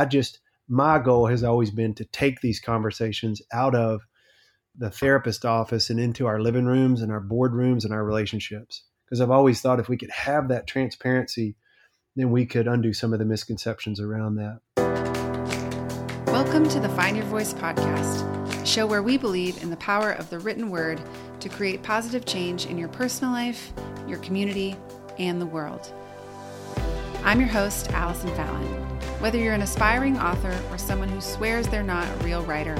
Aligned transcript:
I 0.00 0.06
just, 0.06 0.38
my 0.66 0.98
goal 0.98 1.26
has 1.26 1.44
always 1.44 1.70
been 1.70 1.92
to 1.96 2.06
take 2.06 2.40
these 2.40 2.58
conversations 2.58 3.42
out 3.52 3.74
of 3.74 4.00
the 4.74 4.90
therapist 4.90 5.44
office 5.44 5.90
and 5.90 6.00
into 6.00 6.26
our 6.26 6.40
living 6.40 6.64
rooms 6.64 7.02
and 7.02 7.12
our 7.12 7.20
boardrooms 7.20 7.84
and 7.84 7.92
our 7.92 8.02
relationships. 8.02 8.84
Because 9.04 9.20
I've 9.20 9.30
always 9.30 9.60
thought 9.60 9.78
if 9.78 9.90
we 9.90 9.98
could 9.98 10.10
have 10.10 10.48
that 10.48 10.66
transparency, 10.66 11.54
then 12.16 12.30
we 12.30 12.46
could 12.46 12.66
undo 12.66 12.94
some 12.94 13.12
of 13.12 13.18
the 13.18 13.26
misconceptions 13.26 14.00
around 14.00 14.36
that. 14.36 14.60
Welcome 16.28 16.66
to 16.70 16.80
the 16.80 16.88
Find 16.88 17.14
Your 17.14 17.26
Voice 17.26 17.52
podcast, 17.52 18.62
a 18.62 18.66
show 18.66 18.86
where 18.86 19.02
we 19.02 19.18
believe 19.18 19.62
in 19.62 19.68
the 19.68 19.76
power 19.76 20.12
of 20.12 20.30
the 20.30 20.38
written 20.38 20.70
word 20.70 20.98
to 21.40 21.50
create 21.50 21.82
positive 21.82 22.24
change 22.24 22.64
in 22.64 22.78
your 22.78 22.88
personal 22.88 23.34
life, 23.34 23.70
your 24.08 24.20
community, 24.20 24.78
and 25.18 25.42
the 25.42 25.46
world. 25.46 25.92
I'm 27.22 27.38
your 27.38 27.50
host, 27.50 27.90
Allison 27.92 28.34
Fallon. 28.34 28.66
Whether 29.20 29.36
you're 29.36 29.52
an 29.52 29.60
aspiring 29.60 30.18
author 30.18 30.58
or 30.70 30.78
someone 30.78 31.10
who 31.10 31.20
swears 31.20 31.68
they're 31.68 31.82
not 31.82 32.08
a 32.08 32.24
real 32.24 32.42
writer, 32.44 32.74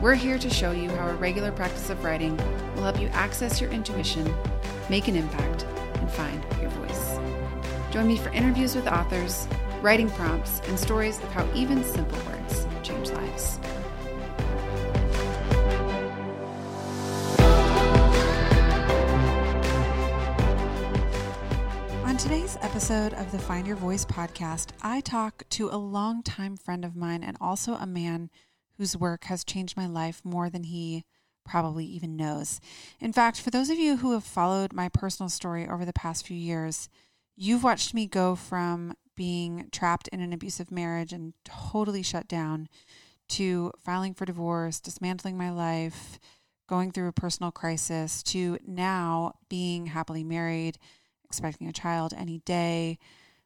we're 0.00 0.14
here 0.14 0.38
to 0.38 0.48
show 0.48 0.70
you 0.70 0.88
how 0.90 1.08
a 1.08 1.14
regular 1.14 1.50
practice 1.50 1.90
of 1.90 2.04
writing 2.04 2.36
will 2.76 2.84
help 2.84 3.00
you 3.00 3.08
access 3.08 3.60
your 3.60 3.70
intuition, 3.72 4.32
make 4.88 5.08
an 5.08 5.16
impact, 5.16 5.64
and 5.96 6.08
find 6.08 6.44
your 6.60 6.70
voice. 6.70 7.18
Join 7.90 8.06
me 8.06 8.16
for 8.16 8.28
interviews 8.30 8.76
with 8.76 8.86
authors, 8.86 9.48
writing 9.80 10.08
prompts, 10.10 10.60
and 10.68 10.78
stories 10.78 11.18
of 11.18 11.32
how 11.32 11.52
even 11.52 11.82
simple 11.82 12.18
words 12.30 12.68
change 12.84 13.10
lives. 13.10 13.58
Episode 22.72 23.12
of 23.12 23.30
the 23.30 23.38
Find 23.38 23.66
Your 23.66 23.76
Voice 23.76 24.06
podcast, 24.06 24.68
I 24.80 25.02
talk 25.02 25.44
to 25.50 25.68
a 25.68 25.76
longtime 25.76 26.56
friend 26.56 26.86
of 26.86 26.96
mine 26.96 27.22
and 27.22 27.36
also 27.38 27.74
a 27.74 27.86
man 27.86 28.30
whose 28.78 28.96
work 28.96 29.24
has 29.24 29.44
changed 29.44 29.76
my 29.76 29.86
life 29.86 30.22
more 30.24 30.48
than 30.48 30.64
he 30.64 31.04
probably 31.44 31.84
even 31.84 32.16
knows. 32.16 32.62
In 32.98 33.12
fact, 33.12 33.38
for 33.38 33.50
those 33.50 33.68
of 33.68 33.76
you 33.76 33.98
who 33.98 34.12
have 34.12 34.24
followed 34.24 34.72
my 34.72 34.88
personal 34.88 35.28
story 35.28 35.68
over 35.68 35.84
the 35.84 35.92
past 35.92 36.26
few 36.26 36.36
years, 36.36 36.88
you've 37.36 37.62
watched 37.62 37.92
me 37.92 38.06
go 38.06 38.34
from 38.34 38.96
being 39.14 39.68
trapped 39.70 40.08
in 40.08 40.22
an 40.22 40.32
abusive 40.32 40.70
marriage 40.70 41.12
and 41.12 41.34
totally 41.44 42.02
shut 42.02 42.26
down 42.26 42.70
to 43.28 43.70
filing 43.84 44.14
for 44.14 44.24
divorce, 44.24 44.80
dismantling 44.80 45.36
my 45.36 45.50
life, 45.50 46.18
going 46.70 46.90
through 46.90 47.08
a 47.08 47.12
personal 47.12 47.52
crisis, 47.52 48.22
to 48.22 48.56
now 48.66 49.34
being 49.50 49.88
happily 49.88 50.24
married, 50.24 50.78
expecting 51.32 51.66
a 51.66 51.72
child 51.72 52.12
any 52.14 52.40
day. 52.40 52.98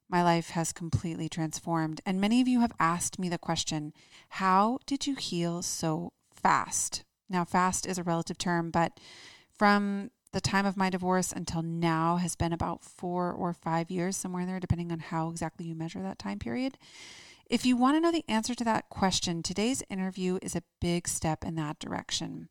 My 0.09 0.25
life 0.25 0.51
has 0.51 0.73
completely 0.73 1.29
transformed. 1.29 2.01
And 2.05 2.21
many 2.21 2.41
of 2.41 2.49
you 2.49 2.61
have 2.61 2.73
asked 2.81 3.17
me 3.17 3.29
the 3.29 3.39
question 3.39 3.93
how 4.29 4.81
did 4.87 5.07
you 5.07 5.15
heal 5.15 5.63
so 5.63 6.13
fast? 6.33 7.05
Now, 7.29 7.45
fast 7.45 7.87
is 7.87 7.97
a 7.97 8.03
relative 8.03 8.39
term, 8.39 8.73
but 8.73 8.99
from 9.57 10.11
the 10.33 10.41
time 10.41 10.67
of 10.67 10.77
my 10.77 10.91
divorce 10.91 11.33
until 11.33 11.63
now 11.63 12.17
has 12.17 12.35
been 12.35 12.53
about 12.53 12.85
four 12.85 13.33
or 13.33 13.53
five 13.53 13.89
years, 13.89 14.17
somewhere 14.17 14.43
in 14.43 14.49
there, 14.49 14.61
depending 14.61 14.91
on 14.91 14.99
how 14.99 15.31
exactly 15.31 15.67
you 15.67 15.77
measure 15.77 16.03
that 16.03 16.19
time 16.19 16.41
period. 16.41 16.77
If 17.49 17.65
you 17.65 17.77
want 17.77 17.97
to 17.97 18.01
know 18.01 18.11
the 18.11 18.25
answer 18.29 18.55
to 18.57 18.65
that 18.65 18.89
question, 18.89 19.43
today's 19.43 19.85
interview 19.89 20.41
is 20.43 20.57
a 20.57 20.65
big 20.81 21.07
step 21.07 21.45
in 21.45 21.55
that 21.55 21.79
direction. 21.79 22.49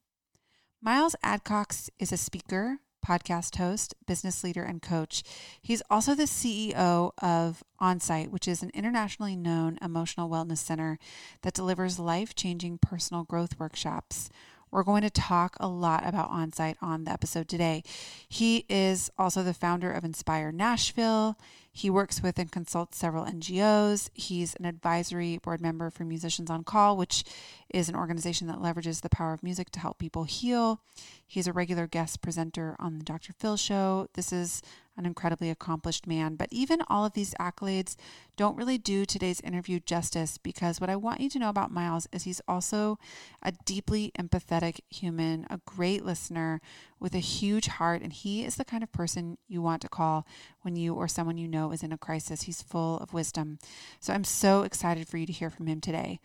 Miles 0.81 1.15
Adcox 1.23 1.89
is 1.99 2.11
a 2.11 2.17
speaker, 2.17 2.77
podcast 3.05 3.57
host, 3.57 3.93
business 4.07 4.43
leader, 4.43 4.63
and 4.63 4.81
coach. 4.81 5.23
He's 5.61 5.83
also 5.89 6.15
the 6.15 6.23
CEO 6.23 7.11
of 7.21 7.63
Onsite, 7.81 8.31
which 8.31 8.47
is 8.47 8.63
an 8.63 8.71
internationally 8.73 9.35
known 9.35 9.77
emotional 9.81 10.29
wellness 10.29 10.57
center 10.57 10.97
that 11.43 11.53
delivers 11.53 11.99
life 11.99 12.33
changing 12.33 12.79
personal 12.79 13.23
growth 13.23 13.59
workshops. 13.59 14.29
We're 14.71 14.83
going 14.83 15.03
to 15.03 15.09
talk 15.09 15.55
a 15.59 15.67
lot 15.67 16.05
about 16.05 16.31
Onsite 16.31 16.75
on 16.81 17.03
the 17.05 17.11
episode 17.11 17.47
today. 17.47 17.83
He 18.27 18.65
is 18.67 19.09
also 19.17 19.43
the 19.43 19.53
founder 19.53 19.91
of 19.91 20.03
Inspire 20.03 20.51
Nashville. 20.51 21.37
He 21.77 21.89
works 21.89 22.23
with 22.23 22.39
and 22.39 22.49
consults 22.49 22.97
several 22.97 23.25
NGOs. 23.25 24.09
He's 24.13 24.55
an 24.55 24.63
advisory 24.63 25.39
board 25.39 25.59
member 25.59 25.89
for 25.89 26.05
Musicians 26.05 26.49
on 26.49 26.63
Call, 26.63 26.95
which 26.95 27.25
is 27.69 27.89
an 27.89 27.97
organization 27.97 28.47
that 28.47 28.59
leverages 28.61 29.01
the 29.01 29.09
power 29.09 29.33
of 29.33 29.43
music 29.43 29.71
to 29.71 29.81
help 29.81 29.97
people 29.97 30.23
heal. 30.23 30.79
He's 31.27 31.47
a 31.47 31.51
regular 31.53 31.85
guest 31.85 32.21
presenter 32.21 32.77
on 32.79 32.97
the 32.97 33.03
Dr. 33.03 33.33
Phil 33.33 33.57
show. 33.57 34.07
This 34.13 34.31
is 34.31 34.61
an 34.97 35.05
incredibly 35.05 35.49
accomplished 35.49 36.07
man. 36.07 36.35
But 36.35 36.49
even 36.51 36.81
all 36.87 37.05
of 37.05 37.13
these 37.13 37.33
accolades 37.39 37.95
don't 38.37 38.57
really 38.57 38.77
do 38.77 39.05
today's 39.05 39.41
interview 39.41 39.79
justice 39.79 40.37
because 40.37 40.79
what 40.79 40.89
I 40.89 40.95
want 40.95 41.21
you 41.21 41.29
to 41.29 41.39
know 41.39 41.49
about 41.49 41.71
Miles 41.71 42.07
is 42.11 42.23
he's 42.23 42.41
also 42.47 42.97
a 43.41 43.51
deeply 43.65 44.11
empathetic 44.17 44.79
human, 44.89 45.45
a 45.49 45.59
great 45.65 46.05
listener 46.05 46.61
with 46.99 47.13
a 47.13 47.19
huge 47.19 47.67
heart, 47.67 48.01
and 48.01 48.13
he 48.13 48.43
is 48.43 48.55
the 48.55 48.65
kind 48.65 48.83
of 48.83 48.91
person 48.91 49.37
you 49.47 49.61
want 49.61 49.81
to 49.81 49.89
call 49.89 50.25
when 50.61 50.75
you 50.75 50.93
or 50.93 51.07
someone 51.07 51.37
you 51.37 51.47
know 51.47 51.71
is 51.71 51.83
in 51.83 51.91
a 51.91 51.97
crisis. 51.97 52.43
He's 52.43 52.61
full 52.61 52.97
of 52.99 53.13
wisdom. 53.13 53.59
So 53.99 54.13
I'm 54.13 54.23
so 54.23 54.63
excited 54.63 55.07
for 55.07 55.17
you 55.17 55.25
to 55.25 55.33
hear 55.33 55.49
from 55.49 55.67
him 55.67 55.81
today. 55.81 56.19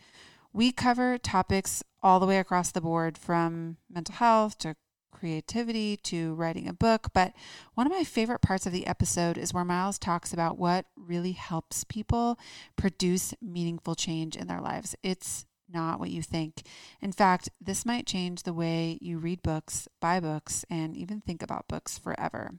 We 0.53 0.73
cover 0.73 1.17
topics 1.17 1.83
all 2.03 2.19
the 2.19 2.27
way 2.27 2.39
across 2.39 2.73
the 2.73 2.81
board 2.81 3.17
from 3.17 3.77
mental 3.89 4.17
health 4.17 4.59
to 4.59 4.75
creativity 5.11 5.97
to 5.99 6.35
writing 6.35 6.69
a 6.69 6.73
book. 6.73 7.09
But 7.13 7.33
one 7.75 7.87
of 7.87 7.93
my 7.93 8.05
favorite 8.05 8.41
parts 8.41 8.67
of 8.67 8.73
the 8.73 8.87
episode 8.87 9.39
is 9.39 9.53
where 9.53 9.65
Miles 9.65 9.99
talks 9.99 10.33
about 10.33 10.59
what 10.59 10.87
really 10.97 11.33
helps 11.33 11.85
people 11.85 12.39
produce 12.77 13.35
meaningful 13.43 13.95
change 13.95 14.37
in 14.37 14.47
their 14.47 14.61
lives. 14.61 14.95
It's 15.03 15.47
not 15.73 16.01
what 16.01 16.11
you 16.11 16.23
think. 16.23 16.63
In 17.01 17.13
fact, 17.13 17.49
this 17.61 17.87
might 17.87 18.07
change 18.07 18.43
the 18.43 18.53
way 18.53 18.99
you 19.01 19.19
read 19.19 19.43
books, 19.43 19.89
buy 20.01 20.21
books, 20.21 20.65
and 20.69 20.97
even 20.97 21.21
think 21.21 21.43
about 21.43 21.69
books 21.69 21.99
forever. 21.99 22.55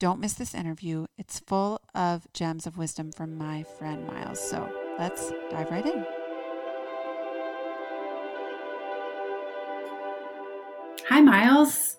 Don't 0.00 0.20
miss 0.20 0.34
this 0.34 0.54
interview. 0.54 1.06
It's 1.16 1.38
full 1.40 1.80
of 1.94 2.26
gems 2.32 2.66
of 2.66 2.76
wisdom 2.76 3.12
from 3.12 3.38
my 3.38 3.62
friend 3.62 4.06
Miles. 4.06 4.40
So 4.40 4.68
let's 4.98 5.30
dive 5.50 5.70
right 5.70 5.86
in. 5.86 6.23
Hi, 11.08 11.20
Miles. 11.20 11.96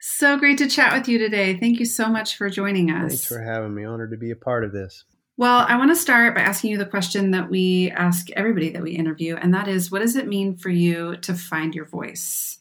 So 0.00 0.38
great 0.38 0.58
to 0.58 0.68
chat 0.68 0.96
with 0.96 1.08
you 1.08 1.18
today. 1.18 1.58
Thank 1.58 1.80
you 1.80 1.84
so 1.84 2.08
much 2.08 2.36
for 2.36 2.48
joining 2.48 2.90
us. 2.90 3.08
Thanks 3.08 3.26
for 3.26 3.40
having 3.40 3.74
me. 3.74 3.84
Honored 3.84 4.12
to 4.12 4.16
be 4.16 4.30
a 4.30 4.36
part 4.36 4.64
of 4.64 4.72
this. 4.72 5.04
Well, 5.36 5.66
I 5.68 5.76
want 5.76 5.90
to 5.90 5.96
start 5.96 6.34
by 6.34 6.42
asking 6.42 6.70
you 6.70 6.78
the 6.78 6.86
question 6.86 7.32
that 7.32 7.50
we 7.50 7.90
ask 7.90 8.30
everybody 8.30 8.70
that 8.70 8.82
we 8.82 8.92
interview, 8.92 9.34
and 9.34 9.52
that 9.52 9.66
is 9.66 9.90
what 9.90 9.98
does 10.00 10.14
it 10.14 10.28
mean 10.28 10.56
for 10.56 10.70
you 10.70 11.16
to 11.18 11.34
find 11.34 11.74
your 11.74 11.86
voice? 11.86 12.60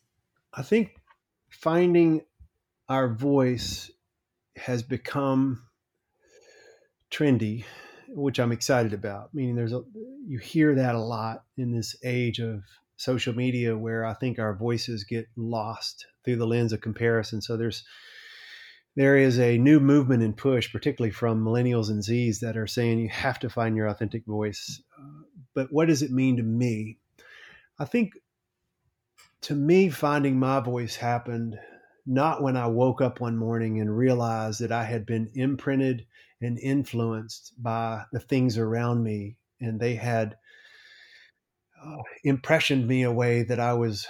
I 0.53 0.63
think 0.63 0.95
finding 1.49 2.21
our 2.89 3.07
voice 3.07 3.91
has 4.57 4.81
become 4.81 5.63
trendy, 7.11 7.63
which 8.09 8.39
I'm 8.39 8.51
excited 8.51 8.93
about. 8.93 9.33
Meaning, 9.33 9.55
there's 9.55 9.73
a 9.73 9.83
you 10.25 10.39
hear 10.39 10.73
that 10.75 10.95
a 10.95 10.99
lot 10.99 11.43
in 11.57 11.71
this 11.71 11.95
age 12.03 12.39
of 12.39 12.63
social 12.97 13.35
media 13.35 13.77
where 13.77 14.05
I 14.05 14.13
think 14.13 14.39
our 14.39 14.55
voices 14.55 15.03
get 15.03 15.27
lost 15.35 16.05
through 16.23 16.37
the 16.37 16.47
lens 16.47 16.73
of 16.73 16.81
comparison. 16.81 17.41
So 17.41 17.57
there's 17.57 17.83
there 18.95 19.17
is 19.17 19.39
a 19.39 19.57
new 19.57 19.81
movement 19.81 20.23
and 20.23 20.37
push, 20.37 20.71
particularly 20.71 21.11
from 21.11 21.43
millennials 21.43 21.89
and 21.89 22.01
Zs, 22.01 22.39
that 22.39 22.55
are 22.55 22.67
saying 22.67 22.99
you 22.99 23.09
have 23.09 23.39
to 23.39 23.49
find 23.49 23.75
your 23.75 23.87
authentic 23.87 24.25
voice. 24.25 24.81
But 25.53 25.67
what 25.69 25.87
does 25.87 26.01
it 26.01 26.11
mean 26.11 26.37
to 26.37 26.43
me? 26.43 26.97
I 27.77 27.85
think 27.85 28.13
to 29.41 29.53
me, 29.53 29.89
finding 29.89 30.39
my 30.39 30.61
voice 30.61 30.95
happened 30.95 31.57
not 32.05 32.41
when 32.41 32.55
I 32.55 32.67
woke 32.67 33.01
up 33.01 33.19
one 33.19 33.35
morning 33.35 33.81
and 33.81 33.95
realized 33.95 34.61
that 34.61 34.71
I 34.71 34.85
had 34.85 35.05
been 35.05 35.29
imprinted 35.33 36.05
and 36.41 36.57
influenced 36.59 37.53
by 37.61 38.03
the 38.11 38.19
things 38.19 38.57
around 38.57 39.03
me, 39.03 39.37
and 39.59 39.79
they 39.79 39.95
had 39.95 40.37
impressioned 42.23 42.87
me 42.87 43.03
a 43.03 43.11
way 43.11 43.43
that 43.43 43.59
I 43.59 43.73
was 43.73 44.07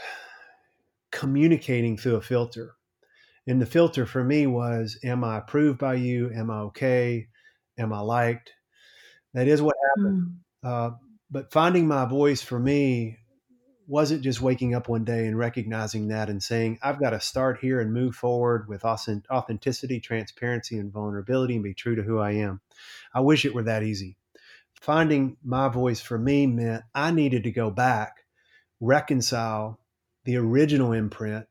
communicating 1.12 1.98
through 1.98 2.16
a 2.16 2.22
filter. 2.22 2.76
And 3.48 3.62
the 3.62 3.66
filter 3.66 4.06
for 4.06 4.24
me 4.24 4.48
was, 4.48 5.00
am 5.04 5.24
I 5.24 5.38
approved 5.38 5.80
by 5.80 5.96
you? 5.96 6.32
Am 6.32 6.50
I 6.50 6.60
okay? 6.62 7.28
Am 7.78 7.94
I 7.94 8.00
liked? 8.00 8.52
That 9.34 9.48
is 9.48 9.62
what 9.62 9.76
happened. 9.90 10.38
Mm. 10.64 10.70
Uh, 10.70 10.96
but 11.30 11.52
finding 11.52 11.88
my 11.88 12.06
voice 12.06 12.42
for 12.42 12.60
me 12.60 13.18
wasn't 13.88 14.24
just 14.24 14.42
waking 14.42 14.74
up 14.74 14.90
one 14.90 15.04
day 15.04 15.28
and 15.28 15.38
recognizing 15.38 16.08
that 16.08 16.30
and 16.30 16.42
saying, 16.42 16.80
I've 16.82 17.00
got 17.00 17.12
to 17.12 17.20
start 17.20 17.60
here 17.60 17.80
and 17.80 17.94
move 17.94 18.16
forward 18.16 18.68
with 18.68 18.84
authenticity, 18.84 20.00
transparency, 20.00 20.78
and 20.80 20.92
vulnerability 20.92 21.54
and 21.56 21.64
be 21.64 21.76
true 21.76 21.96
to 21.96 22.02
who 22.02 22.18
I 22.18 22.32
am. 22.32 22.62
I 23.14 23.20
wish 23.20 23.46
it 23.46 23.54
were 23.54 23.64
that 23.64 23.84
easy 23.84 24.18
finding 24.86 25.36
my 25.44 25.68
voice 25.68 26.00
for 26.00 26.16
me 26.16 26.46
meant 26.46 26.84
I 26.94 27.10
needed 27.10 27.44
to 27.46 27.52
go 27.52 27.72
back, 27.72 28.18
reconcile 28.80 29.80
the 30.26 30.38
original 30.38 30.94
imprint 30.94 31.48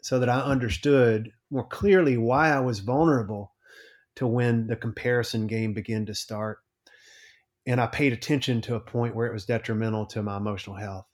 so 0.00 0.18
that 0.18 0.30
I 0.30 0.40
understood 0.40 1.30
more 1.50 1.66
clearly 1.66 2.16
why 2.16 2.50
I 2.50 2.60
was 2.60 2.80
vulnerable 2.80 3.52
to 4.16 4.26
when 4.26 4.68
the 4.68 4.76
comparison 4.76 5.46
game 5.46 5.74
began 5.74 6.06
to 6.06 6.14
start. 6.14 6.60
and 7.66 7.82
I 7.82 7.86
paid 7.86 8.14
attention 8.14 8.62
to 8.62 8.76
a 8.76 8.80
point 8.80 9.14
where 9.14 9.26
it 9.26 9.34
was 9.34 9.44
detrimental 9.44 10.06
to 10.06 10.22
my 10.22 10.38
emotional 10.38 10.76
health. 10.76 11.06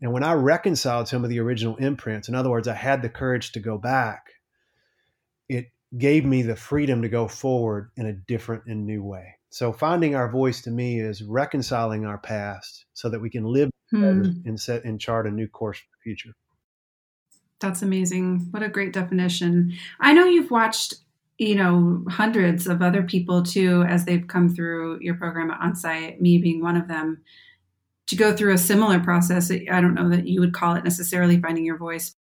And 0.00 0.12
when 0.12 0.24
I 0.24 0.32
reconciled 0.32 1.06
some 1.06 1.22
of 1.22 1.30
the 1.30 1.38
original 1.38 1.76
imprints, 1.76 2.28
in 2.28 2.34
other 2.34 2.50
words, 2.50 2.66
I 2.66 2.74
had 2.74 3.02
the 3.02 3.08
courage 3.08 3.52
to 3.52 3.60
go 3.60 3.78
back, 3.78 4.32
it 5.48 5.66
gave 5.96 6.24
me 6.24 6.42
the 6.42 6.56
freedom 6.56 7.02
to 7.02 7.08
go 7.08 7.28
forward 7.28 7.92
in 7.96 8.06
a 8.06 8.12
different 8.12 8.64
and 8.66 8.84
new 8.84 9.04
way. 9.04 9.36
So 9.52 9.70
finding 9.70 10.14
our 10.14 10.30
voice 10.30 10.62
to 10.62 10.70
me 10.70 10.98
is 10.98 11.22
reconciling 11.22 12.06
our 12.06 12.16
past 12.16 12.86
so 12.94 13.10
that 13.10 13.20
we 13.20 13.28
can 13.28 13.44
live 13.44 13.68
hmm. 13.90 14.30
and 14.46 14.58
set 14.58 14.84
and 14.84 14.98
chart 14.98 15.26
a 15.26 15.30
new 15.30 15.46
course 15.46 15.78
for 15.78 15.84
the 15.92 16.02
future. 16.02 16.30
That's 17.60 17.82
amazing. 17.82 18.48
What 18.50 18.62
a 18.62 18.70
great 18.70 18.94
definition. 18.94 19.74
I 20.00 20.14
know 20.14 20.24
you've 20.24 20.50
watched, 20.50 20.94
you 21.36 21.54
know, 21.54 22.02
hundreds 22.08 22.66
of 22.66 22.80
other 22.80 23.02
people 23.02 23.42
too 23.42 23.82
as 23.82 24.06
they've 24.06 24.26
come 24.26 24.48
through 24.48 25.00
your 25.02 25.16
program 25.16 25.50
at 25.50 25.60
Onsite, 25.60 26.18
me 26.18 26.38
being 26.38 26.62
one 26.62 26.78
of 26.78 26.88
them, 26.88 27.22
to 28.06 28.16
go 28.16 28.34
through 28.34 28.54
a 28.54 28.58
similar 28.58 29.00
process. 29.00 29.50
I 29.50 29.82
don't 29.82 29.94
know 29.94 30.08
that 30.08 30.26
you 30.26 30.40
would 30.40 30.54
call 30.54 30.76
it 30.76 30.84
necessarily 30.84 31.38
finding 31.38 31.66
your 31.66 31.76
voice, 31.76 32.16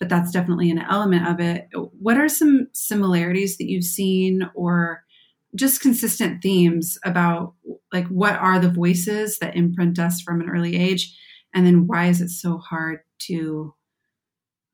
but 0.00 0.08
that's 0.08 0.32
definitely 0.32 0.72
an 0.72 0.80
element 0.80 1.28
of 1.28 1.38
it. 1.38 1.68
What 2.00 2.16
are 2.16 2.28
some 2.28 2.66
similarities 2.72 3.56
that 3.58 3.70
you've 3.70 3.84
seen 3.84 4.50
or 4.56 5.04
just 5.54 5.80
consistent 5.80 6.42
themes 6.42 6.98
about 7.04 7.54
like 7.92 8.06
what 8.08 8.34
are 8.36 8.58
the 8.58 8.70
voices 8.70 9.38
that 9.38 9.56
imprint 9.56 9.98
us 9.98 10.20
from 10.20 10.40
an 10.40 10.48
early 10.48 10.76
age 10.76 11.16
and 11.54 11.66
then 11.66 11.86
why 11.86 12.06
is 12.06 12.20
it 12.20 12.30
so 12.30 12.58
hard 12.58 13.00
to 13.18 13.74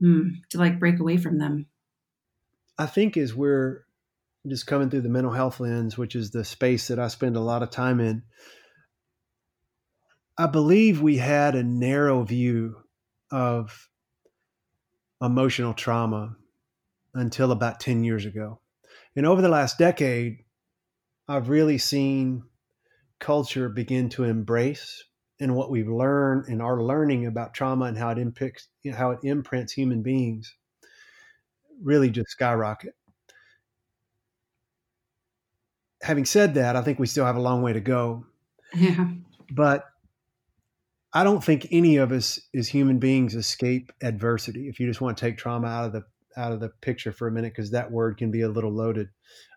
hmm, 0.00 0.28
to 0.50 0.58
like 0.58 0.78
break 0.78 1.00
away 1.00 1.16
from 1.16 1.38
them 1.38 1.66
i 2.78 2.86
think 2.86 3.16
as 3.16 3.34
we're 3.34 3.84
just 4.46 4.66
coming 4.66 4.88
through 4.88 5.00
the 5.00 5.08
mental 5.08 5.32
health 5.32 5.60
lens 5.60 5.98
which 5.98 6.14
is 6.14 6.30
the 6.30 6.44
space 6.44 6.88
that 6.88 6.98
i 6.98 7.08
spend 7.08 7.36
a 7.36 7.40
lot 7.40 7.62
of 7.62 7.70
time 7.70 7.98
in 7.98 8.22
i 10.36 10.46
believe 10.46 11.02
we 11.02 11.16
had 11.16 11.54
a 11.54 11.62
narrow 11.62 12.22
view 12.22 12.76
of 13.30 13.88
emotional 15.20 15.74
trauma 15.74 16.36
until 17.14 17.52
about 17.52 17.80
10 17.80 18.04
years 18.04 18.24
ago. 18.24 18.60
And 19.16 19.26
over 19.26 19.42
the 19.42 19.48
last 19.48 19.78
decade, 19.78 20.44
I've 21.28 21.48
really 21.48 21.78
seen 21.78 22.44
culture 23.18 23.68
begin 23.68 24.08
to 24.10 24.24
embrace 24.24 25.04
and 25.40 25.54
what 25.54 25.70
we've 25.70 25.88
learned 25.88 26.46
and 26.48 26.62
are 26.62 26.82
learning 26.82 27.26
about 27.26 27.54
trauma 27.54 27.86
and 27.86 27.98
how 27.98 28.10
it 28.10 28.18
impacts 28.18 28.68
how 28.92 29.10
it 29.10 29.20
imprints 29.22 29.72
human 29.72 30.02
beings 30.02 30.54
really 31.82 32.10
just 32.10 32.30
skyrocket. 32.30 32.94
Having 36.02 36.24
said 36.26 36.54
that, 36.54 36.76
I 36.76 36.82
think 36.82 36.98
we 36.98 37.06
still 37.06 37.24
have 37.24 37.36
a 37.36 37.40
long 37.40 37.62
way 37.62 37.72
to 37.72 37.80
go. 37.80 38.24
Yeah. 38.74 39.10
But 39.50 39.84
I 41.12 41.24
don't 41.24 41.42
think 41.42 41.68
any 41.70 41.96
of 41.96 42.12
us 42.12 42.38
as 42.54 42.68
human 42.68 42.98
beings 42.98 43.34
escape 43.34 43.92
adversity. 44.02 44.68
If 44.68 44.78
you 44.78 44.86
just 44.86 45.00
want 45.00 45.16
to 45.16 45.20
take 45.24 45.38
trauma 45.38 45.66
out 45.66 45.86
of 45.86 45.92
the 45.92 46.04
out 46.36 46.52
of 46.52 46.60
the 46.60 46.68
picture 46.68 47.10
for 47.10 47.26
a 47.26 47.32
minute, 47.32 47.52
because 47.52 47.72
that 47.72 47.90
word 47.90 48.16
can 48.16 48.30
be 48.30 48.42
a 48.42 48.48
little 48.48 48.72
loaded. 48.72 49.08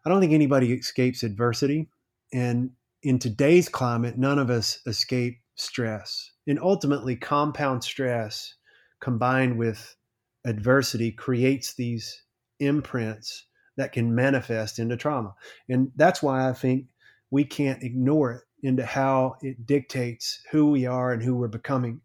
I 0.06 0.10
don't 0.10 0.20
think 0.20 0.34
anybody 0.34 0.74
escapes 0.74 1.24
adversity. 1.24 1.90
And 2.34 2.72
in 3.04 3.20
today's 3.20 3.70
climate, 3.70 4.18
none 4.18 4.40
of 4.40 4.50
us 4.50 4.80
escape 4.86 5.40
stress. 5.56 6.32
And 6.48 6.60
ultimately, 6.60 7.16
compound 7.16 7.84
stress 7.84 8.56
combined 9.00 9.58
with 9.58 9.96
adversity 10.46 11.12
creates 11.12 11.74
these 11.74 12.24
imprints 12.60 13.46
that 13.78 13.92
can 13.92 14.14
manifest 14.14 14.80
into 14.80 14.98
trauma. 14.98 15.34
And 15.70 15.92
that's 15.96 16.22
why 16.22 16.50
I 16.50 16.54
think 16.54 16.88
we 17.30 17.44
can't 17.46 17.84
ignore 17.84 18.32
it 18.34 18.42
into 18.64 18.86
how 18.86 19.38
it 19.42 19.66
dictates 19.66 20.42
who 20.52 20.70
we 20.72 20.86
are 20.86 21.12
and 21.12 21.24
who 21.24 21.36
we're 21.36 21.48
becoming. 21.48 22.02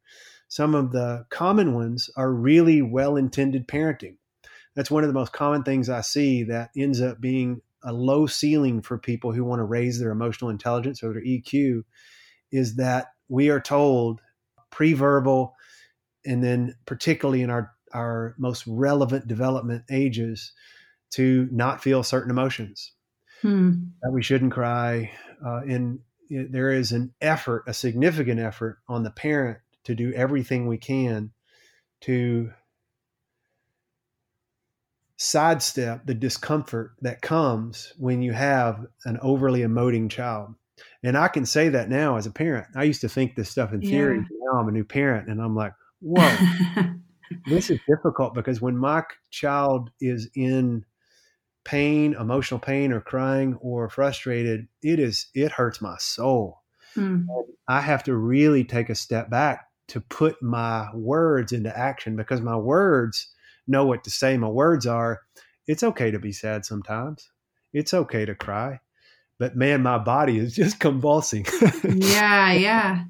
Some 0.48 0.74
of 0.74 0.92
the 0.92 1.26
common 1.28 1.74
ones 1.74 2.08
are 2.16 2.32
really 2.32 2.80
well 2.82 3.16
intended 3.16 3.66
parenting. 3.66 4.16
That's 4.74 4.90
one 4.90 5.02
of 5.02 5.08
the 5.08 5.14
most 5.14 5.32
common 5.32 5.64
things 5.64 5.88
I 5.88 6.02
see 6.02 6.44
that 6.44 6.70
ends 6.76 7.00
up 7.00 7.20
being 7.20 7.62
a 7.86 7.92
low 7.92 8.26
ceiling 8.26 8.82
for 8.82 8.98
people 8.98 9.32
who 9.32 9.44
want 9.44 9.60
to 9.60 9.64
raise 9.64 9.98
their 9.98 10.10
emotional 10.10 10.50
intelligence 10.50 11.02
or 11.02 11.12
their 11.12 11.22
EQ 11.22 11.82
is 12.52 12.76
that 12.76 13.06
we 13.28 13.48
are 13.48 13.60
told 13.60 14.20
pre-verbal 14.70 15.54
and 16.24 16.42
then 16.42 16.74
particularly 16.84 17.42
in 17.42 17.50
our 17.50 17.72
our 17.92 18.34
most 18.36 18.64
relevant 18.66 19.26
development 19.26 19.84
ages 19.90 20.52
to 21.10 21.48
not 21.52 21.82
feel 21.82 22.02
certain 22.02 22.30
emotions 22.30 22.92
hmm. 23.40 23.72
that 24.02 24.10
we 24.12 24.22
shouldn't 24.22 24.52
cry 24.52 25.10
uh, 25.44 25.62
in 25.62 26.00
there 26.28 26.70
is 26.70 26.92
an 26.92 27.14
effort, 27.20 27.64
a 27.66 27.74
significant 27.74 28.40
effort 28.40 28.78
on 28.88 29.02
the 29.02 29.10
parent 29.10 29.58
to 29.84 29.94
do 29.94 30.12
everything 30.12 30.66
we 30.66 30.78
can 30.78 31.30
to 32.02 32.50
sidestep 35.16 36.06
the 36.06 36.14
discomfort 36.14 36.92
that 37.00 37.22
comes 37.22 37.92
when 37.98 38.22
you 38.22 38.32
have 38.32 38.84
an 39.04 39.18
overly 39.22 39.60
emoting 39.60 40.10
child. 40.10 40.54
And 41.02 41.16
I 41.16 41.28
can 41.28 41.46
say 41.46 41.68
that 41.70 41.88
now 41.88 42.16
as 42.16 42.26
a 42.26 42.30
parent. 42.30 42.66
I 42.74 42.84
used 42.84 43.00
to 43.02 43.08
think 43.08 43.34
this 43.34 43.48
stuff 43.48 43.72
in 43.72 43.80
theory. 43.80 44.18
Yeah. 44.18 44.38
Now 44.52 44.60
I'm 44.60 44.68
a 44.68 44.72
new 44.72 44.84
parent 44.84 45.28
and 45.28 45.40
I'm 45.40 45.54
like, 45.54 45.72
whoa, 46.00 46.36
this 47.46 47.70
is 47.70 47.78
difficult 47.88 48.34
because 48.34 48.60
when 48.60 48.76
my 48.76 49.04
child 49.30 49.90
is 50.00 50.28
in 50.34 50.84
pain, 51.64 52.14
emotional 52.14 52.60
pain, 52.60 52.92
or 52.92 53.00
crying 53.00 53.58
or 53.60 53.88
frustrated, 53.88 54.68
it 54.82 54.98
is 54.98 55.28
it 55.34 55.52
hurts 55.52 55.80
my 55.80 55.96
soul. 55.98 56.62
Mm. 56.96 57.26
I 57.68 57.80
have 57.80 58.04
to 58.04 58.14
really 58.14 58.64
take 58.64 58.88
a 58.88 58.94
step 58.94 59.28
back 59.30 59.66
to 59.88 60.00
put 60.00 60.42
my 60.42 60.88
words 60.94 61.52
into 61.52 61.76
action 61.76 62.16
because 62.16 62.40
my 62.40 62.56
words 62.56 63.28
know 63.66 63.86
what 63.86 64.04
to 64.04 64.10
say. 64.10 64.36
My 64.36 64.48
words 64.48 64.86
are, 64.86 65.20
it's 65.66 65.82
okay 65.82 66.10
to 66.10 66.18
be 66.18 66.32
sad 66.32 66.64
sometimes. 66.64 67.30
It's 67.72 67.92
okay 67.92 68.24
to 68.24 68.34
cry. 68.34 68.80
But 69.38 69.56
man, 69.56 69.82
my 69.82 69.98
body 69.98 70.38
is 70.38 70.54
just 70.54 70.80
convulsing. 70.80 71.46
yeah, 71.84 72.52
yeah. 72.52 73.04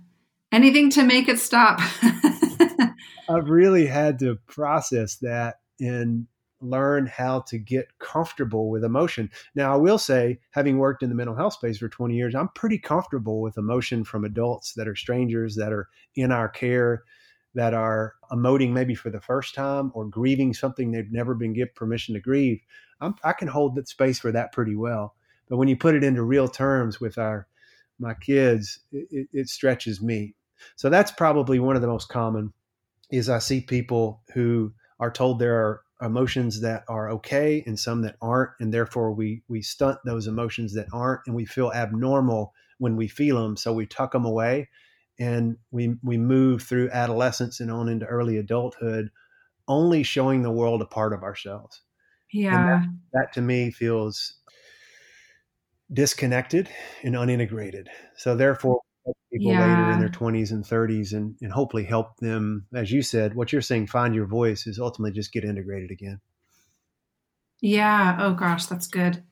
Anything 0.53 0.91
to 0.91 1.03
make 1.03 1.29
it 1.29 1.39
stop. 1.39 1.81
I've 3.29 3.49
really 3.49 3.87
had 3.87 4.19
to 4.21 4.37
process 4.47 5.17
that 5.17 5.57
and 5.81 6.27
learn 6.61 7.07
how 7.07 7.41
to 7.41 7.59
get 7.59 7.99
comfortable 7.99 8.71
with 8.71 8.85
emotion. 8.85 9.31
Now, 9.55 9.75
I 9.75 9.77
will 9.77 9.99
say, 9.99 10.39
having 10.51 10.79
worked 10.79 11.03
in 11.03 11.09
the 11.09 11.15
mental 11.15 11.37
health 11.37 11.55
space 11.55 11.79
for 11.79 11.89
20 11.89 12.15
years, 12.15 12.35
I'm 12.35 12.49
pretty 12.49 12.79
comfortable 12.79 13.41
with 13.41 13.59
emotion 13.59 14.05
from 14.05 14.25
adults 14.25 14.73
that 14.75 14.89
are 14.89 14.97
strangers, 14.97 15.57
that 15.57 15.73
are 15.73 15.89
in 16.15 16.33
our 16.33 16.49
care, 16.49 17.03
that 17.57 17.73
are 17.73 18.15
emoting 18.31 18.73
maybe 18.73 18.95
for 18.95 19.09
the 19.09 19.21
first 19.21 19.55
time 19.55 19.91
or 19.95 20.05
grieving 20.05 20.53
something 20.53 20.93
they've 20.93 21.11
never 21.11 21.35
been 21.35 21.55
given 21.55 21.73
permission 21.75 22.15
to 22.15 22.21
grieve. 22.21 22.61
I'm, 23.01 23.15
i 23.25 23.33
can 23.33 23.49
hold 23.49 23.75
that 23.75 23.89
space 23.89 24.19
for 24.19 24.31
that 24.33 24.53
pretty 24.53 24.77
well. 24.77 25.15
But 25.49 25.57
when 25.57 25.69
you 25.69 25.77
put 25.77 25.95
it 25.95 26.05
into 26.05 26.23
real 26.23 26.49
terms 26.49 27.01
with 27.01 27.19
our 27.19 27.49
my 27.99 28.13
kids, 28.13 28.81
it, 28.93 29.29
it 29.33 29.49
stretches 29.49 30.03
me. 30.03 30.35
So 30.77 30.91
that's 30.91 31.11
probably 31.11 31.59
one 31.59 31.77
of 31.77 31.83
the 31.83 31.89
most 31.89 32.11
common. 32.11 32.53
Is 33.11 33.31
I 33.31 33.39
see 33.39 33.63
people 33.63 34.21
who 34.35 34.75
are 35.01 35.11
told 35.11 35.39
there 35.39 35.57
are 35.57 35.83
emotions 36.03 36.61
that 36.61 36.85
are 36.89 37.11
okay 37.11 37.63
and 37.67 37.79
some 37.79 38.03
that 38.03 38.17
aren't 38.21 38.51
and 38.61 38.75
therefore 38.75 39.13
we 39.13 39.43
we 39.49 39.63
stunt 39.63 39.99
those 40.05 40.27
emotions 40.27 40.75
that 40.75 40.87
aren't 40.93 41.23
and 41.27 41.35
we 41.35 41.47
feel 41.47 41.73
abnormal 41.73 42.53
when 42.77 42.97
we 42.97 43.09
feel 43.09 43.43
them 43.43 43.57
so 43.57 43.73
we 43.73 43.87
tuck 43.87 44.13
them 44.13 44.27
away 44.27 44.69
and 45.19 45.57
we 45.71 45.97
we 46.03 46.19
move 46.19 46.63
through 46.63 46.91
adolescence 46.91 47.61
and 47.61 47.71
on 47.71 47.89
into 47.89 48.07
early 48.07 48.37
adulthood 48.37 49.11
only 49.69 50.03
showing 50.03 50.43
the 50.43 50.51
world 50.51 50.83
a 50.83 50.87
part 50.87 51.13
of 51.13 51.23
ourselves. 51.23 51.83
Yeah 52.33 52.81
that, 52.83 52.89
that 53.13 53.33
to 53.35 53.41
me 53.41 53.71
feels 53.71 54.35
disconnected 55.93 56.69
and 57.03 57.15
unintegrated. 57.15 57.89
So 58.17 58.35
therefore 58.35 58.81
people 59.33 59.53
yeah. 59.53 59.61
later 59.61 59.91
in 59.93 60.01
their 60.01 60.09
20s 60.09 60.51
and 60.51 60.65
30s 60.65 61.13
and, 61.13 61.37
and 61.41 61.53
hopefully 61.53 61.85
help 61.85 62.17
them 62.17 62.67
as 62.75 62.91
you 62.91 63.03
said 63.03 63.35
what 63.35 63.53
you're 63.53 63.63
saying 63.63 63.87
find 63.87 64.15
your 64.15 64.27
voice 64.27 64.67
is 64.67 64.79
ultimately 64.79 65.13
just 65.13 65.33
get 65.33 65.45
integrated 65.45 65.91
again. 65.91 66.21
Yeah. 67.61 68.17
Oh 68.21 68.35
gosh 68.35 68.67
that's 68.67 68.87
good. 68.87 69.23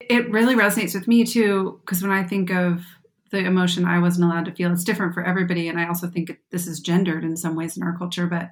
It 0.00 0.30
really 0.30 0.54
resonates 0.54 0.94
with 0.94 1.06
me 1.06 1.24
too 1.24 1.80
because 1.80 2.02
when 2.02 2.10
i 2.10 2.24
think 2.24 2.50
of 2.50 2.84
the 3.32 3.38
emotion 3.38 3.84
i 3.84 3.98
wasn't 3.98 4.24
allowed 4.24 4.44
to 4.44 4.52
feel 4.52 4.72
it's 4.72 4.84
different 4.84 5.12
for 5.12 5.24
everybody 5.24 5.68
and 5.68 5.80
i 5.80 5.86
also 5.88 6.06
think 6.08 6.38
this 6.50 6.66
is 6.66 6.80
gendered 6.80 7.24
in 7.24 7.36
some 7.36 7.56
ways 7.56 7.76
in 7.76 7.82
our 7.82 7.98
culture 7.98 8.26
but 8.26 8.50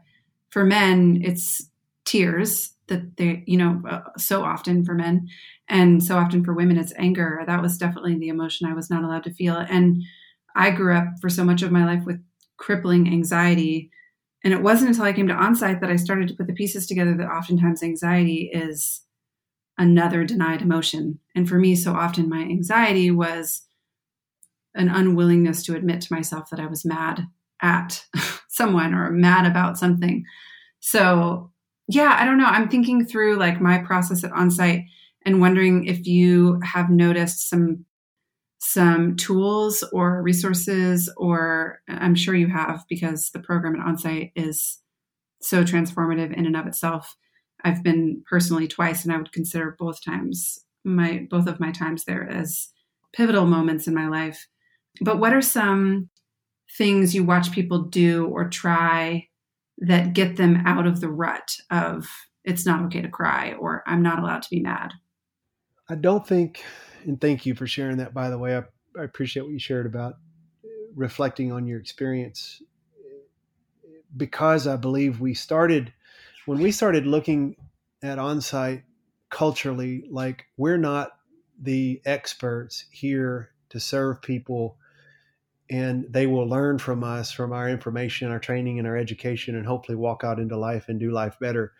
for 0.50 0.64
men 0.64 1.20
it's 1.22 1.70
tears 2.04 2.74
that 2.88 3.16
they 3.16 3.44
you 3.46 3.56
know 3.56 3.80
uh, 3.88 4.00
so 4.18 4.42
often 4.42 4.84
for 4.84 4.94
men 4.94 5.28
and 5.68 6.02
so 6.02 6.16
often 6.16 6.44
for 6.44 6.52
women 6.52 6.76
it's 6.76 6.92
anger 6.98 7.44
that 7.46 7.62
was 7.62 7.78
definitely 7.78 8.18
the 8.18 8.28
emotion 8.28 8.66
i 8.66 8.74
was 8.74 8.90
not 8.90 9.04
allowed 9.04 9.22
to 9.22 9.32
feel 9.32 9.56
and 9.56 10.02
I 10.54 10.70
grew 10.70 10.96
up 10.96 11.06
for 11.20 11.28
so 11.28 11.44
much 11.44 11.62
of 11.62 11.72
my 11.72 11.84
life 11.84 12.04
with 12.04 12.22
crippling 12.56 13.08
anxiety. 13.08 13.90
And 14.44 14.52
it 14.52 14.62
wasn't 14.62 14.90
until 14.90 15.04
I 15.04 15.12
came 15.12 15.28
to 15.28 15.34
onsite 15.34 15.80
that 15.80 15.90
I 15.90 15.96
started 15.96 16.28
to 16.28 16.34
put 16.34 16.46
the 16.46 16.52
pieces 16.52 16.86
together 16.86 17.14
that 17.14 17.30
oftentimes 17.30 17.82
anxiety 17.82 18.50
is 18.52 19.02
another 19.78 20.24
denied 20.24 20.62
emotion. 20.62 21.18
And 21.34 21.48
for 21.48 21.58
me, 21.58 21.74
so 21.74 21.94
often 21.94 22.28
my 22.28 22.40
anxiety 22.40 23.10
was 23.10 23.62
an 24.74 24.88
unwillingness 24.88 25.64
to 25.64 25.74
admit 25.74 26.00
to 26.02 26.12
myself 26.12 26.50
that 26.50 26.60
I 26.60 26.66
was 26.66 26.84
mad 26.84 27.26
at 27.62 28.04
someone 28.48 28.94
or 28.94 29.10
mad 29.10 29.46
about 29.46 29.78
something. 29.78 30.24
So, 30.80 31.50
yeah, 31.88 32.16
I 32.18 32.24
don't 32.24 32.38
know. 32.38 32.46
I'm 32.46 32.68
thinking 32.68 33.04
through 33.04 33.36
like 33.36 33.60
my 33.60 33.78
process 33.78 34.24
at 34.24 34.32
onsite 34.32 34.84
and 35.26 35.40
wondering 35.40 35.86
if 35.86 36.06
you 36.06 36.60
have 36.62 36.90
noticed 36.90 37.48
some 37.48 37.84
some 38.62 39.16
tools 39.16 39.82
or 39.90 40.22
resources 40.22 41.10
or 41.16 41.80
I'm 41.88 42.14
sure 42.14 42.34
you 42.34 42.48
have 42.48 42.84
because 42.90 43.30
the 43.30 43.40
program 43.40 43.74
at 43.74 43.86
onsite 43.86 44.32
is 44.36 44.78
so 45.40 45.64
transformative 45.64 46.36
in 46.36 46.44
and 46.44 46.56
of 46.56 46.66
itself. 46.66 47.16
I've 47.64 47.82
been 47.82 48.22
personally 48.28 48.68
twice 48.68 49.02
and 49.02 49.12
I 49.12 49.16
would 49.16 49.32
consider 49.32 49.76
both 49.78 50.04
times 50.04 50.58
my 50.84 51.26
both 51.30 51.46
of 51.46 51.60
my 51.60 51.72
times 51.72 52.04
there 52.04 52.28
as 52.28 52.68
pivotal 53.12 53.46
moments 53.46 53.86
in 53.86 53.94
my 53.94 54.08
life. 54.08 54.46
But 55.00 55.18
what 55.18 55.32
are 55.32 55.42
some 55.42 56.10
things 56.76 57.14
you 57.14 57.24
watch 57.24 57.52
people 57.52 57.82
do 57.82 58.26
or 58.26 58.48
try 58.48 59.26
that 59.78 60.12
get 60.12 60.36
them 60.36 60.62
out 60.66 60.86
of 60.86 61.00
the 61.00 61.08
rut 61.08 61.56
of 61.70 62.08
it's 62.44 62.66
not 62.66 62.82
okay 62.84 63.02
to 63.02 63.08
cry 63.08 63.54
or 63.54 63.82
I'm 63.86 64.02
not 64.02 64.18
allowed 64.18 64.42
to 64.42 64.50
be 64.50 64.60
mad? 64.60 64.92
I 65.88 65.94
don't 65.96 66.26
think, 66.26 66.62
and 67.04 67.20
thank 67.20 67.46
you 67.46 67.54
for 67.54 67.66
sharing 67.66 67.96
that, 67.96 68.14
by 68.14 68.30
the 68.30 68.38
way. 68.38 68.56
I, 68.56 68.62
I 68.98 69.04
appreciate 69.04 69.42
what 69.42 69.52
you 69.52 69.58
shared 69.58 69.86
about 69.86 70.14
uh, 70.64 70.68
reflecting 70.94 71.50
on 71.50 71.66
your 71.66 71.80
experience 71.80 72.62
because 74.16 74.66
I 74.66 74.76
believe 74.76 75.20
we 75.20 75.34
started, 75.34 75.92
when 76.46 76.58
we 76.58 76.72
started 76.72 77.06
looking 77.06 77.56
at 78.02 78.18
onsite 78.18 78.82
culturally, 79.30 80.04
like 80.10 80.46
we're 80.56 80.76
not 80.76 81.10
the 81.60 82.00
experts 82.04 82.84
here 82.90 83.50
to 83.70 83.80
serve 83.80 84.20
people 84.20 84.76
and 85.70 86.04
they 86.10 86.26
will 86.26 86.48
learn 86.48 86.78
from 86.78 87.04
us 87.04 87.30
from 87.32 87.52
our 87.52 87.68
information 87.68 88.30
our 88.30 88.38
training 88.38 88.78
and 88.78 88.86
our 88.86 88.96
education 88.96 89.56
and 89.56 89.66
hopefully 89.66 89.96
walk 89.96 90.22
out 90.24 90.38
into 90.38 90.56
life 90.56 90.88
and 90.88 91.00
do 91.00 91.10
life 91.10 91.38
better 91.40 91.72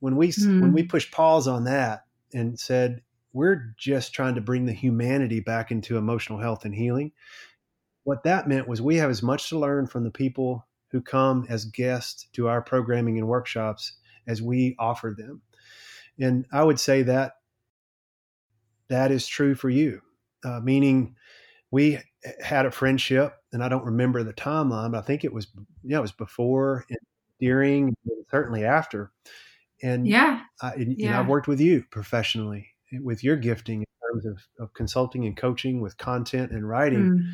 when 0.00 0.16
we 0.16 0.28
mm. 0.28 0.60
when 0.60 0.72
we 0.72 0.82
hmm. 0.82 0.88
pushed 0.88 1.10
pause 1.10 1.48
on 1.48 1.64
that 1.64 2.04
and 2.32 2.60
said 2.60 3.02
we're 3.32 3.74
just 3.76 4.12
trying 4.12 4.34
to 4.34 4.40
bring 4.40 4.66
the 4.66 4.72
humanity 4.72 5.40
back 5.40 5.70
into 5.70 5.96
emotional 5.96 6.38
health 6.38 6.64
and 6.64 6.74
healing 6.74 7.10
what 8.04 8.22
that 8.22 8.48
meant 8.48 8.68
was 8.68 8.80
we 8.80 8.96
have 8.96 9.10
as 9.10 9.22
much 9.22 9.48
to 9.48 9.58
learn 9.58 9.86
from 9.86 10.04
the 10.04 10.10
people 10.10 10.66
who 10.90 11.00
come 11.00 11.46
as 11.48 11.64
guests 11.66 12.28
to 12.32 12.48
our 12.48 12.62
programming 12.62 13.18
and 13.18 13.26
workshops 13.26 13.94
as 14.26 14.42
we 14.42 14.76
offer 14.78 15.14
them 15.16 15.40
and 16.20 16.46
i 16.52 16.62
would 16.62 16.78
say 16.78 17.02
that 17.02 17.32
that 18.88 19.10
is 19.10 19.26
true 19.26 19.54
for 19.54 19.70
you 19.70 20.00
uh, 20.44 20.60
meaning 20.60 21.14
we 21.70 21.98
had 22.42 22.66
a 22.66 22.70
friendship, 22.70 23.34
and 23.52 23.62
I 23.62 23.68
don't 23.68 23.84
remember 23.84 24.22
the 24.22 24.32
timeline, 24.32 24.92
but 24.92 24.98
I 24.98 25.02
think 25.02 25.24
it 25.24 25.32
was 25.32 25.46
yeah, 25.84 25.98
it 25.98 26.02
was 26.02 26.12
before 26.12 26.84
and 26.88 26.98
during, 27.40 27.94
and 28.04 28.24
certainly 28.30 28.64
after. 28.64 29.12
And 29.82 30.06
yeah, 30.06 30.40
I, 30.60 30.72
and, 30.72 30.98
yeah. 30.98 31.06
You 31.06 31.12
know, 31.12 31.20
I've 31.20 31.28
worked 31.28 31.48
with 31.48 31.60
you 31.60 31.84
professionally 31.90 32.68
with 33.00 33.22
your 33.22 33.36
gifting 33.36 33.80
in 33.80 33.86
terms 34.12 34.26
of, 34.26 34.64
of 34.64 34.74
consulting 34.74 35.26
and 35.26 35.36
coaching 35.36 35.80
with 35.80 35.98
content 35.98 36.52
and 36.52 36.68
writing. 36.68 37.10
Mm. 37.10 37.32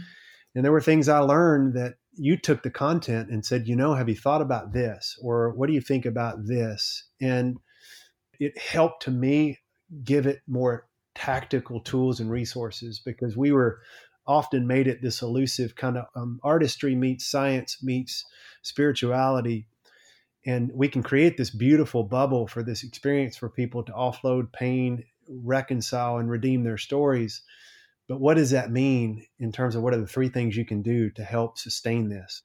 And 0.54 0.64
there 0.64 0.72
were 0.72 0.80
things 0.80 1.08
I 1.08 1.18
learned 1.18 1.74
that 1.74 1.94
you 2.16 2.36
took 2.36 2.62
the 2.62 2.70
content 2.70 3.30
and 3.30 3.44
said, 3.44 3.66
you 3.66 3.74
know, 3.74 3.94
have 3.94 4.08
you 4.08 4.14
thought 4.14 4.42
about 4.42 4.72
this? 4.72 5.18
Or 5.22 5.50
what 5.54 5.66
do 5.66 5.72
you 5.72 5.80
think 5.80 6.06
about 6.06 6.46
this? 6.46 7.08
And 7.20 7.56
it 8.38 8.56
helped 8.58 9.02
to 9.04 9.10
me 9.10 9.58
give 10.04 10.26
it 10.26 10.40
more 10.46 10.86
tactical 11.14 11.80
tools 11.80 12.20
and 12.20 12.30
resources 12.30 13.00
because 13.04 13.36
we 13.36 13.52
were 13.52 13.80
often 14.26 14.66
made 14.66 14.86
it 14.86 15.02
this 15.02 15.22
elusive 15.22 15.74
kind 15.74 15.98
of 15.98 16.06
um, 16.14 16.40
artistry 16.42 16.94
meets 16.94 17.26
science 17.26 17.82
meets 17.82 18.24
spirituality. 18.62 19.66
And 20.46 20.70
we 20.74 20.88
can 20.88 21.02
create 21.02 21.36
this 21.36 21.50
beautiful 21.50 22.02
bubble 22.04 22.46
for 22.46 22.62
this 22.62 22.82
experience 22.82 23.36
for 23.36 23.48
people 23.48 23.82
to 23.84 23.92
offload 23.92 24.52
pain 24.52 25.04
reconcile 25.28 26.18
and 26.18 26.30
redeem 26.30 26.64
their 26.64 26.76
stories. 26.76 27.42
But 28.08 28.20
what 28.20 28.34
does 28.34 28.50
that 28.50 28.70
mean 28.70 29.26
in 29.38 29.52
terms 29.52 29.74
of 29.74 29.82
what 29.82 29.94
are 29.94 30.00
the 30.00 30.06
three 30.06 30.28
things 30.28 30.56
you 30.56 30.66
can 30.66 30.82
do 30.82 31.10
to 31.10 31.24
help 31.24 31.58
sustain 31.58 32.08
this? 32.08 32.42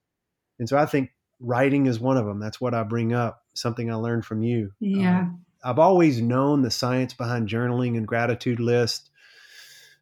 And 0.59 0.67
so 0.67 0.77
i 0.77 0.85
think 0.85 1.11
writing 1.41 1.85
is 1.85 1.99
one 1.99 2.17
of 2.17 2.25
them. 2.25 2.39
That's 2.39 2.61
what 2.61 2.73
i 2.73 2.83
bring 2.83 3.13
up 3.13 3.43
something 3.53 3.91
i 3.91 3.95
learned 3.95 4.25
from 4.25 4.43
you. 4.43 4.71
Yeah. 4.79 5.19
Um, 5.19 5.45
i've 5.61 5.79
always 5.79 6.21
known 6.21 6.61
the 6.61 6.71
science 6.71 7.13
behind 7.13 7.49
journaling 7.49 7.97
and 7.97 8.07
gratitude 8.07 8.61
list 8.61 9.09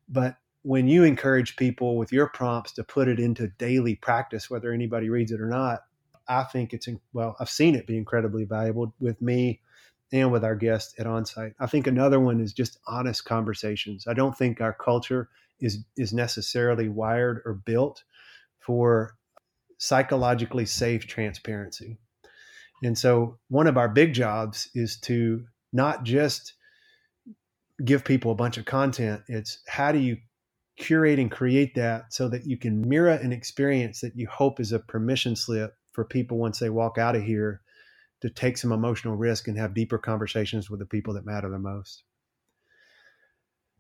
but 0.08 0.38
when 0.68 0.90
you 0.90 1.06
encourage 1.06 1.56
people 1.56 1.96
with 1.96 2.12
your 2.12 2.28
prompts 2.28 2.74
to 2.74 2.84
put 2.84 3.08
it 3.08 3.22
into 3.22 3.48
daily 3.58 3.96
practice, 3.96 4.50
whether 4.50 4.74
anybody 4.74 5.10
reads 5.10 5.32
it 5.32 5.40
or 5.40 5.48
not, 5.48 5.86
I 6.28 6.44
think 6.44 6.74
it's 6.74 6.90
well, 7.14 7.38
I've 7.40 7.50
seen 7.50 7.74
it 7.74 7.88
be 7.88 7.96
incredibly 7.96 8.44
valuable 8.44 8.94
with 9.00 9.22
me 9.22 9.62
and 10.12 10.30
with 10.30 10.44
our 10.44 10.58
guests 10.58 10.94
at 11.00 11.06
onsite. 11.06 11.54
I 11.58 11.68
think 11.68 11.88
another 11.88 12.20
one 12.20 12.42
is 12.42 12.52
just 12.52 12.80
honest 12.86 13.24
conversations. 13.24 14.08
I 14.10 14.14
don't 14.14 14.38
think 14.38 14.60
our 14.60 14.74
culture 14.74 15.30
is 15.62 15.86
is 15.96 16.12
necessarily 16.12 16.90
wired 16.90 17.44
or 17.46 17.54
built 17.54 18.04
for 18.60 19.16
psychologically 19.78 20.66
safe 20.66 21.08
transparency. 21.08 21.98
And 22.84 22.98
so 22.98 23.38
one 23.48 23.68
of 23.68 23.78
our 23.78 23.88
big 23.88 24.14
jobs 24.14 24.70
is 24.76 25.00
to 25.02 25.46
not 25.72 26.04
just 26.04 26.56
give 27.86 28.04
people 28.04 28.34
a 28.34 28.36
bunch 28.36 28.58
of 28.58 28.66
content, 28.66 29.22
it's 29.30 29.60
how 29.66 29.94
do 29.94 30.00
you 30.00 30.18
curate 30.78 31.20
and 31.20 31.32
create 31.32 31.76
that 31.76 32.14
so 32.14 32.30
that 32.30 32.46
you 32.46 32.58
can 32.58 32.88
mirror 32.88 33.10
an 33.10 33.34
experience 33.34 34.02
that 34.02 34.16
you 34.16 34.28
hope 34.28 34.60
is 34.60 34.72
a 34.72 34.80
permission 34.80 35.36
slip 35.36 35.76
for 35.92 36.06
people 36.06 36.38
once 36.38 36.60
they 36.60 36.70
walk 36.70 36.98
out 36.98 37.16
of 37.16 37.24
here 37.24 37.62
to 38.22 38.30
take 38.30 38.58
some 38.58 38.72
emotional 38.72 39.16
risk 39.16 39.48
and 39.48 39.58
have 39.58 39.74
deeper 39.74 39.98
conversations 39.98 40.70
with 40.70 40.80
the 40.80 40.86
people 40.86 41.14
that 41.14 41.26
matter 41.26 41.50
the 41.50 41.60
most. 41.60 42.04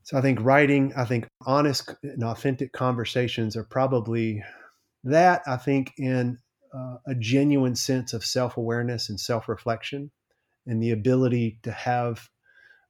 So 0.03 0.17
I 0.17 0.21
think 0.21 0.39
writing, 0.41 0.93
I 0.95 1.05
think 1.05 1.27
honest 1.45 1.93
and 2.01 2.23
authentic 2.23 2.71
conversations 2.71 3.55
are 3.55 3.65
probably 3.65 4.43
that. 5.03 5.41
I 5.45 5.57
think 5.57 5.93
in 5.97 6.37
uh, 6.73 6.97
a 7.05 7.15
genuine 7.15 7.75
sense 7.75 8.13
of 8.13 8.23
self 8.23 8.57
awareness 8.57 9.09
and 9.09 9.19
self 9.19 9.49
reflection 9.49 10.11
and 10.65 10.81
the 10.81 10.91
ability 10.91 11.59
to 11.63 11.71
have 11.71 12.29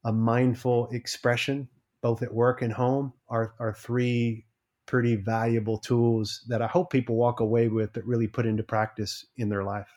a 0.05 0.13
mindful 0.13 0.89
expression 0.91 1.67
both 2.01 2.21
at 2.21 2.33
work 2.33 2.61
and 2.61 2.71
home 2.71 3.13
are, 3.29 3.53
are 3.59 3.73
three 3.73 4.45
pretty 4.85 5.15
valuable 5.15 5.77
tools 5.77 6.43
that 6.47 6.61
I 6.61 6.67
hope 6.67 6.89
people 6.89 7.15
walk 7.15 7.41
away 7.41 7.67
with 7.67 7.93
that 7.93 8.05
really 8.05 8.27
put 8.27 8.45
into 8.45 8.63
practice 8.63 9.25
in 9.35 9.49
their 9.49 9.63
life. 9.63 9.89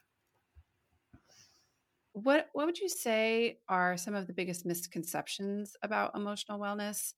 What 2.13 2.49
what 2.53 2.67
would 2.67 2.79
you 2.79 2.89
say 2.89 3.61
are 3.69 3.97
some 3.97 4.15
of 4.15 4.27
the 4.27 4.33
biggest 4.33 4.67
misconceptions 4.67 5.77
about 5.83 6.17
emotional 6.17 6.59
wellness 6.59 7.15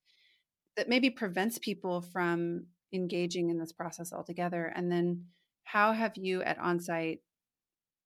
that 0.77 0.89
maybe 0.89 1.09
prevents 1.09 1.59
people 1.59 2.03
from 2.03 2.67
engaging 2.93 3.49
in 3.49 3.59
this 3.59 3.73
process 3.73 4.13
altogether? 4.13 4.67
And 4.77 4.93
then 4.93 5.25
how 5.65 5.93
have 5.93 6.17
you 6.17 6.43
at 6.43 6.59
onsite 6.59 7.21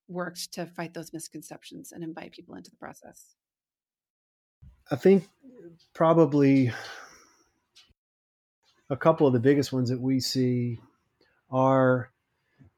worked 0.09 0.53
to 0.53 0.65
fight 0.65 0.95
those 0.95 1.13
misconceptions 1.13 1.91
and 1.91 2.05
invite 2.05 2.33
people 2.33 2.55
into 2.55 2.71
the 2.71 2.77
process? 2.77 3.35
I 4.91 4.97
think 4.97 5.29
probably 5.93 6.71
a 8.89 8.97
couple 8.97 9.27
of 9.27 9.33
the 9.33 9.41
biggest 9.41 9.73
ones 9.73 9.91
that 9.91 10.01
we 10.01 10.21
see 10.21 10.81
are 11.51 12.11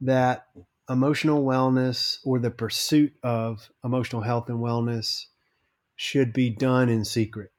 that 0.00 0.46
emotional 0.88 1.44
wellness 1.44 2.18
or 2.24 2.38
the 2.38 2.50
pursuit 2.50 3.12
of 3.22 3.70
emotional 3.84 4.22
health 4.22 4.48
and 4.48 4.58
wellness 4.58 5.26
should 5.96 6.32
be 6.32 6.50
done 6.50 6.88
in 6.88 7.04
secret. 7.04 7.50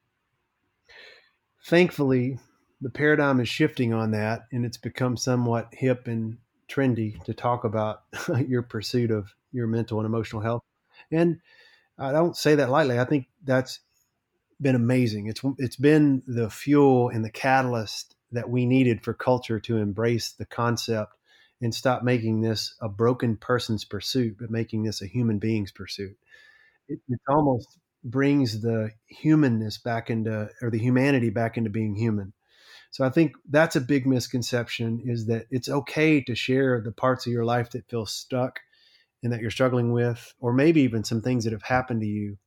Thankfully, 1.66 2.40
the 2.82 2.90
paradigm 2.90 3.40
is 3.40 3.50
shifting 3.50 3.94
on 3.94 4.12
that, 4.12 4.48
and 4.52 4.66
it's 4.66 4.78
become 4.78 5.18
somewhat 5.18 5.68
hip 5.74 6.08
and 6.08 6.38
trendy 6.70 7.22
to 7.26 7.34
talk 7.34 7.64
about 7.64 8.04
your 8.48 8.64
pursuit 8.64 9.12
of 9.12 9.34
your 9.52 9.68
mental 9.68 10.00
and 10.00 10.06
emotional 10.06 10.42
health. 10.42 10.64
And 11.12 11.40
I 11.98 12.12
don't 12.12 12.38
say 12.38 12.56
that 12.56 12.70
lightly. 12.70 13.00
I 13.00 13.06
think 13.06 13.28
that's 13.44 13.82
been 14.62 14.76
amazing. 14.76 15.28
It's 15.28 15.42
it's 15.58 15.76
been 15.76 16.24
the 16.28 16.50
fuel 16.50 17.10
and 17.10 17.24
the 17.24 17.30
catalyst 17.30 18.16
that 18.32 18.50
we 18.50 18.66
needed 18.66 19.04
for 19.04 19.14
culture 19.14 19.60
to 19.60 19.78
embrace 19.78 20.32
the 20.32 20.46
concept 20.46 21.14
and 21.62 21.74
stop 21.74 22.04
making 22.04 22.42
this 22.42 22.76
a 22.82 22.88
broken 22.88 23.36
person's 23.36 23.84
pursuit, 23.84 24.38
but 24.40 24.50
making 24.50 24.84
this 24.84 25.02
a 25.02 25.08
human 25.08 25.40
being's 25.40 25.72
pursuit. 25.72 26.16
It, 26.88 27.00
it 27.10 27.20
almost 27.28 27.78
brings 28.04 28.62
the 28.62 28.92
humanness 29.08 29.78
back 29.78 30.10
into 30.10 30.50
or 30.62 30.70
the 30.70 30.80
humanity 30.80 31.30
back 31.30 31.58
into 31.58 31.70
being 31.70 31.96
human. 31.96 32.34
So 32.92 33.06
I 33.06 33.10
think 33.10 33.34
that's 33.50 33.76
a 33.76 33.82
big 33.82 34.08
misconception 34.08 35.02
is 35.06 35.28
that 35.28 35.46
it's 35.52 35.70
okay 35.70 36.22
to 36.22 36.36
share 36.36 36.82
the 36.82 36.92
parts 36.92 37.28
of 37.28 37.34
your 37.34 37.46
life 37.46 37.72
that 37.72 37.90
feel 37.90 38.06
stuck 38.06 38.60
and 39.22 39.34
that 39.34 39.42
you're 39.42 39.52
struggling 39.52 39.92
with, 39.92 40.34
or 40.40 40.54
maybe 40.54 40.82
even 40.82 41.04
some 41.04 41.22
things 41.22 41.44
that 41.44 41.54
have 41.54 41.64
happened 41.64 42.02
to 42.02 42.08
you 42.08 42.38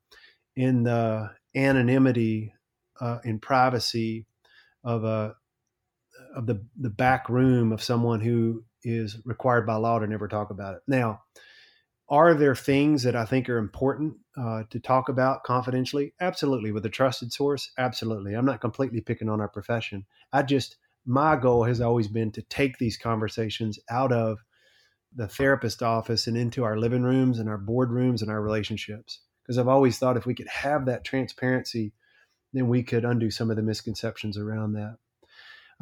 in 0.57 0.83
the 0.85 1.31
anonymity 1.55 2.55
uh, 3.01 3.19
and 3.25 3.43
privacy 3.43 4.27
of 4.85 5.05
a 5.05 5.35
of 6.35 6.47
the 6.47 6.65
the 6.79 6.91
back 6.91 7.29
room 7.29 7.73
of 7.73 7.83
someone 7.83 8.21
who 8.21 8.65
is 8.85 9.19
required 9.25 9.67
by 9.67 9.75
law 9.75 9.99
to 9.99 10.07
never 10.07 10.29
talk 10.29 10.51
about 10.51 10.75
it. 10.75 10.83
Now, 10.87 11.23
are 12.09 12.35
there 12.35 12.55
things 12.55 13.03
that 13.05 13.17
I 13.17 13.25
think 13.25 13.49
are 13.49 13.59
important 13.59 14.17
uh, 14.37 14.65
to 14.71 14.81
talk 14.81 15.09
about 15.09 15.45
confidentially? 15.45 16.15
Absolutely. 16.21 16.73
With 16.73 16.85
a 16.85 16.91
trusted 16.91 17.33
source, 17.33 17.71
absolutely. 17.79 18.35
I'm 18.35 18.45
not 18.45 18.61
completely 18.61 19.01
picking 19.01 19.29
on 19.29 19.41
our 19.41 19.49
profession. 19.49 20.05
I 20.33 20.43
just 20.43 20.77
my 21.05 21.37
goal 21.37 21.65
has 21.65 21.81
always 21.81 22.09
been 22.09 22.31
to 22.33 22.43
take 22.43 22.79
these 22.79 22.97
conversations 22.97 23.79
out 23.91 24.13
of 24.13 24.39
the 25.15 25.29
therapist 25.29 25.83
office 25.83 26.27
and 26.27 26.37
into 26.37 26.65
our 26.65 26.79
living 26.79 27.03
rooms 27.03 27.39
and 27.39 27.49
our 27.49 27.59
boardrooms 27.59 28.23
and 28.23 28.31
our 28.31 28.41
relationships. 28.41 29.21
Because 29.43 29.59
I've 29.59 29.69
always 29.69 29.99
thought 29.99 30.17
if 30.17 30.27
we 30.27 30.35
could 30.35 30.49
have 30.49 30.87
that 30.87 31.05
transparency, 31.05 31.93
then 32.53 32.69
we 32.69 32.83
could 32.83 33.05
undo 33.05 33.31
some 33.31 33.51
of 33.51 33.57
the 33.57 33.63
misconceptions 33.63 34.39
around 34.39 34.75
that. 34.75 34.99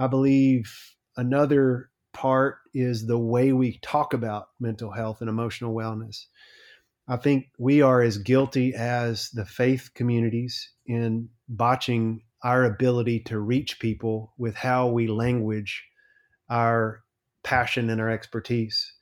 I 0.00 0.07
believe 0.07 0.75
another 1.16 1.90
part 2.14 2.57
is 2.73 3.07
the 3.07 3.19
way 3.19 3.52
we 3.52 3.78
talk 3.83 4.14
about 4.14 4.49
mental 4.59 4.90
health 4.90 5.21
and 5.21 5.28
emotional 5.28 5.75
wellness. 5.75 6.25
I 7.07 7.16
think 7.16 7.49
we 7.59 7.83
are 7.83 8.00
as 8.00 8.16
guilty 8.16 8.75
as 8.75 9.30
the 9.30 9.45
faith 9.45 9.90
communities 9.95 10.73
in 10.87 11.28
botching 11.49 12.23
our 12.42 12.64
ability 12.64 13.21
to 13.25 13.38
reach 13.38 13.78
people 13.78 14.33
with 14.38 14.54
how 14.54 14.88
we 14.88 15.07
language 15.07 15.85
our 16.49 17.02
passion 17.42 17.90
and 17.90 18.00
our 18.00 18.09
expertise 18.09 18.95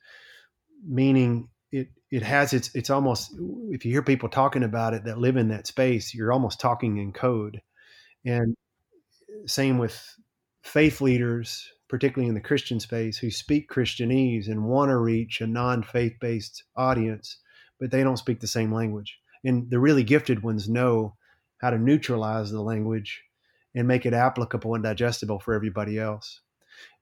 meaning 0.85 1.49
it 1.71 1.89
it 2.11 2.23
has 2.23 2.53
its 2.53 2.73
it's 2.73 2.89
almost 2.89 3.33
if 3.69 3.85
you 3.85 3.91
hear 3.91 4.01
people 4.01 4.29
talking 4.29 4.63
about 4.63 4.93
it 4.93 5.03
that 5.03 5.17
live 5.17 5.35
in 5.35 5.49
that 5.49 5.67
space 5.67 6.13
you're 6.13 6.31
almost 6.31 6.59
talking 6.59 6.97
in 6.97 7.11
code 7.11 7.61
and 8.25 8.55
same 9.45 9.77
with 9.77 10.01
faith 10.61 11.01
leaders 11.01 11.71
particularly 11.87 12.29
in 12.29 12.35
the 12.35 12.41
christian 12.41 12.79
space 12.79 13.17
who 13.17 13.31
speak 13.31 13.69
christianese 13.69 14.47
and 14.47 14.65
want 14.65 14.89
to 14.89 14.97
reach 14.97 15.41
a 15.41 15.47
non-faith 15.47 16.13
based 16.19 16.63
audience 16.75 17.37
but 17.79 17.91
they 17.91 18.03
don't 18.03 18.17
speak 18.17 18.39
the 18.39 18.47
same 18.47 18.73
language. 18.73 19.19
And 19.43 19.69
the 19.69 19.79
really 19.79 20.03
gifted 20.03 20.43
ones 20.43 20.69
know 20.69 21.15
how 21.59 21.69
to 21.69 21.77
neutralize 21.77 22.51
the 22.51 22.61
language 22.61 23.23
and 23.73 23.87
make 23.87 24.05
it 24.05 24.13
applicable 24.13 24.75
and 24.75 24.83
digestible 24.83 25.39
for 25.39 25.53
everybody 25.53 25.97
else. 25.97 26.41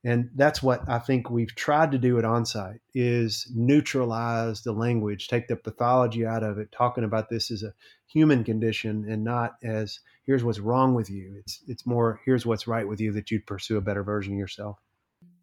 And 0.04 0.30
that's 0.36 0.62
what 0.64 0.88
i 0.88 1.00
think 1.00 1.30
we've 1.30 1.54
tried 1.56 1.92
to 1.92 1.98
do 1.98 2.18
at 2.18 2.24
onsite 2.24 2.80
is 2.94 3.52
neutralize 3.54 4.62
the 4.62 4.72
language 4.72 5.28
take 5.28 5.48
the 5.48 5.56
pathology 5.56 6.26
out 6.26 6.44
of 6.44 6.58
it 6.60 6.72
talking 6.72 7.04
about 7.04 7.30
this 7.30 7.52
as 7.52 7.64
a 7.64 7.74
human 8.08 8.44
condition 8.44 9.06
and 9.10 9.24
not 9.24 9.56
as 9.64 10.00
here's 10.27 10.43
what's 10.43 10.60
wrong 10.60 10.93
with 10.93 11.10
you. 11.10 11.36
It's 11.39 11.63
it's 11.67 11.86
more 11.88 12.22
here's 12.25 12.46
what's 12.46 12.67
right 12.67 12.88
with 12.88 13.00
you 13.00 13.13
that 13.13 13.31
you'd 13.31 13.48
pursue 13.48 13.77
a 13.77 13.81
better 13.81 14.03
version 14.03 14.34
of 14.34 14.39
yourself. 14.39 14.77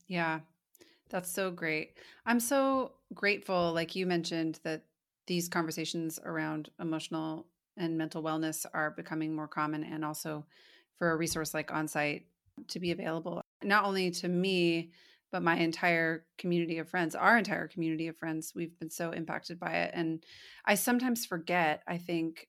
Yeah. 0.06 0.40
That's 1.08 1.30
so 1.30 1.50
great. 1.50 1.98
I'm 2.26 2.40
so 2.40 2.92
grateful 3.14 3.72
like 3.72 3.96
you 3.96 4.06
mentioned 4.06 4.60
that 4.62 4.84
these 5.26 5.48
conversations 5.48 6.20
around 6.24 6.70
emotional 6.78 7.46
and 7.76 7.96
mental 7.96 8.22
wellness 8.22 8.66
are 8.74 8.90
becoming 8.90 9.34
more 9.34 9.48
common 9.48 9.82
and 9.82 10.04
also 10.04 10.44
for 10.98 11.10
a 11.10 11.16
resource 11.16 11.54
like 11.54 11.70
onsite 11.70 12.24
to 12.68 12.78
be 12.78 12.92
available. 12.92 13.40
Not 13.62 13.84
only 13.84 14.10
to 14.12 14.28
me 14.28 14.92
but 15.32 15.42
my 15.42 15.56
entire 15.56 16.24
community 16.38 16.78
of 16.78 16.88
friends 16.88 17.14
our 17.14 17.38
entire 17.38 17.66
community 17.66 18.06
of 18.06 18.16
friends 18.18 18.52
we've 18.54 18.78
been 18.78 18.90
so 18.90 19.10
impacted 19.10 19.58
by 19.58 19.72
it. 19.72 19.92
And 19.94 20.22
i 20.66 20.74
sometimes 20.74 21.24
forget 21.24 21.82
i 21.88 21.96
think 21.96 22.48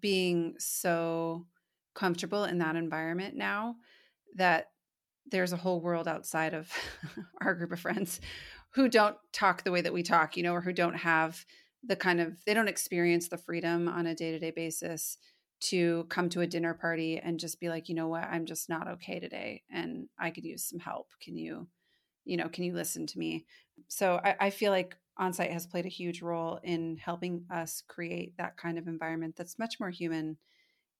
being 0.00 0.54
so 0.58 1.46
comfortable 1.94 2.44
in 2.44 2.58
that 2.58 2.76
environment 2.76 3.36
now 3.36 3.76
that 4.36 4.68
there's 5.30 5.52
a 5.52 5.58
whole 5.58 5.80
world 5.80 6.08
outside 6.08 6.54
of 6.54 6.70
our 7.40 7.54
group 7.54 7.72
of 7.72 7.80
friends 7.80 8.20
who 8.74 8.88
don't 8.88 9.16
talk 9.32 9.62
the 9.62 9.70
way 9.70 9.80
that 9.80 9.92
we 9.92 10.02
talk 10.02 10.36
you 10.36 10.42
know 10.42 10.54
or 10.54 10.60
who 10.60 10.72
don't 10.72 10.96
have 10.96 11.44
the 11.84 11.96
kind 11.96 12.20
of 12.20 12.44
they 12.44 12.54
don't 12.54 12.68
experience 12.68 13.28
the 13.28 13.36
freedom 13.36 13.88
on 13.88 14.06
a 14.06 14.14
day-to-day 14.14 14.52
basis 14.52 15.18
to 15.62 16.04
come 16.08 16.28
to 16.28 16.40
a 16.40 16.46
dinner 16.46 16.74
party 16.74 17.18
and 17.18 17.38
just 17.38 17.60
be 17.60 17.68
like, 17.68 17.88
you 17.88 17.94
know 17.94 18.08
what, 18.08 18.24
I'm 18.24 18.46
just 18.46 18.68
not 18.68 18.88
okay 18.88 19.20
today 19.20 19.62
and 19.70 20.08
I 20.18 20.30
could 20.30 20.44
use 20.44 20.64
some 20.64 20.80
help. 20.80 21.06
Can 21.20 21.36
you, 21.36 21.68
you 22.24 22.36
know, 22.36 22.48
can 22.48 22.64
you 22.64 22.74
listen 22.74 23.06
to 23.06 23.18
me? 23.18 23.46
So 23.86 24.20
I, 24.24 24.34
I 24.40 24.50
feel 24.50 24.72
like 24.72 24.96
onsite 25.22 25.52
has 25.52 25.66
played 25.66 25.86
a 25.86 25.90
huge 25.90 26.22
role 26.22 26.58
in 26.62 26.96
helping 26.96 27.44
us 27.50 27.82
create 27.86 28.36
that 28.38 28.56
kind 28.56 28.78
of 28.78 28.88
environment 28.88 29.36
that's 29.36 29.58
much 29.58 29.78
more 29.78 29.90
human 29.90 30.36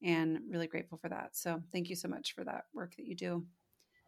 and 0.02 0.38
really 0.50 0.66
grateful 0.66 0.98
for 0.98 1.08
that. 1.08 1.30
So 1.32 1.62
thank 1.72 1.88
you 1.90 1.96
so 1.96 2.08
much 2.08 2.34
for 2.34 2.44
that 2.44 2.64
work 2.72 2.94
that 2.96 3.06
you 3.06 3.16
do. 3.16 3.44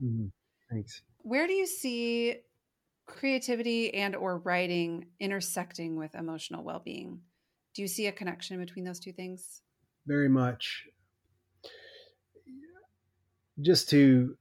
Mm-hmm. 0.03 0.27
Thanks. 0.70 1.03
Where 1.18 1.46
do 1.46 1.53
you 1.53 1.66
see 1.66 2.37
creativity 3.07 3.92
and 3.94 4.16
or 4.16 4.38
writing 4.38 5.07
intersecting 5.20 5.96
with 5.96 6.14
emotional 6.14 6.64
well-being? 6.64 7.20
Do 7.74 7.83
you 7.83 7.88
see 7.88 8.07
a 8.07 8.12
connection 8.12 8.59
between 8.59 8.85
those 8.85 9.00
two 9.00 9.12
things? 9.12 9.62
very 10.07 10.29
much. 10.29 10.87
Just 13.61 13.90
to 13.90 14.37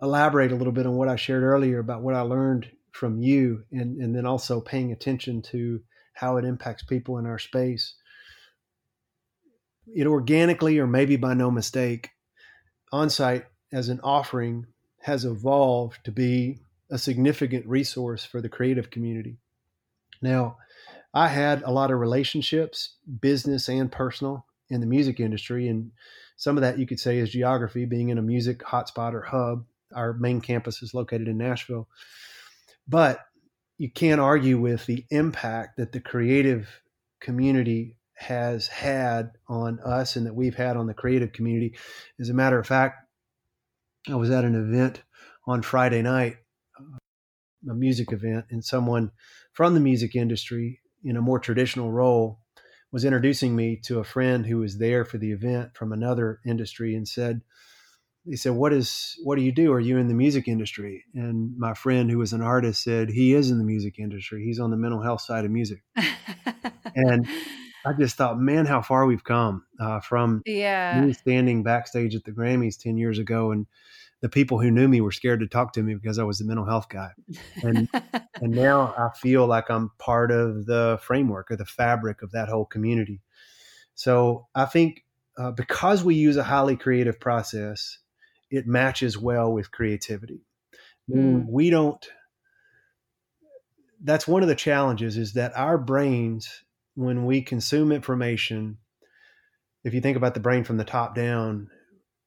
elaborate 0.00 0.52
a 0.52 0.56
little 0.56 0.72
bit 0.72 0.86
on 0.86 0.94
what 0.94 1.08
I 1.08 1.16
shared 1.16 1.42
earlier 1.42 1.78
about 1.78 2.02
what 2.02 2.14
I 2.14 2.20
learned 2.20 2.70
from 2.94 3.18
you, 3.18 3.64
and, 3.72 4.00
and 4.00 4.14
then 4.14 4.24
also 4.24 4.60
paying 4.60 4.92
attention 4.92 5.42
to 5.42 5.80
how 6.14 6.36
it 6.36 6.44
impacts 6.44 6.84
people 6.84 7.18
in 7.18 7.26
our 7.26 7.38
space. 7.38 7.94
It 9.94 10.06
organically, 10.06 10.78
or 10.78 10.86
maybe 10.86 11.16
by 11.16 11.34
no 11.34 11.50
mistake, 11.50 12.10
onsite 12.92 13.44
as 13.72 13.88
an 13.88 14.00
offering 14.02 14.66
has 15.00 15.24
evolved 15.24 15.98
to 16.04 16.12
be 16.12 16.60
a 16.90 16.98
significant 16.98 17.66
resource 17.66 18.24
for 18.24 18.40
the 18.40 18.48
creative 18.48 18.90
community. 18.90 19.38
Now, 20.22 20.58
I 21.12 21.28
had 21.28 21.62
a 21.62 21.72
lot 21.72 21.90
of 21.90 21.98
relationships, 21.98 22.96
business 23.20 23.68
and 23.68 23.90
personal, 23.90 24.46
in 24.70 24.80
the 24.80 24.86
music 24.86 25.20
industry. 25.20 25.68
And 25.68 25.90
some 26.36 26.56
of 26.56 26.62
that 26.62 26.78
you 26.78 26.86
could 26.86 27.00
say 27.00 27.18
is 27.18 27.30
geography, 27.30 27.84
being 27.84 28.08
in 28.08 28.18
a 28.18 28.22
music 28.22 28.60
hotspot 28.60 29.14
or 29.14 29.22
hub. 29.22 29.64
Our 29.94 30.12
main 30.14 30.40
campus 30.40 30.82
is 30.82 30.94
located 30.94 31.28
in 31.28 31.38
Nashville. 31.38 31.88
But 32.86 33.20
you 33.78 33.90
can't 33.90 34.20
argue 34.20 34.58
with 34.60 34.86
the 34.86 35.04
impact 35.10 35.78
that 35.78 35.92
the 35.92 36.00
creative 36.00 36.68
community 37.20 37.96
has 38.14 38.68
had 38.68 39.32
on 39.48 39.80
us 39.80 40.16
and 40.16 40.26
that 40.26 40.34
we've 40.34 40.54
had 40.54 40.76
on 40.76 40.86
the 40.86 40.94
creative 40.94 41.32
community. 41.32 41.76
As 42.20 42.28
a 42.28 42.34
matter 42.34 42.58
of 42.58 42.66
fact, 42.66 42.98
I 44.08 44.14
was 44.14 44.30
at 44.30 44.44
an 44.44 44.54
event 44.54 45.02
on 45.46 45.62
Friday 45.62 46.02
night, 46.02 46.36
a 47.68 47.74
music 47.74 48.12
event, 48.12 48.46
and 48.50 48.64
someone 48.64 49.10
from 49.52 49.74
the 49.74 49.80
music 49.80 50.14
industry 50.14 50.80
in 51.02 51.16
a 51.16 51.22
more 51.22 51.38
traditional 51.38 51.90
role 51.90 52.40
was 52.92 53.04
introducing 53.04 53.56
me 53.56 53.80
to 53.84 53.98
a 53.98 54.04
friend 54.04 54.46
who 54.46 54.58
was 54.58 54.78
there 54.78 55.04
for 55.04 55.18
the 55.18 55.32
event 55.32 55.70
from 55.74 55.92
another 55.92 56.40
industry 56.46 56.94
and 56.94 57.08
said, 57.08 57.40
he 58.24 58.36
said, 58.36 58.52
what 58.52 58.72
is, 58.72 59.16
what 59.22 59.36
do 59.36 59.42
you 59.42 59.52
do? 59.52 59.72
Are 59.72 59.80
you 59.80 59.98
in 59.98 60.08
the 60.08 60.14
music 60.14 60.48
industry? 60.48 61.04
And 61.14 61.56
my 61.58 61.74
friend 61.74 62.10
who 62.10 62.18
was 62.18 62.32
an 62.32 62.40
artist 62.40 62.82
said, 62.82 63.10
he 63.10 63.34
is 63.34 63.50
in 63.50 63.58
the 63.58 63.64
music 63.64 63.98
industry. 63.98 64.44
He's 64.44 64.60
on 64.60 64.70
the 64.70 64.76
mental 64.76 65.02
health 65.02 65.20
side 65.20 65.44
of 65.44 65.50
music. 65.50 65.82
and 66.94 67.28
I 67.84 67.92
just 67.98 68.16
thought, 68.16 68.38
man, 68.38 68.64
how 68.66 68.80
far 68.80 69.04
we've 69.04 69.24
come 69.24 69.64
uh, 69.78 70.00
from 70.00 70.42
yeah. 70.46 71.00
me 71.00 71.12
standing 71.12 71.62
backstage 71.62 72.14
at 72.14 72.24
the 72.24 72.32
Grammys 72.32 72.78
10 72.78 72.96
years 72.96 73.18
ago 73.18 73.50
and 73.50 73.66
the 74.24 74.30
people 74.30 74.58
who 74.58 74.70
knew 74.70 74.88
me 74.88 75.02
were 75.02 75.12
scared 75.12 75.40
to 75.40 75.46
talk 75.46 75.74
to 75.74 75.82
me 75.82 75.94
because 75.94 76.18
I 76.18 76.24
was 76.24 76.38
the 76.38 76.46
mental 76.46 76.64
health 76.64 76.88
guy. 76.88 77.10
And 77.62 77.90
and 78.40 78.52
now 78.52 78.94
I 78.96 79.10
feel 79.18 79.46
like 79.46 79.70
I'm 79.70 79.90
part 79.98 80.30
of 80.30 80.64
the 80.64 80.98
framework 81.02 81.50
or 81.50 81.56
the 81.56 81.66
fabric 81.66 82.22
of 82.22 82.32
that 82.32 82.48
whole 82.48 82.64
community. 82.64 83.20
So 83.94 84.46
I 84.54 84.64
think 84.64 85.04
uh, 85.36 85.50
because 85.50 86.02
we 86.02 86.14
use 86.14 86.38
a 86.38 86.42
highly 86.42 86.74
creative 86.74 87.20
process, 87.20 87.98
it 88.54 88.66
matches 88.66 89.18
well 89.18 89.52
with 89.52 89.72
creativity. 89.72 90.40
Mm. 91.10 91.46
We 91.48 91.70
don't. 91.70 92.04
That's 94.02 94.28
one 94.28 94.42
of 94.42 94.48
the 94.48 94.54
challenges 94.54 95.16
is 95.16 95.32
that 95.32 95.56
our 95.56 95.78
brains, 95.78 96.64
when 96.94 97.24
we 97.24 97.42
consume 97.42 97.90
information, 97.90 98.78
if 99.82 99.94
you 99.94 100.00
think 100.00 100.16
about 100.16 100.34
the 100.34 100.40
brain 100.40 100.62
from 100.62 100.76
the 100.76 100.84
top 100.84 101.14
down, 101.14 101.70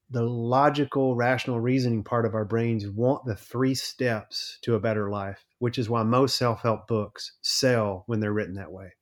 the 0.09 0.23
logical, 0.23 1.15
rational 1.15 1.59
reasoning 1.59 2.03
part 2.03 2.25
of 2.25 2.33
our 2.33 2.45
brains 2.45 2.87
want 2.87 3.25
the 3.25 3.35
three 3.35 3.75
steps 3.75 4.57
to 4.63 4.75
a 4.75 4.79
better 4.79 5.09
life, 5.09 5.45
which 5.59 5.77
is 5.77 5.89
why 5.89 6.03
most 6.03 6.37
self 6.37 6.61
help 6.61 6.87
books 6.87 7.37
sell 7.41 8.03
when 8.07 8.19
they're 8.19 8.33
written 8.33 8.55
that 8.55 8.71
way. 8.71 8.93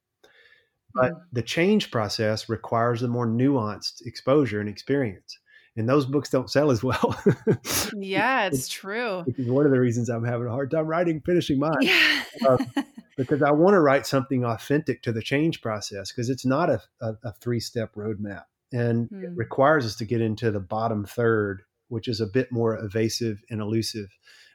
But 0.94 1.12
mm-hmm. 1.12 1.24
the 1.34 1.44
change 1.44 1.92
process 1.92 2.50
requires 2.50 3.04
a 3.04 3.08
more 3.08 3.28
nuanced 3.28 4.06
exposure 4.06 4.60
and 4.60 4.70
experience. 4.70 5.38
And 5.78 5.90
those 5.90 6.06
books 6.06 6.30
don't 6.30 6.50
sell 6.50 6.72
as 6.72 6.84
well. 6.84 7.22
yeah, 7.96 8.48
it's 8.48 8.70
true. 8.70 9.24
Which 9.24 9.40
is 9.40 9.50
one 9.50 9.66
of 9.66 9.72
the 9.72 9.80
reasons 9.80 10.10
I'm 10.10 10.24
having 10.24 10.48
a 10.48 10.52
hard 10.52 10.72
time 10.72 10.86
writing, 10.88 11.22
finishing 11.26 11.60
mine. 11.60 11.74
Yeah. 11.82 12.24
uh, 12.48 12.58
because 13.18 13.42
I 13.42 13.52
want 13.52 13.74
to 13.74 13.82
write 13.82 14.08
something 14.08 14.46
authentic 14.46 15.02
to 15.04 15.12
the 15.12 15.22
change 15.22 15.62
process 15.62 16.12
because 16.12 16.30
it's 16.30 16.46
not 16.46 16.70
a, 16.70 16.82
a, 17.02 17.14
a 17.26 17.34
three 17.34 17.60
step 17.60 17.94
roadmap 17.96 18.44
and 18.72 19.10
mm. 19.10 19.24
it 19.24 19.30
hmm. 19.30 19.36
requires 19.36 19.86
us 19.86 19.96
to 19.98 20.06
get 20.06 20.22
into 20.22 20.52
the 20.52 20.60
bottom 20.60 21.06
third 21.06 21.62
which 21.88 22.08
is 22.08 22.22
a 22.22 22.28
bit 22.28 22.52
more 22.52 22.78
evasive 22.78 23.44
and 23.50 23.62
elusive. 23.62 24.08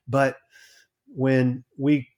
But 0.09 0.37
when 1.07 1.65
we 1.79 2.09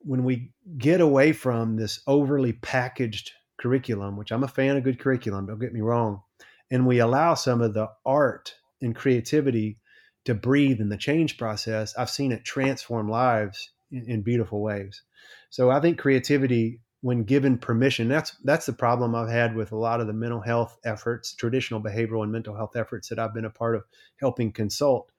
when 0.00 0.24
we 0.24 0.52
get 0.76 1.00
away 1.00 1.32
from 1.32 1.76
this 1.76 2.00
overly 2.06 2.52
packaged 2.52 3.32
curriculum, 3.60 4.16
which 4.16 4.30
I'm 4.30 4.44
a 4.44 4.48
fan 4.48 4.76
of 4.76 4.84
good 4.84 4.98
curriculum, 4.98 5.46
don't 5.46 5.58
get 5.58 5.72
me 5.72 5.80
wrong, 5.80 6.22
and 6.70 6.86
we 6.86 6.98
allow 6.98 7.34
some 7.34 7.60
of 7.60 7.74
the 7.74 7.88
art 8.04 8.54
and 8.80 8.94
creativity 8.94 9.78
to 10.24 10.34
breathe 10.34 10.80
in 10.80 10.88
the 10.88 10.96
change 10.96 11.38
process, 11.38 11.96
I've 11.96 12.10
seen 12.10 12.32
it 12.32 12.44
transform 12.44 13.08
lives 13.08 13.70
in, 13.90 14.04
in 14.10 14.22
beautiful 14.22 14.60
ways. 14.60 15.02
So 15.50 15.70
I 15.70 15.80
think 15.80 15.98
creativity 15.98 16.80
when 17.00 17.22
given 17.22 17.58
permission 17.58 18.08
that's 18.08 18.36
that's 18.44 18.66
the 18.66 18.72
problem 18.72 19.14
i've 19.14 19.28
had 19.28 19.54
with 19.54 19.72
a 19.72 19.76
lot 19.76 20.00
of 20.00 20.06
the 20.06 20.12
mental 20.12 20.40
health 20.40 20.78
efforts 20.84 21.34
traditional 21.34 21.80
behavioral 21.80 22.22
and 22.22 22.32
mental 22.32 22.56
health 22.56 22.74
efforts 22.76 23.08
that 23.08 23.18
i've 23.18 23.34
been 23.34 23.44
a 23.44 23.50
part 23.50 23.76
of 23.76 23.84
helping 24.20 24.50
consult 24.50 25.12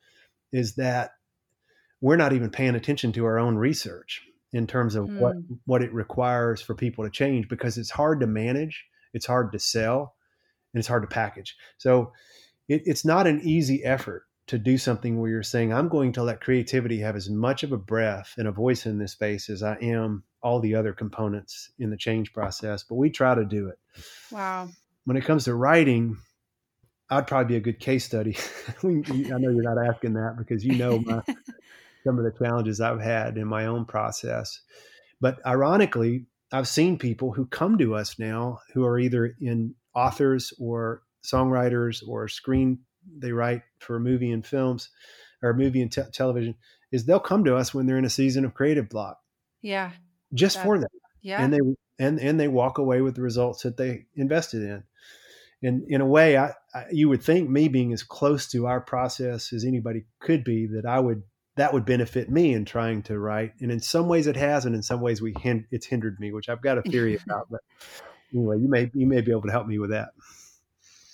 is 0.51 0.75
that 0.75 1.11
we're 2.01 2.17
not 2.17 2.33
even 2.33 2.49
paying 2.49 2.75
attention 2.75 3.11
to 3.11 3.25
our 3.25 3.39
own 3.39 3.55
research 3.55 4.21
in 4.51 4.67
terms 4.67 4.95
of 4.95 5.09
what 5.09 5.35
hmm. 5.35 5.53
what 5.65 5.81
it 5.81 5.93
requires 5.93 6.61
for 6.61 6.75
people 6.75 7.03
to 7.03 7.09
change 7.09 7.47
because 7.47 7.77
it's 7.77 7.91
hard 7.91 8.19
to 8.19 8.27
manage 8.27 8.85
it's 9.13 9.25
hard 9.25 9.51
to 9.51 9.59
sell 9.59 10.15
and 10.73 10.79
it's 10.79 10.87
hard 10.87 11.03
to 11.03 11.07
package 11.07 11.55
so 11.77 12.11
it, 12.67 12.81
it's 12.85 13.05
not 13.05 13.27
an 13.27 13.41
easy 13.43 13.83
effort 13.83 14.23
to 14.47 14.57
do 14.57 14.77
something 14.77 15.19
where 15.19 15.29
you're 15.29 15.43
saying 15.43 15.73
i'm 15.73 15.89
going 15.89 16.11
to 16.11 16.23
let 16.23 16.41
creativity 16.41 16.99
have 16.99 17.15
as 17.15 17.29
much 17.29 17.63
of 17.63 17.71
a 17.71 17.77
breath 17.77 18.33
and 18.37 18.47
a 18.47 18.51
voice 18.51 18.85
in 18.85 18.97
this 18.97 19.13
space 19.13 19.49
as 19.49 19.63
i 19.63 19.75
am 19.81 20.23
all 20.41 20.59
the 20.59 20.75
other 20.75 20.93
components 20.93 21.71
in 21.79 21.89
the 21.89 21.97
change 21.97 22.33
process, 22.33 22.83
but 22.83 22.95
we 22.95 23.09
try 23.09 23.35
to 23.35 23.45
do 23.45 23.67
it. 23.67 23.79
Wow. 24.31 24.69
When 25.05 25.17
it 25.17 25.25
comes 25.25 25.45
to 25.45 25.55
writing, 25.55 26.17
I'd 27.09 27.27
probably 27.27 27.53
be 27.53 27.57
a 27.57 27.61
good 27.61 27.79
case 27.79 28.05
study. 28.05 28.37
I 28.83 28.87
know 28.87 29.49
you're 29.49 29.63
not 29.63 29.85
asking 29.85 30.13
that 30.13 30.35
because 30.37 30.63
you 30.63 30.75
know 30.75 30.99
my, 30.99 31.21
some 32.03 32.17
of 32.17 32.23
the 32.23 32.33
challenges 32.39 32.79
I've 32.79 33.01
had 33.01 33.37
in 33.37 33.47
my 33.47 33.65
own 33.65 33.85
process. 33.85 34.61
But 35.19 35.45
ironically, 35.45 36.25
I've 36.51 36.67
seen 36.67 36.97
people 36.97 37.31
who 37.31 37.45
come 37.45 37.77
to 37.79 37.95
us 37.95 38.17
now 38.17 38.59
who 38.73 38.85
are 38.85 38.97
either 38.97 39.35
in 39.41 39.75
authors 39.99 40.53
or 40.59 41.03
songwriters 41.23 42.07
or 42.07 42.27
screen 42.27 42.79
they 43.17 43.31
write 43.31 43.61
for 43.79 43.99
movie 43.99 44.31
and 44.31 44.45
films 44.45 44.89
or 45.41 45.53
movie 45.53 45.81
and 45.81 45.91
te- 45.91 46.01
television 46.13 46.55
is 46.91 47.05
they'll 47.05 47.19
come 47.19 47.43
to 47.43 47.55
us 47.55 47.73
when 47.73 47.85
they're 47.85 47.97
in 47.97 48.05
a 48.05 48.09
season 48.09 48.45
of 48.45 48.53
creative 48.53 48.89
block. 48.89 49.17
Yeah 49.61 49.91
just 50.33 50.57
that, 50.57 50.63
for 50.63 50.77
them. 50.77 50.89
Yeah. 51.21 51.41
And 51.41 51.53
they 51.53 51.59
and 51.97 52.19
and 52.19 52.39
they 52.39 52.47
walk 52.47 52.77
away 52.77 53.01
with 53.01 53.15
the 53.15 53.21
results 53.21 53.63
that 53.63 53.77
they 53.77 54.05
invested 54.15 54.63
in. 54.63 54.83
And 55.61 55.83
in 55.89 55.99
a 55.99 56.05
way, 56.05 56.37
I, 56.37 56.53
I, 56.73 56.85
you 56.89 57.09
would 57.09 57.21
think 57.21 57.49
me 57.49 57.67
being 57.67 57.91
as 57.91 58.03
close 58.03 58.47
to 58.51 58.65
our 58.67 58.79
process 58.79 59.51
as 59.51 59.65
anybody 59.65 60.05
could 60.19 60.45
be 60.45 60.67
that 60.67 60.85
I 60.85 60.99
would 60.99 61.23
that 61.57 61.73
would 61.73 61.85
benefit 61.85 62.29
me 62.29 62.53
in 62.53 62.63
trying 62.63 63.01
to 63.03 63.19
write. 63.19 63.53
And 63.59 63.69
in 63.69 63.81
some 63.81 64.07
ways 64.07 64.27
it 64.27 64.37
has, 64.37 64.65
and 64.65 64.73
in 64.73 64.81
some 64.81 65.01
ways 65.01 65.21
we 65.21 65.33
it's 65.71 65.85
hindered 65.85 66.19
me, 66.19 66.31
which 66.31 66.47
I've 66.47 66.61
got 66.61 66.77
a 66.77 66.81
theory 66.83 67.19
about. 67.25 67.47
But 67.49 67.61
anyway, 68.33 68.59
you 68.59 68.69
may 68.69 68.91
you 68.93 69.07
may 69.07 69.21
be 69.21 69.31
able 69.31 69.43
to 69.43 69.51
help 69.51 69.67
me 69.67 69.79
with 69.79 69.91
that. 69.91 70.09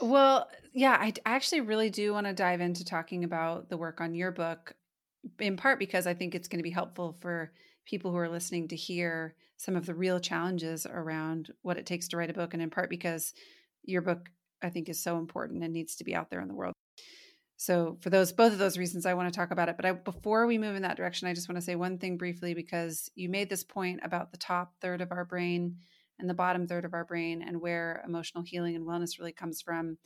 Well, 0.01 0.49
yeah, 0.73 0.97
I 0.99 1.13
actually 1.25 1.61
really 1.61 1.89
do 1.89 2.13
want 2.13 2.27
to 2.27 2.33
dive 2.33 2.61
into 2.61 2.83
talking 2.83 3.23
about 3.23 3.69
the 3.69 3.77
work 3.77 4.01
on 4.01 4.13
your 4.13 4.31
book, 4.31 4.73
in 5.39 5.55
part 5.55 5.79
because 5.79 6.05
I 6.05 6.13
think 6.13 6.35
it's 6.35 6.47
going 6.47 6.59
to 6.59 6.63
be 6.63 6.69
helpful 6.69 7.15
for 7.21 7.51
people 7.85 8.11
who 8.11 8.17
are 8.17 8.29
listening 8.29 8.67
to 8.69 8.75
hear 8.75 9.35
some 9.57 9.75
of 9.75 9.85
the 9.85 9.95
real 9.95 10.19
challenges 10.19 10.85
around 10.85 11.53
what 11.61 11.77
it 11.77 11.85
takes 11.85 12.07
to 12.09 12.17
write 12.17 12.29
a 12.29 12.33
book 12.33 12.53
and 12.53 12.61
in 12.61 12.69
part 12.69 12.89
because 12.89 13.33
your 13.83 14.01
book 14.01 14.29
i 14.61 14.69
think 14.69 14.89
is 14.89 15.01
so 15.01 15.17
important 15.17 15.63
and 15.63 15.73
needs 15.73 15.95
to 15.95 16.03
be 16.03 16.15
out 16.15 16.29
there 16.29 16.41
in 16.41 16.47
the 16.47 16.53
world 16.53 16.73
so 17.57 17.97
for 18.01 18.09
those 18.09 18.33
both 18.33 18.51
of 18.51 18.59
those 18.59 18.77
reasons 18.77 19.05
i 19.05 19.13
want 19.13 19.31
to 19.31 19.37
talk 19.37 19.51
about 19.51 19.69
it 19.69 19.77
but 19.77 19.85
I, 19.85 19.93
before 19.93 20.45
we 20.45 20.57
move 20.57 20.75
in 20.75 20.81
that 20.81 20.97
direction 20.97 21.27
i 21.27 21.33
just 21.33 21.47
want 21.47 21.57
to 21.57 21.65
say 21.65 21.75
one 21.75 21.97
thing 21.97 22.17
briefly 22.17 22.53
because 22.53 23.09
you 23.15 23.29
made 23.29 23.49
this 23.49 23.63
point 23.63 24.01
about 24.03 24.31
the 24.31 24.37
top 24.37 24.73
third 24.81 25.01
of 25.01 25.11
our 25.11 25.25
brain 25.25 25.77
and 26.19 26.29
the 26.29 26.33
bottom 26.33 26.67
third 26.67 26.85
of 26.85 26.93
our 26.93 27.05
brain 27.05 27.41
and 27.41 27.61
where 27.61 28.03
emotional 28.05 28.43
healing 28.43 28.75
and 28.75 28.85
wellness 28.85 29.19
really 29.19 29.33
comes 29.33 29.61
from 29.61 29.97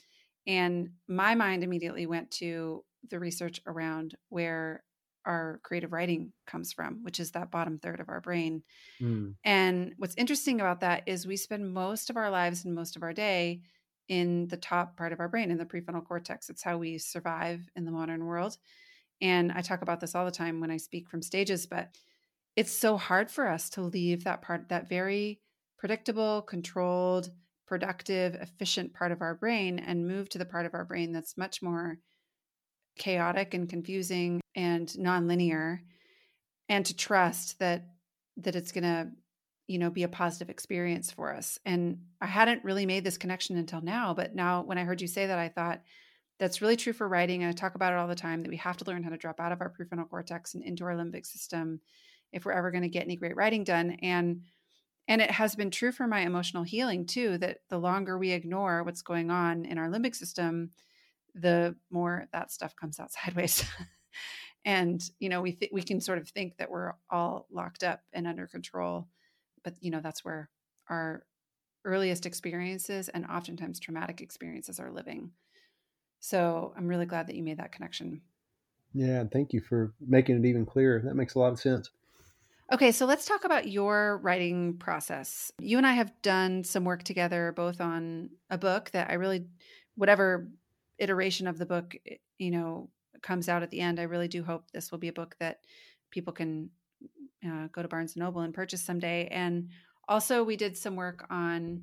and 0.48 0.90
my 1.08 1.36
mind 1.36 1.64
immediately 1.64 2.06
went 2.06 2.32
to 2.32 2.84
the 3.10 3.20
research 3.20 3.62
around 3.68 4.16
where 4.30 4.84
our 5.26 5.60
creative 5.64 5.94
writing 5.94 6.34
comes 6.48 6.74
from, 6.74 7.04
which 7.04 7.20
is 7.20 7.32
that 7.32 7.52
bottom 7.52 7.78
third 7.78 8.00
of 8.00 8.10
our 8.10 8.22
brain. 8.22 8.64
Mm. 9.02 9.36
And 9.44 9.94
what's 9.98 10.16
interesting 10.16 10.60
about 10.60 10.80
that 10.82 11.04
is 11.06 11.28
we 11.28 11.38
spend 11.38 11.72
most 11.74 12.10
of 12.10 12.18
our 12.18 12.32
lives 12.32 12.66
and 12.66 12.74
most 12.74 12.96
of 12.96 13.04
our 13.04 13.14
day 13.14 13.62
in 14.08 14.48
the 14.48 14.58
top 14.58 14.98
part 14.98 15.14
of 15.14 15.20
our 15.20 15.30
brain, 15.30 15.52
in 15.52 15.58
the 15.58 15.66
prefrontal 15.66 16.06
cortex. 16.06 16.50
It's 16.50 16.64
how 16.64 16.78
we 16.78 16.98
survive 16.98 17.70
in 17.76 17.86
the 17.86 17.92
modern 17.92 18.26
world. 18.26 18.58
And 19.22 19.52
I 19.52 19.62
talk 19.62 19.84
about 19.84 20.00
this 20.00 20.16
all 20.16 20.26
the 20.26 20.32
time 20.32 20.62
when 20.62 20.72
I 20.72 20.78
speak 20.78 21.10
from 21.10 21.22
stages, 21.22 21.68
but 21.68 21.96
it's 22.56 22.72
so 22.72 22.98
hard 22.98 23.30
for 23.30 23.48
us 23.48 23.70
to 23.72 23.82
leave 23.82 24.24
that 24.24 24.42
part, 24.42 24.70
that 24.70 24.90
very 24.90 25.42
predictable, 25.80 26.42
controlled, 26.42 27.30
productive, 27.66 28.36
efficient 28.36 28.94
part 28.94 29.12
of 29.12 29.22
our 29.22 29.34
brain 29.34 29.80
and 29.80 30.08
move 30.08 30.30
to 30.30 30.38
the 30.38 30.46
part 30.46 30.66
of 30.66 30.74
our 30.74 30.86
brain 30.86 31.12
that's 31.12 31.38
much 31.38 31.62
more 31.62 31.98
chaotic 32.98 33.54
and 33.54 33.70
confusing 33.70 34.42
and 34.56 34.90
nonlinear 34.90 35.80
and 36.68 36.86
to 36.86 36.96
trust 36.96 37.58
that 37.60 37.86
that 38.38 38.56
it's 38.56 38.72
going 38.72 38.84
to 38.84 39.10
you 39.68 39.78
know 39.78 39.90
be 39.90 40.04
a 40.04 40.10
positive 40.10 40.50
experience 40.50 41.12
for 41.12 41.34
us. 41.34 41.60
And 41.66 42.00
i 42.20 42.26
hadn't 42.26 42.66
really 42.66 42.86
made 42.86 43.06
this 43.06 43.18
connection 43.18 43.58
until 43.58 43.82
now 43.82 44.14
but 44.14 44.36
now 44.36 44.64
when 44.64 44.78
i 44.78 44.84
heard 44.84 45.02
you 45.02 45.08
say 45.08 45.28
that 45.28 45.40
i 45.40 45.48
thought 45.48 45.82
that's 46.40 46.62
really 46.62 46.76
true 46.76 46.94
for 46.94 47.08
writing 47.08 47.44
and 47.44 47.50
i 47.50 47.54
talk 47.54 47.76
about 47.76 47.94
it 47.94 48.00
all 48.00 48.08
the 48.08 48.16
time 48.16 48.44
that 48.44 48.50
we 48.50 48.58
have 48.58 48.76
to 48.78 48.86
learn 48.86 49.04
how 49.04 49.12
to 49.12 49.18
drop 49.18 49.40
out 49.40 49.54
of 49.54 49.62
our 49.62 49.72
prefrontal 49.72 50.10
cortex 50.10 50.56
and 50.56 50.64
into 50.64 50.84
our 50.84 50.96
limbic 50.96 51.26
system 51.26 51.80
if 52.32 52.46
we're 52.46 52.52
ever 52.52 52.72
going 52.72 52.84
to 52.84 52.90
get 52.90 53.04
any 53.04 53.16
great 53.16 53.36
writing 53.36 53.64
done. 53.64 53.92
And 54.02 54.42
and 55.10 55.22
it 55.22 55.32
has 55.32 55.56
been 55.56 55.72
true 55.72 55.92
for 55.92 56.08
my 56.08 56.22
emotional 56.22 56.64
healing 56.64 57.06
too 57.06 57.38
that 57.40 57.58
the 57.70 57.78
longer 57.78 58.18
we 58.18 58.32
ignore 58.32 58.84
what's 58.84 59.02
going 59.02 59.30
on 59.30 59.66
in 59.66 59.78
our 59.78 59.90
limbic 59.90 60.16
system 60.16 60.72
the 61.36 61.76
more 61.90 62.28
that 62.34 62.52
stuff 62.52 62.76
comes 62.76 63.00
out 63.00 63.12
sideways. 63.26 63.64
and 64.66 65.02
you 65.20 65.30
know, 65.30 65.42
we 65.42 65.54
th- 65.54 65.72
we 65.74 65.82
can 65.82 66.02
sort 66.02 66.18
of 66.18 66.30
think 66.30 66.58
that 66.58 66.70
we're 66.70 66.94
all 67.10 67.48
locked 67.52 67.84
up 67.84 68.02
and 68.14 68.28
under 68.28 68.48
control, 68.48 69.08
but 69.64 69.74
you 69.82 69.92
know, 69.92 70.02
that's 70.02 70.24
where 70.24 70.50
our 70.90 71.24
earliest 71.86 72.26
experiences 72.26 73.10
and 73.10 73.26
oftentimes 73.26 73.80
traumatic 73.80 74.22
experiences 74.22 74.80
are 74.80 74.92
living. 74.92 75.32
So 76.20 76.74
I'm 76.78 76.88
really 76.88 77.06
glad 77.06 77.28
that 77.28 77.36
you 77.36 77.44
made 77.44 77.60
that 77.60 77.72
connection. 77.72 78.22
Yeah, 78.94 79.24
thank 79.32 79.54
you 79.54 79.62
for 79.62 79.94
making 80.06 80.38
it 80.38 80.48
even 80.48 80.66
clearer. 80.66 81.02
That 81.06 81.16
makes 81.16 81.36
a 81.36 81.40
lot 81.40 81.54
of 81.54 81.60
sense. 81.60 81.90
Okay, 82.72 82.92
so 82.92 83.08
let's 83.08 83.26
talk 83.26 83.46
about 83.46 83.68
your 83.68 84.20
writing 84.22 84.78
process. 84.78 85.52
You 85.60 85.78
and 85.78 85.88
I 85.88 85.94
have 85.94 86.12
done 86.22 86.64
some 86.64 86.86
work 86.86 87.02
together, 87.02 87.52
both 87.56 87.82
on 87.82 88.30
a 88.52 88.60
book 88.60 88.92
that 88.92 89.10
I 89.10 89.14
really, 89.14 89.48
whatever 89.96 90.48
iteration 91.00 91.48
of 91.48 91.58
the 91.58 91.66
book, 91.66 91.96
eh, 92.08 92.18
you 92.38 92.52
know, 92.52 92.90
comes 93.24 93.50
out 93.50 93.64
at 93.64 93.72
the 93.72 93.82
end, 93.82 94.00
I 94.00 94.04
really 94.04 94.28
do 94.28 94.44
hope 94.44 94.66
this 94.72 94.92
will 94.92 95.00
be 95.00 95.08
a 95.08 95.14
book 95.14 95.36
that 95.40 95.62
people 96.12 96.32
can 96.32 96.70
uh, 97.44 97.68
go 97.72 97.82
to 97.82 97.88
Barnes 97.88 98.16
and 98.16 98.24
Noble 98.24 98.42
and 98.42 98.54
purchase 98.54 98.82
someday. 98.82 99.28
And 99.32 99.70
also, 100.08 100.44
we 100.44 100.56
did 100.56 100.78
some 100.78 100.96
work 100.96 101.26
on 101.32 101.82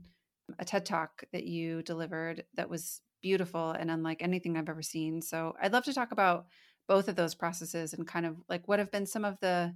a 0.60 0.64
TED 0.64 0.86
talk 0.86 1.24
that 1.32 1.44
you 1.44 1.82
delivered 1.82 2.44
that 2.54 2.70
was 2.70 3.02
beautiful 3.22 3.72
and 3.72 3.90
unlike 3.90 4.22
anything 4.22 4.56
I've 4.56 4.68
ever 4.68 4.82
seen. 4.82 5.20
So 5.20 5.56
I'd 5.60 5.72
love 5.72 5.84
to 5.84 5.92
talk 5.92 6.12
about 6.12 6.46
both 6.86 7.08
of 7.08 7.16
those 7.16 7.34
processes 7.34 7.92
and 7.92 8.06
kind 8.06 8.24
of 8.24 8.36
like 8.48 8.68
what 8.68 8.78
have 8.78 8.92
been 8.92 9.06
some 9.06 9.24
of 9.24 9.36
the 9.40 9.74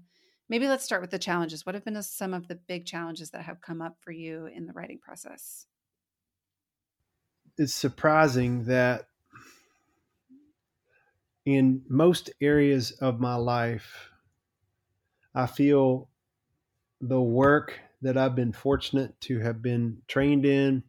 maybe 0.51 0.69
let's 0.69 0.85
start 0.85 1.01
with 1.01 1.11
the 1.11 1.19
challenges. 1.19 1.65
What 1.65 1.77
have 1.77 1.85
been 1.85 2.03
some 2.03 2.35
of 2.35 2.49
the 2.49 2.57
big 2.57 2.85
challenges 2.85 3.31
that 3.31 3.43
have 3.43 3.63
come 3.63 3.81
up 3.81 3.97
for 4.01 4.11
you 4.11 4.47
in 4.47 4.67
the 4.67 4.73
writing 4.73 4.99
process? 4.99 5.65
It's 7.57 7.73
surprising 7.73 8.65
that 8.65 9.07
in 11.47 11.83
most 11.89 12.31
areas 12.41 12.91
of 12.91 13.21
my 13.21 13.37
life, 13.37 14.11
I 15.35 15.47
feel 15.47 16.09
the 17.01 17.21
work 17.21 17.79
that 18.03 18.17
I've 18.17 18.35
been 18.35 18.53
fortunate 18.53 19.19
to 19.23 19.39
have 19.39 19.63
been 19.63 19.99
trained 20.09 20.45
in 20.45 20.83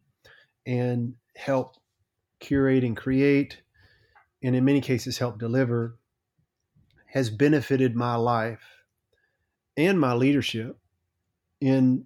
and 0.66 1.14
help 1.36 1.76
curate 2.40 2.84
and 2.84 2.96
create, 2.96 3.62
and 4.42 4.56
in 4.56 4.64
many 4.64 4.80
cases 4.80 5.18
help 5.18 5.38
deliver, 5.38 5.98
has 7.06 7.30
benefited 7.30 7.94
my 7.94 8.16
life 8.16 8.71
and 9.76 9.98
my 9.98 10.14
leadership 10.14 10.78
in 11.60 12.04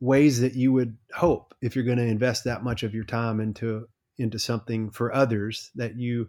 ways 0.00 0.40
that 0.40 0.54
you 0.54 0.72
would 0.72 0.96
hope 1.14 1.54
if 1.62 1.74
you're 1.74 1.84
going 1.84 1.98
to 1.98 2.04
invest 2.04 2.44
that 2.44 2.62
much 2.62 2.82
of 2.82 2.94
your 2.94 3.04
time 3.04 3.40
into 3.40 3.88
into 4.18 4.38
something 4.38 4.90
for 4.90 5.12
others 5.12 5.70
that 5.74 5.96
you 5.96 6.28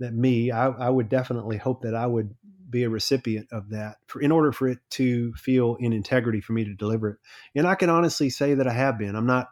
that 0.00 0.14
me, 0.14 0.50
I, 0.50 0.68
I 0.68 0.88
would 0.88 1.08
definitely 1.08 1.58
hope 1.58 1.82
that 1.82 1.94
I 1.94 2.06
would 2.06 2.34
be 2.68 2.84
a 2.84 2.88
recipient 2.88 3.48
of 3.52 3.70
that 3.70 3.96
for 4.06 4.20
in 4.22 4.32
order 4.32 4.52
for 4.52 4.68
it 4.68 4.78
to 4.90 5.32
feel 5.34 5.76
in 5.78 5.92
integrity 5.92 6.40
for 6.40 6.52
me 6.54 6.64
to 6.64 6.74
deliver 6.74 7.10
it. 7.10 7.16
And 7.54 7.66
I 7.66 7.74
can 7.74 7.90
honestly 7.90 8.30
say 8.30 8.54
that 8.54 8.66
I 8.66 8.72
have 8.72 8.98
been. 8.98 9.14
I'm 9.14 9.26
not 9.26 9.50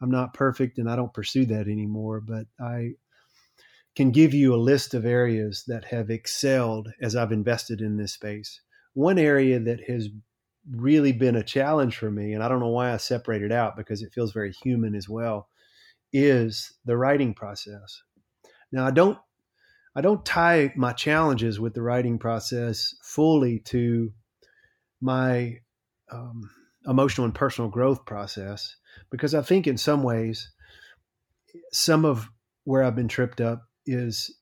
I'm 0.00 0.10
not 0.10 0.32
perfect 0.34 0.78
and 0.78 0.88
I 0.88 0.96
don't 0.96 1.12
pursue 1.12 1.44
that 1.46 1.68
anymore, 1.68 2.20
but 2.20 2.46
I 2.58 2.92
can 3.96 4.12
give 4.12 4.32
you 4.32 4.54
a 4.54 4.56
list 4.56 4.94
of 4.94 5.04
areas 5.04 5.64
that 5.66 5.84
have 5.86 6.10
excelled 6.10 6.92
as 7.02 7.16
I've 7.16 7.32
invested 7.32 7.80
in 7.80 7.96
this 7.96 8.12
space. 8.12 8.60
One 8.94 9.18
area 9.18 9.58
that 9.60 9.80
has 9.88 10.08
really 10.70 11.12
been 11.12 11.36
a 11.36 11.42
challenge 11.42 11.96
for 11.96 12.10
me, 12.10 12.32
and 12.32 12.42
I 12.42 12.48
don't 12.48 12.60
know 12.60 12.68
why 12.68 12.92
I 12.92 12.96
separated 12.96 13.52
out 13.52 13.76
because 13.76 14.02
it 14.02 14.12
feels 14.12 14.32
very 14.32 14.52
human 14.52 14.94
as 14.94 15.08
well, 15.08 15.48
is 16.12 16.72
the 16.84 16.96
writing 16.96 17.34
process. 17.34 18.02
Now 18.72 18.86
I 18.86 18.90
don't 18.90 19.18
I 19.94 20.00
don't 20.00 20.24
tie 20.24 20.72
my 20.76 20.92
challenges 20.92 21.58
with 21.58 21.74
the 21.74 21.82
writing 21.82 22.18
process 22.18 22.94
fully 23.02 23.58
to 23.66 24.12
my 25.00 25.58
um, 26.12 26.48
emotional 26.86 27.24
and 27.24 27.34
personal 27.34 27.70
growth 27.70 28.04
process 28.04 28.76
because 29.10 29.34
I 29.34 29.42
think 29.42 29.66
in 29.66 29.76
some 29.76 30.02
ways 30.02 30.50
some 31.72 32.04
of 32.04 32.30
where 32.64 32.84
I've 32.84 32.94
been 32.94 33.08
tripped 33.08 33.40
up 33.40 33.64
is 33.84 34.36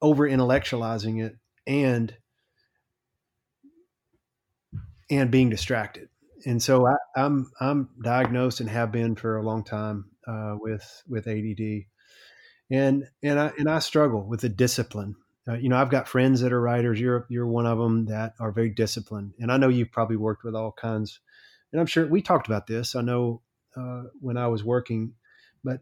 over 0.00 0.28
intellectualizing 0.28 1.24
it 1.24 1.36
and 1.66 2.14
and 5.10 5.30
being 5.30 5.50
distracted. 5.50 6.08
And 6.46 6.62
so 6.62 6.86
I, 6.86 6.96
am 7.16 7.50
I'm, 7.60 7.68
I'm 7.68 7.88
diagnosed 8.02 8.60
and 8.60 8.68
have 8.68 8.92
been 8.92 9.16
for 9.16 9.36
a 9.36 9.42
long 9.42 9.64
time 9.64 10.06
uh, 10.26 10.56
with 10.58 11.02
with 11.08 11.26
ADD, 11.26 11.86
and 12.70 13.04
and 13.22 13.40
I 13.40 13.52
and 13.58 13.68
I 13.68 13.80
struggle 13.80 14.22
with 14.22 14.40
the 14.40 14.48
discipline. 14.48 15.16
Uh, 15.48 15.54
you 15.54 15.68
know, 15.68 15.76
I've 15.76 15.90
got 15.90 16.06
friends 16.06 16.40
that 16.42 16.52
are 16.52 16.60
writers. 16.60 17.00
You're 17.00 17.26
you're 17.28 17.46
one 17.46 17.66
of 17.66 17.78
them 17.78 18.06
that 18.06 18.34
are 18.38 18.52
very 18.52 18.70
disciplined, 18.70 19.34
and 19.40 19.50
I 19.50 19.56
know 19.56 19.68
you've 19.68 19.90
probably 19.90 20.16
worked 20.16 20.44
with 20.44 20.54
all 20.54 20.72
kinds. 20.72 21.20
And 21.72 21.80
I'm 21.80 21.86
sure 21.86 22.06
we 22.06 22.22
talked 22.22 22.46
about 22.46 22.66
this. 22.66 22.94
I 22.94 23.02
know 23.02 23.42
uh, 23.76 24.04
when 24.20 24.36
I 24.36 24.46
was 24.46 24.62
working, 24.62 25.14
but 25.64 25.80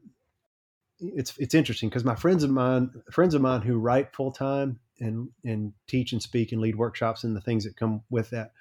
it's 0.98 1.36
it's 1.38 1.54
interesting 1.54 1.88
because 1.88 2.04
my 2.04 2.14
friends 2.14 2.44
of 2.44 2.50
mine 2.50 2.90
friends 3.10 3.34
of 3.34 3.42
mine 3.42 3.60
who 3.60 3.78
write 3.78 4.14
full 4.14 4.32
time 4.32 4.80
and 5.00 5.28
and 5.44 5.74
teach 5.86 6.12
and 6.12 6.22
speak 6.22 6.52
and 6.52 6.60
lead 6.60 6.76
workshops 6.76 7.24
and 7.24 7.36
the 7.36 7.40
things 7.40 7.64
that 7.64 7.76
come 7.76 8.02
with 8.08 8.30
that 8.30 8.52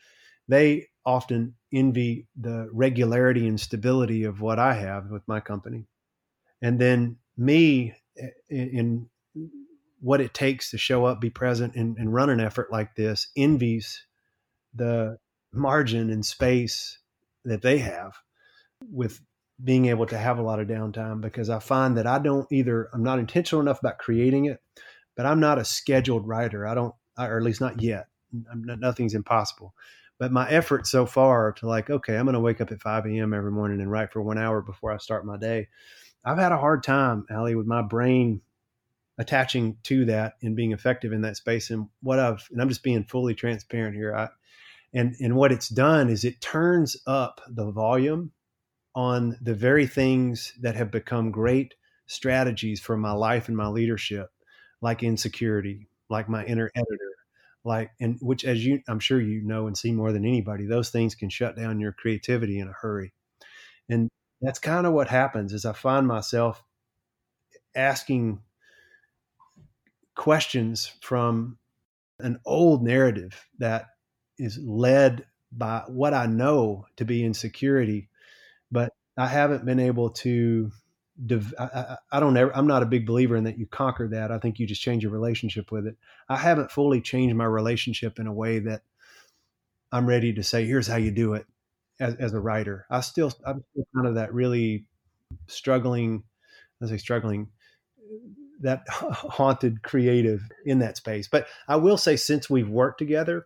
they 0.47 0.88
often 1.05 1.55
envy 1.73 2.27
the 2.36 2.69
regularity 2.71 3.47
and 3.47 3.60
stability 3.60 4.23
of 4.23 4.41
what 4.41 4.60
I 4.60 4.73
have 4.73 5.10
with 5.10 5.27
my 5.27 5.39
company. 5.39 5.86
And 6.62 6.79
then 6.79 7.17
me 7.38 7.93
eh, 8.17 8.29
in, 8.49 9.10
what 9.99 10.21
it 10.21 10.34
takes 10.34 10.71
to 10.71 10.77
show 10.77 11.05
up, 11.05 11.19
be 11.19 11.29
present, 11.29 11.75
and, 11.75 11.97
and 11.97 12.13
run 12.13 12.29
an 12.29 12.39
effort 12.39 12.71
like 12.71 12.95
this 12.95 13.27
envies 13.36 14.05
the 14.73 15.17
margin 15.51 16.10
and 16.10 16.25
space 16.25 16.99
that 17.43 17.62
they 17.62 17.79
have 17.79 18.13
with 18.91 19.21
being 19.63 19.86
able 19.86 20.05
to 20.05 20.17
have 20.17 20.38
a 20.38 20.43
lot 20.43 20.60
of 20.60 20.67
downtime 20.67 21.21
because 21.21 21.49
I 21.49 21.60
find 21.60 21.97
that 21.97 22.05
I 22.05 22.19
don't 22.19 22.47
either, 22.51 22.89
I'm 22.93 23.03
not 23.03 23.19
intentional 23.19 23.62
enough 23.62 23.79
about 23.79 23.97
creating 23.97 24.45
it, 24.45 24.62
but 25.15 25.25
I'm 25.25 25.39
not 25.39 25.58
a 25.58 25.65
scheduled 25.65 26.27
writer. 26.27 26.67
I 26.67 26.75
don't, 26.75 26.93
or 27.17 27.38
at 27.38 27.43
least 27.43 27.62
not 27.62 27.81
yet. 27.81 28.08
Not, 28.31 28.79
nothing's 28.79 29.15
impossible. 29.15 29.73
But 30.17 30.32
my 30.32 30.49
effort 30.49 30.88
so 30.88 31.06
far 31.06 31.51
to 31.54 31.67
like, 31.67 31.89
okay, 31.89 32.15
I'm 32.15 32.25
going 32.25 32.34
to 32.34 32.39
wake 32.39 32.62
up 32.62 32.71
at 32.71 32.82
5 32.82 33.06
a.m. 33.06 33.34
every 33.34 33.51
morning 33.51 33.82
and 33.82 33.91
write 33.91 34.13
for 34.13 34.21
one 34.21 34.38
hour 34.38 34.62
before 34.62 34.91
I 34.91 34.97
start 34.97 35.25
my 35.25 35.38
day. 35.38 35.67
I've 36.23 36.38
had 36.38 36.51
a 36.51 36.58
hard 36.58 36.84
time, 36.84 37.25
Ali, 37.30 37.56
with 37.56 37.67
my 37.67 37.82
brain 37.82 38.41
attaching 39.17 39.78
to 39.84 40.06
that 40.06 40.34
and 40.41 40.56
being 40.56 40.71
effective 40.71 41.12
in 41.12 41.21
that 41.21 41.38
space. 41.38 41.69
And 41.69 41.88
what 42.01 42.19
I've, 42.19 42.47
and 42.51 42.62
I'm 42.62 42.69
just 42.69 42.84
being 42.84 43.04
fully 43.04 43.36
transparent 43.36 43.95
here. 43.95 44.15
I, 44.15 44.30
and, 44.93 45.15
and 45.19 45.36
what 45.36 45.51
it's 45.51 45.69
done 45.69 46.10
is 46.10 46.23
it 46.23 46.41
turns 46.41 46.95
up 47.06 47.41
the 47.49 47.69
volume 47.71 48.32
on 48.95 49.38
the 49.41 49.54
very 49.54 49.86
things 49.86 50.54
that 50.62 50.75
have 50.75 50.89
become 50.89 51.32
great 51.32 51.75
strategies 52.08 52.80
for 52.80 52.95
my 52.95 53.12
life 53.12 53.47
and 53.47 53.58
my 53.58 53.67
leadership, 53.67 54.32
like 54.82 55.04
insecurity, 55.04 55.88
like 56.10 56.30
my 56.30 56.45
inner 56.45 56.71
editor, 56.75 57.14
like 57.65 57.91
and 57.99 58.17
which 58.21 58.45
as 58.45 58.65
you 58.65 58.82
i'm 58.88 58.99
sure 58.99 59.19
you 59.19 59.41
know 59.41 59.67
and 59.67 59.78
see 59.78 59.91
more 59.91 60.12
than 60.12 60.25
anybody 60.25 60.65
those 60.65 60.89
things 60.89 61.15
can 61.15 61.30
shut 61.30 61.56
down 61.56 61.80
your 61.80 61.91
creativity 61.91 62.60
in 62.60 62.67
a 62.67 62.73
hurry. 62.73 63.12
And 63.89 64.10
that's 64.41 64.60
kind 64.60 64.86
of 64.86 64.93
what 64.93 65.08
happens 65.08 65.51
is 65.51 65.65
i 65.65 65.73
find 65.73 66.08
myself 66.08 66.63
asking 67.75 68.41
questions 70.15 70.93
from 71.01 71.58
an 72.19 72.39
old 72.45 72.84
narrative 72.84 73.45
that 73.60 73.88
is 74.38 74.58
led 74.60 75.25
by 75.51 75.84
what 75.88 76.13
i 76.13 76.25
know 76.25 76.86
to 76.97 77.06
be 77.06 77.25
insecurity 77.25 78.10
but 78.71 78.93
i 79.17 79.28
haven't 79.28 79.65
been 79.65 79.80
able 79.80 80.10
to 80.10 80.71
I, 81.58 81.97
I, 82.12 82.19
don't 82.19 82.36
ever, 82.36 82.56
I'm 82.56 82.67
not 82.67 82.84
a 82.84 82.88
big 82.88 83.06
believer 83.06 83.36
in 83.36 83.45
that 83.45 83.58
you 83.58 83.65
conquer 83.65 84.08
that. 84.10 84.32
I 84.32 84.39
think 84.39 84.60
you 84.60 84.67
just 84.67 84.82
change 84.82 85.04
your 85.04 85.12
relationship 85.12 85.71
with 85.71 85.88
it. 85.88 85.95
I 86.28 86.38
haven't 86.38 86.71
fully 86.71 87.01
changed 87.01 87.36
my 87.36 87.45
relationship 87.45 88.19
in 88.19 88.28
a 88.28 88.34
way 88.34 88.60
that 88.60 88.82
I'm 89.91 90.06
ready 90.06 90.34
to 90.34 90.43
say, 90.43 90.65
here's 90.65 90.88
how 90.88 90.97
you 90.97 91.12
do 91.12 91.34
it 91.34 91.45
as, 91.99 92.15
as 92.15 92.34
a 92.34 92.39
writer. 92.39 92.86
I 92.89 92.99
still, 92.99 93.32
I'm 93.45 93.63
still 93.71 93.88
kind 93.95 94.08
of 94.08 94.15
that 94.15 94.34
really 94.34 94.86
struggling, 95.47 96.23
I 96.82 96.88
say 96.88 96.97
struggling, 96.97 97.49
that 98.62 98.84
haunted 98.89 99.84
creative 99.84 100.41
in 100.65 100.80
that 100.80 100.97
space. 100.97 101.30
But 101.30 101.47
I 101.67 101.78
will 101.78 101.97
say, 101.97 102.17
since 102.17 102.49
we've 102.49 102.69
worked 102.69 102.99
together, 102.99 103.45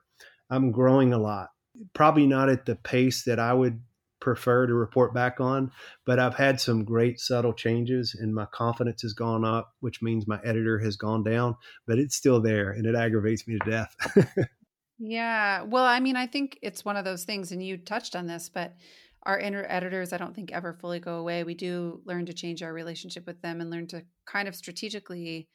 I'm 0.49 0.71
growing 0.71 1.13
a 1.13 1.19
lot. 1.19 1.49
Probably 1.93 2.25
not 2.25 2.49
at 2.49 2.65
the 2.65 2.75
pace 2.75 3.23
that 3.23 3.39
I 3.39 3.53
would 3.53 3.79
prefer 4.19 4.67
to 4.67 4.73
report 4.73 5.13
back 5.13 5.39
on. 5.39 5.71
But 6.05 6.19
I've 6.19 6.35
had 6.35 6.59
some 6.59 6.83
great 6.83 7.19
subtle 7.19 7.53
changes 7.53 8.15
and 8.19 8.33
my 8.33 8.45
confidence 8.45 9.01
has 9.01 9.13
gone 9.13 9.45
up, 9.45 9.73
which 9.79 10.01
means 10.01 10.27
my 10.27 10.39
editor 10.43 10.79
has 10.79 10.95
gone 10.95 11.23
down, 11.23 11.55
but 11.87 11.99
it's 11.99 12.15
still 12.15 12.41
there 12.41 12.71
and 12.71 12.85
it 12.85 12.95
aggravates 12.95 13.47
me 13.47 13.57
to 13.57 13.69
death. 13.69 13.95
yeah. 14.99 15.63
Well, 15.63 15.85
I 15.85 15.99
mean, 15.99 16.15
I 16.15 16.27
think 16.27 16.59
it's 16.61 16.85
one 16.85 16.97
of 16.97 17.05
those 17.05 17.23
things, 17.23 17.51
and 17.51 17.63
you 17.63 17.77
touched 17.77 18.15
on 18.15 18.27
this, 18.27 18.49
but 18.49 18.75
our 19.23 19.39
inner 19.39 19.65
editors, 19.67 20.13
I 20.13 20.17
don't 20.17 20.35
think 20.35 20.51
ever 20.51 20.73
fully 20.73 20.99
go 20.99 21.15
away. 21.15 21.43
We 21.43 21.53
do 21.53 22.01
learn 22.05 22.25
to 22.27 22.33
change 22.33 22.63
our 22.63 22.73
relationship 22.73 23.27
with 23.27 23.41
them 23.41 23.61
and 23.61 23.69
learn 23.69 23.87
to 23.87 24.03
kind 24.25 24.47
of 24.47 24.55
strategically 24.55 25.49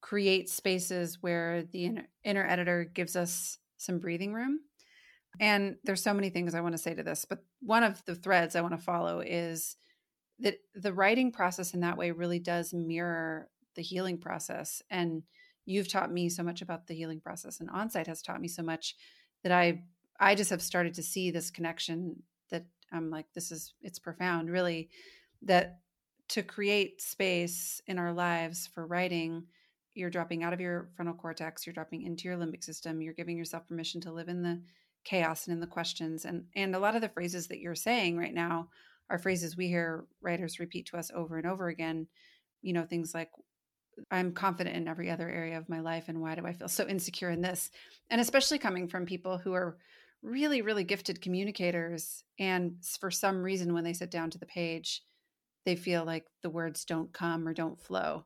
create 0.00 0.48
spaces 0.48 1.18
where 1.20 1.62
the 1.62 1.84
inner, 1.86 2.08
inner 2.24 2.46
editor 2.46 2.84
gives 2.84 3.16
us 3.16 3.58
some 3.78 3.98
breathing 3.98 4.32
room 4.32 4.60
and 5.40 5.76
there's 5.84 6.02
so 6.02 6.14
many 6.14 6.30
things 6.30 6.54
I 6.54 6.60
want 6.60 6.74
to 6.74 6.78
say 6.78 6.94
to 6.94 7.02
this, 7.02 7.24
but 7.24 7.44
one 7.60 7.82
of 7.82 8.04
the 8.04 8.14
threads 8.14 8.56
I 8.56 8.60
want 8.60 8.74
to 8.74 8.84
follow 8.84 9.20
is 9.20 9.76
that 10.40 10.56
the 10.74 10.92
writing 10.92 11.32
process 11.32 11.74
in 11.74 11.80
that 11.80 11.96
way 11.96 12.10
really 12.10 12.38
does 12.38 12.72
mirror 12.72 13.48
the 13.74 13.82
healing 13.82 14.18
process. 14.18 14.82
And 14.90 15.22
you've 15.66 15.88
taught 15.88 16.12
me 16.12 16.28
so 16.28 16.42
much 16.42 16.62
about 16.62 16.86
the 16.86 16.94
healing 16.94 17.20
process, 17.20 17.60
and 17.60 17.70
Onsite 17.70 18.06
has 18.06 18.22
taught 18.22 18.40
me 18.40 18.48
so 18.48 18.62
much 18.62 18.96
that 19.42 19.52
I 19.52 19.82
I 20.20 20.34
just 20.34 20.50
have 20.50 20.62
started 20.62 20.94
to 20.94 21.02
see 21.02 21.30
this 21.30 21.50
connection 21.50 22.22
that 22.50 22.66
I'm 22.92 23.10
like, 23.10 23.26
this 23.34 23.52
is 23.52 23.74
it's 23.82 23.98
profound, 23.98 24.50
really, 24.50 24.88
that 25.42 25.78
to 26.28 26.42
create 26.42 27.00
space 27.00 27.80
in 27.86 27.98
our 27.98 28.12
lives 28.12 28.68
for 28.74 28.86
writing 28.86 29.44
you're 29.94 30.10
dropping 30.10 30.44
out 30.44 30.52
of 30.52 30.60
your 30.60 30.90
frontal 30.94 31.14
cortex 31.14 31.66
you're 31.66 31.72
dropping 31.72 32.02
into 32.02 32.28
your 32.28 32.36
limbic 32.36 32.62
system 32.62 33.00
you're 33.00 33.14
giving 33.14 33.36
yourself 33.36 33.66
permission 33.66 34.00
to 34.00 34.12
live 34.12 34.28
in 34.28 34.42
the 34.42 34.60
chaos 35.04 35.46
and 35.46 35.54
in 35.54 35.60
the 35.60 35.66
questions 35.66 36.24
and 36.24 36.44
and 36.54 36.74
a 36.74 36.78
lot 36.78 36.94
of 36.94 37.00
the 37.00 37.08
phrases 37.08 37.48
that 37.48 37.60
you're 37.60 37.74
saying 37.74 38.16
right 38.16 38.34
now 38.34 38.68
are 39.10 39.18
phrases 39.18 39.56
we 39.56 39.68
hear 39.68 40.04
writers 40.20 40.58
repeat 40.58 40.86
to 40.86 40.96
us 40.96 41.10
over 41.14 41.38
and 41.38 41.46
over 41.46 41.68
again 41.68 42.06
you 42.62 42.72
know 42.72 42.84
things 42.84 43.14
like 43.14 43.30
i'm 44.10 44.32
confident 44.32 44.76
in 44.76 44.88
every 44.88 45.10
other 45.10 45.28
area 45.28 45.56
of 45.56 45.68
my 45.68 45.80
life 45.80 46.08
and 46.08 46.20
why 46.20 46.34
do 46.34 46.46
i 46.46 46.52
feel 46.52 46.68
so 46.68 46.86
insecure 46.86 47.30
in 47.30 47.40
this? 47.40 47.70
And 48.10 48.20
especially 48.20 48.58
coming 48.58 48.88
from 48.88 49.06
people 49.06 49.38
who 49.38 49.54
are 49.54 49.78
really 50.22 50.62
really 50.62 50.84
gifted 50.84 51.22
communicators 51.22 52.24
and 52.38 52.74
for 53.00 53.10
some 53.10 53.42
reason 53.42 53.72
when 53.72 53.84
they 53.84 53.92
sit 53.92 54.10
down 54.10 54.30
to 54.30 54.38
the 54.38 54.46
page 54.46 55.02
they 55.68 55.76
feel 55.76 56.04
like 56.04 56.24
the 56.42 56.48
words 56.48 56.86
don't 56.86 57.12
come 57.12 57.46
or 57.46 57.52
don't 57.52 57.78
flow. 57.78 58.24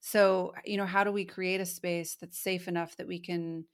So 0.00 0.54
you 0.64 0.78
know 0.78 0.86
how 0.86 1.04
do 1.04 1.12
we 1.12 1.26
create 1.26 1.60
a 1.60 1.66
space 1.66 2.16
that's 2.18 2.38
safe 2.38 2.66
enough 2.66 2.96
that 2.96 3.06
we 3.06 3.20
can 3.20 3.66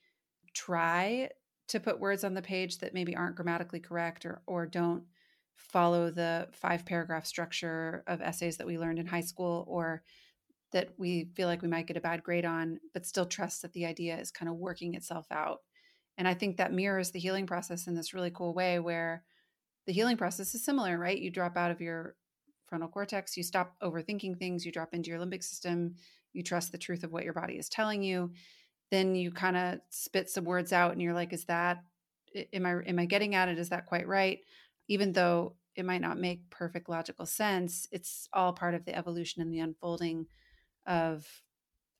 try 0.52 1.28
to 1.68 1.80
put 1.80 2.00
words 2.00 2.24
on 2.24 2.34
the 2.34 2.42
page 2.42 2.78
that 2.78 2.94
maybe 2.94 3.16
aren't 3.16 3.36
grammatically 3.36 3.80
correct 3.80 4.26
or 4.26 4.42
or 4.46 4.66
don't 4.66 5.04
follow 5.56 6.10
the 6.10 6.48
five 6.52 6.84
paragraph 6.84 7.26
structure 7.26 8.02
of 8.06 8.20
essays 8.20 8.56
that 8.56 8.66
we 8.66 8.78
learned 8.78 8.98
in 8.98 9.06
high 9.06 9.20
school 9.20 9.64
or 9.68 10.02
that 10.72 10.90
we 10.98 11.30
feel 11.36 11.46
like 11.46 11.62
we 11.62 11.68
might 11.68 11.86
get 11.86 11.96
a 11.96 12.00
bad 12.00 12.22
grade 12.22 12.44
on 12.44 12.78
but 12.92 13.06
still 13.06 13.26
trust 13.26 13.62
that 13.62 13.72
the 13.72 13.86
idea 13.86 14.18
is 14.18 14.30
kind 14.30 14.48
of 14.48 14.56
working 14.56 14.94
itself 14.94 15.26
out. 15.30 15.60
And 16.18 16.28
i 16.28 16.34
think 16.34 16.56
that 16.56 16.72
mirrors 16.72 17.10
the 17.10 17.20
healing 17.20 17.46
process 17.46 17.86
in 17.86 17.94
this 17.94 18.14
really 18.14 18.30
cool 18.30 18.54
way 18.54 18.78
where 18.78 19.24
the 19.86 19.92
healing 19.92 20.16
process 20.16 20.54
is 20.54 20.64
similar 20.64 20.98
right? 20.98 21.18
You 21.18 21.30
drop 21.30 21.56
out 21.56 21.70
of 21.70 21.80
your 21.80 22.16
frontal 22.66 22.88
cortex 22.88 23.36
you 23.36 23.42
stop 23.42 23.74
overthinking 23.82 24.38
things 24.38 24.64
you 24.64 24.72
drop 24.72 24.94
into 24.94 25.10
your 25.10 25.18
limbic 25.18 25.42
system 25.42 25.94
you 26.32 26.42
trust 26.42 26.72
the 26.72 26.78
truth 26.78 27.04
of 27.04 27.12
what 27.12 27.24
your 27.24 27.32
body 27.32 27.54
is 27.54 27.68
telling 27.68 28.02
you 28.02 28.32
then 28.94 29.14
you 29.14 29.30
kind 29.30 29.56
of 29.56 29.80
spit 29.90 30.30
some 30.30 30.44
words 30.44 30.72
out 30.72 30.92
and 30.92 31.02
you're 31.02 31.14
like 31.14 31.32
is 31.32 31.44
that 31.46 31.82
am 32.52 32.64
i 32.64 32.72
am 32.86 32.98
i 32.98 33.04
getting 33.04 33.34
at 33.34 33.48
it 33.48 33.58
is 33.58 33.68
that 33.68 33.86
quite 33.86 34.06
right 34.06 34.40
even 34.88 35.12
though 35.12 35.54
it 35.76 35.84
might 35.84 36.00
not 36.00 36.18
make 36.18 36.48
perfect 36.50 36.88
logical 36.88 37.26
sense 37.26 37.88
it's 37.90 38.28
all 38.32 38.52
part 38.52 38.74
of 38.74 38.84
the 38.84 38.96
evolution 38.96 39.42
and 39.42 39.52
the 39.52 39.58
unfolding 39.58 40.26
of 40.86 41.26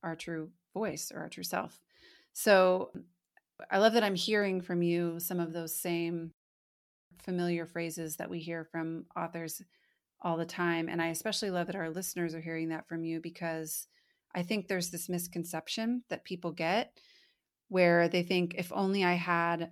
our 0.03 0.15
true 0.15 0.51
voice 0.73 1.11
or 1.13 1.21
our 1.21 1.29
true 1.29 1.43
self. 1.43 1.81
So 2.33 2.91
I 3.71 3.79
love 3.79 3.95
that 3.95 4.05
I'm 4.05 4.15
hearing 4.15 4.61
from 4.61 4.83
you 4.83 5.19
some 5.19 5.41
of 5.41 5.53
those 5.53 5.75
same 5.75 6.33
familiar 7.19 7.65
phrases 7.65 8.17
that 8.17 8.29
we 8.29 8.41
hear 8.41 8.65
from 8.65 9.07
authors 9.17 9.63
all 10.21 10.37
the 10.37 10.45
time. 10.45 10.89
And 10.89 11.01
I 11.01 11.09
especially 11.09 11.51
love 11.51 11.69
that 11.69 11.77
our 11.77 11.91
listeners 11.91 12.35
are 12.35 12.41
hearing 12.41 12.69
that 12.69 12.87
from 12.89 13.05
you 13.05 13.21
because 13.21 13.87
I 14.35 14.43
think 14.43 14.67
there's 14.67 14.91
this 14.91 15.09
misconception 15.09 16.03
that 16.09 16.25
people 16.25 16.53
get 16.53 16.99
where 17.69 18.09
they 18.09 18.23
think 18.23 18.55
if 18.57 18.73
only 18.73 19.05
I 19.05 19.15
had 19.15 19.71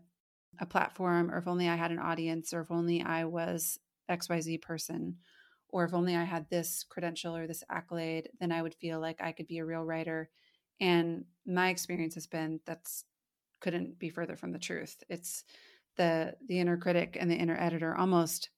a 0.61 0.67
platform 0.67 1.31
or 1.31 1.39
if 1.39 1.49
only 1.49 1.69
I 1.69 1.77
had 1.77 1.91
an 1.91 1.99
audience 1.99 2.53
or 2.53 2.61
if 2.61 2.71
only 2.71 3.03
I 3.03 3.25
was 3.25 3.79
XYZ 4.09 4.61
person 4.63 5.17
or 5.69 5.85
if 5.85 5.95
only 5.95 6.15
I 6.15 6.25
had 6.25 6.49
this 6.51 6.85
credential 6.89 7.35
or 7.35 7.47
this 7.47 7.65
accolade, 7.71 8.29
then 8.41 8.53
I 8.53 8.63
would 8.63 8.75
feel 8.75 9.01
like 9.01 9.21
I 9.21 9.33
could 9.33 9.47
be 9.47 9.59
a 9.59 9.65
real 9.65 9.85
writer. 9.85 10.29
And 10.81 11.25
my 11.47 11.71
experience 11.71 12.15
has 12.15 12.27
been 12.27 12.61
that's 12.67 13.05
couldn't 13.61 13.99
be 13.99 14.11
further 14.11 14.37
from 14.37 14.53
the 14.53 14.59
truth. 14.59 15.03
It's 15.09 15.45
the 15.97 16.35
the 16.47 16.59
inner 16.61 16.77
critic 16.77 17.17
and 17.19 17.31
the 17.31 17.37
inner 17.37 17.57
editor 17.59 17.97
almost 17.97 18.51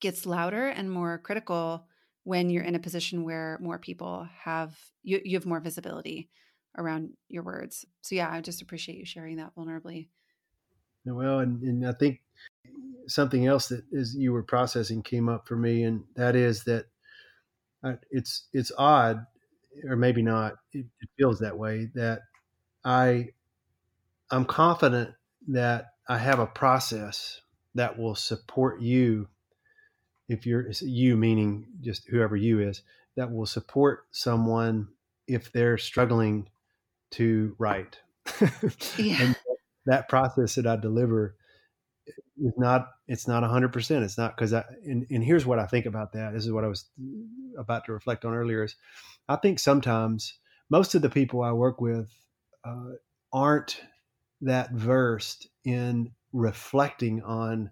gets 0.00 0.26
louder 0.26 0.66
and 0.66 0.90
more 0.90 1.18
critical 1.18 1.86
when 2.24 2.50
you're 2.50 2.64
in 2.64 2.74
a 2.74 2.80
position 2.80 3.24
where 3.24 3.58
more 3.60 3.78
people 3.78 4.26
have 4.42 4.76
you, 5.02 5.20
you 5.24 5.36
have 5.36 5.46
more 5.46 5.60
visibility 5.60 6.30
around 6.76 7.10
your 7.28 7.42
words. 7.42 7.84
So 8.02 8.14
yeah, 8.14 8.30
I 8.30 8.40
just 8.40 8.62
appreciate 8.62 8.98
you 8.98 9.04
sharing 9.04 9.36
that 9.36 9.54
vulnerably. 9.54 10.08
Well, 11.06 11.40
and, 11.40 11.62
and 11.62 11.86
I 11.86 11.92
think 11.92 12.22
something 13.06 13.46
else 13.46 13.68
that 13.68 13.84
is 13.92 14.16
you 14.16 14.32
were 14.32 14.42
processing 14.42 15.02
came 15.02 15.28
up 15.28 15.46
for 15.46 15.56
me, 15.56 15.84
and 15.84 16.04
that 16.16 16.34
is 16.34 16.64
that 16.64 16.86
uh, 17.82 17.94
it's 18.10 18.48
it's 18.52 18.72
odd, 18.76 19.26
or 19.88 19.96
maybe 19.96 20.22
not. 20.22 20.54
It, 20.72 20.86
it 21.00 21.08
feels 21.18 21.38
that 21.40 21.58
way 21.58 21.90
that 21.94 22.20
I 22.84 23.28
I'm 24.30 24.46
confident 24.46 25.10
that 25.48 25.88
I 26.08 26.18
have 26.18 26.38
a 26.38 26.46
process 26.46 27.40
that 27.74 27.98
will 27.98 28.14
support 28.14 28.80
you 28.80 29.28
if 30.28 30.46
you're 30.46 30.66
you 30.80 31.16
meaning 31.16 31.66
just 31.80 32.06
whoever 32.08 32.36
you 32.36 32.60
is 32.60 32.82
that 33.16 33.32
will 33.32 33.46
support 33.46 34.04
someone 34.10 34.88
if 35.26 35.52
they're 35.52 35.78
struggling 35.78 36.48
to 37.12 37.54
write. 37.58 37.98
Yeah. 38.96 39.22
and 39.22 39.36
that 39.86 40.08
process 40.08 40.54
that 40.54 40.66
i 40.66 40.76
deliver 40.76 41.36
is 42.06 42.52
not 42.56 42.88
it's 43.06 43.28
not 43.28 43.42
100% 43.42 44.02
it's 44.02 44.18
not 44.18 44.34
because 44.34 44.52
i 44.54 44.64
and, 44.86 45.06
and 45.10 45.22
here's 45.22 45.46
what 45.46 45.58
i 45.58 45.66
think 45.66 45.86
about 45.86 46.12
that. 46.12 46.32
This 46.32 46.44
is 46.44 46.52
what 46.52 46.64
i 46.64 46.68
was 46.68 46.86
about 47.58 47.84
to 47.84 47.92
reflect 47.92 48.24
on 48.24 48.34
earlier 48.34 48.64
is 48.64 48.76
i 49.28 49.36
think 49.36 49.58
sometimes 49.58 50.38
most 50.70 50.94
of 50.94 51.02
the 51.02 51.10
people 51.10 51.42
i 51.42 51.52
work 51.52 51.80
with 51.80 52.10
uh, 52.64 52.92
aren't 53.32 53.80
that 54.40 54.72
versed 54.72 55.48
in 55.64 56.10
reflecting 56.32 57.22
on 57.22 57.70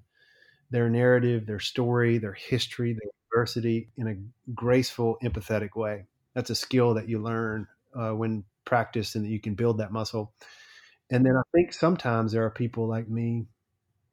their 0.73 0.89
narrative, 0.89 1.47
their 1.47 1.61
story, 1.61 2.19
their 2.19 2.33
history, 2.33 2.95
their 2.95 3.11
diversity 3.31 3.91
in 3.99 4.09
a 4.09 4.53
graceful, 4.55 5.19
empathetic 5.23 5.77
way. 5.77 6.07
That's 6.35 6.51
a 6.51 6.55
skill 6.55 6.95
that 6.95 7.09
you 7.09 7.21
learn 7.21 7.69
uh, 7.95 8.13
when 8.13 8.45
practiced 8.65 9.15
and 9.15 9.25
that 9.25 9.29
you 9.29 9.39
can 9.39 9.55
build 9.55 9.79
that 9.79 9.93
muscle. 9.93 10.33
And 11.11 11.27
then 11.27 11.37
I 11.37 11.43
think 11.55 11.75
sometimes 11.75 12.33
there 12.33 12.45
are 12.45 12.51
people 12.51 12.89
like 12.89 13.07
me 13.07 13.47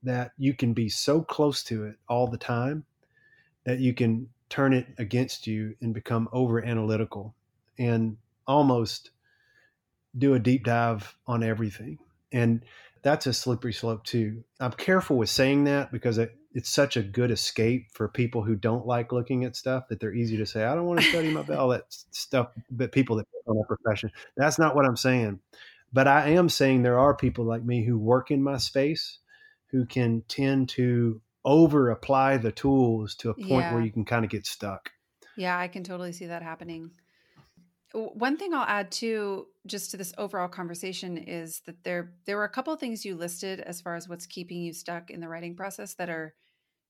that 0.03 0.31
you 0.37 0.53
can 0.53 0.73
be 0.73 0.89
so 0.89 1.21
close 1.21 1.63
to 1.63 1.85
it 1.85 1.95
all 2.09 2.27
the 2.27 2.37
time 2.37 2.83
that 3.63 3.79
you 3.79 3.93
can 3.93 4.27
turn 4.49 4.73
it 4.73 4.87
against 4.97 5.47
you 5.47 5.75
and 5.81 5.93
become 5.93 6.27
over 6.33 6.63
analytical 6.63 7.35
and 7.77 8.17
almost 8.47 9.11
do 10.17 10.33
a 10.33 10.39
deep 10.39 10.65
dive 10.65 11.15
on 11.25 11.41
everything. 11.41 11.99
And 12.33 12.65
that's 13.01 13.27
a 13.27 13.33
slippery 13.33 13.71
slope 13.71 14.03
too. 14.03 14.43
I'm 14.59 14.73
careful 14.73 15.15
with 15.17 15.29
saying 15.29 15.65
that 15.65 15.91
because 15.91 16.17
it, 16.17 16.35
it's 16.53 16.69
such 16.69 16.97
a 16.97 17.03
good 17.03 17.31
escape 17.31 17.87
for 17.91 18.07
people 18.07 18.41
who 18.41 18.55
don't 18.55 18.85
like 18.85 19.11
looking 19.11 19.43
at 19.43 19.55
stuff 19.55 19.87
that 19.89 19.99
they're 19.99 20.13
easy 20.13 20.37
to 20.37 20.45
say, 20.45 20.63
I 20.63 20.73
don't 20.75 20.85
want 20.85 20.99
to 21.01 21.05
study 21.05 21.31
my 21.31 21.43
all 21.55 21.69
that 21.69 21.83
stuff, 21.89 22.49
but 22.71 22.91
people 22.91 23.15
that 23.17 23.27
on 23.45 23.57
a 23.57 23.63
profession. 23.63 24.11
That's 24.37 24.59
not 24.59 24.75
what 24.75 24.85
I'm 24.85 24.97
saying. 24.97 25.39
But 25.91 26.07
I 26.07 26.29
am 26.29 26.49
saying 26.49 26.83
there 26.83 26.99
are 26.99 27.15
people 27.15 27.45
like 27.45 27.63
me 27.63 27.83
who 27.83 27.97
work 27.97 28.31
in 28.31 28.43
my 28.43 28.57
space 28.57 29.19
who 29.67 29.85
can 29.85 30.23
tend 30.27 30.69
to 30.69 31.21
over 31.45 31.89
apply 31.89 32.37
the 32.37 32.51
tools 32.51 33.15
to 33.15 33.29
a 33.29 33.33
point 33.33 33.49
yeah. 33.49 33.73
where 33.73 33.83
you 33.83 33.91
can 33.91 34.05
kind 34.05 34.25
of 34.25 34.31
get 34.31 34.45
stuck. 34.45 34.91
Yeah, 35.35 35.57
I 35.57 35.67
can 35.67 35.83
totally 35.83 36.11
see 36.11 36.27
that 36.27 36.43
happening. 36.43 36.91
One 37.93 38.37
thing 38.37 38.53
I'll 38.53 38.67
add 38.67 38.91
too, 38.91 39.47
just 39.65 39.91
to 39.91 39.97
this 39.97 40.13
overall 40.17 40.47
conversation, 40.47 41.17
is 41.17 41.61
that 41.65 41.83
there 41.83 42.13
there 42.25 42.37
were 42.37 42.43
a 42.43 42.49
couple 42.49 42.73
of 42.73 42.79
things 42.79 43.03
you 43.03 43.15
listed 43.15 43.59
as 43.61 43.81
far 43.81 43.95
as 43.95 44.07
what's 44.07 44.27
keeping 44.27 44.61
you 44.61 44.73
stuck 44.73 45.09
in 45.09 45.19
the 45.19 45.27
writing 45.27 45.55
process 45.55 45.95
that 45.95 46.09
are 46.09 46.35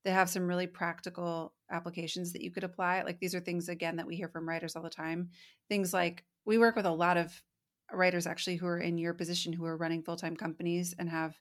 that 0.04 0.12
have 0.12 0.30
some 0.30 0.48
really 0.48 0.68
practical 0.68 1.54
applications 1.72 2.34
that 2.34 2.42
you 2.42 2.52
could 2.52 2.64
apply. 2.64 3.02
Like 3.04 3.20
these 3.20 3.36
are 3.36 3.40
things 3.40 3.70
again 3.70 3.96
that 3.98 4.08
we 4.08 4.16
hear 4.16 4.30
from 4.30 4.48
writers 4.48 4.76
all 4.76 4.84
the 4.84 4.90
time. 4.90 5.30
Things 5.70 5.94
like 5.94 6.26
we 6.46 6.58
work 6.58 6.76
with 6.76 6.86
a 6.86 6.92
lot 6.92 7.18
of 7.18 7.42
writers 7.92 8.28
actually 8.28 8.56
who 8.56 8.68
are 8.68 8.80
in 8.80 8.98
your 8.98 9.14
position 9.14 9.54
who 9.54 9.66
are 9.66 9.78
running 9.78 10.04
full-time 10.04 10.36
companies 10.36 10.94
and 11.00 11.10
have 11.10 11.40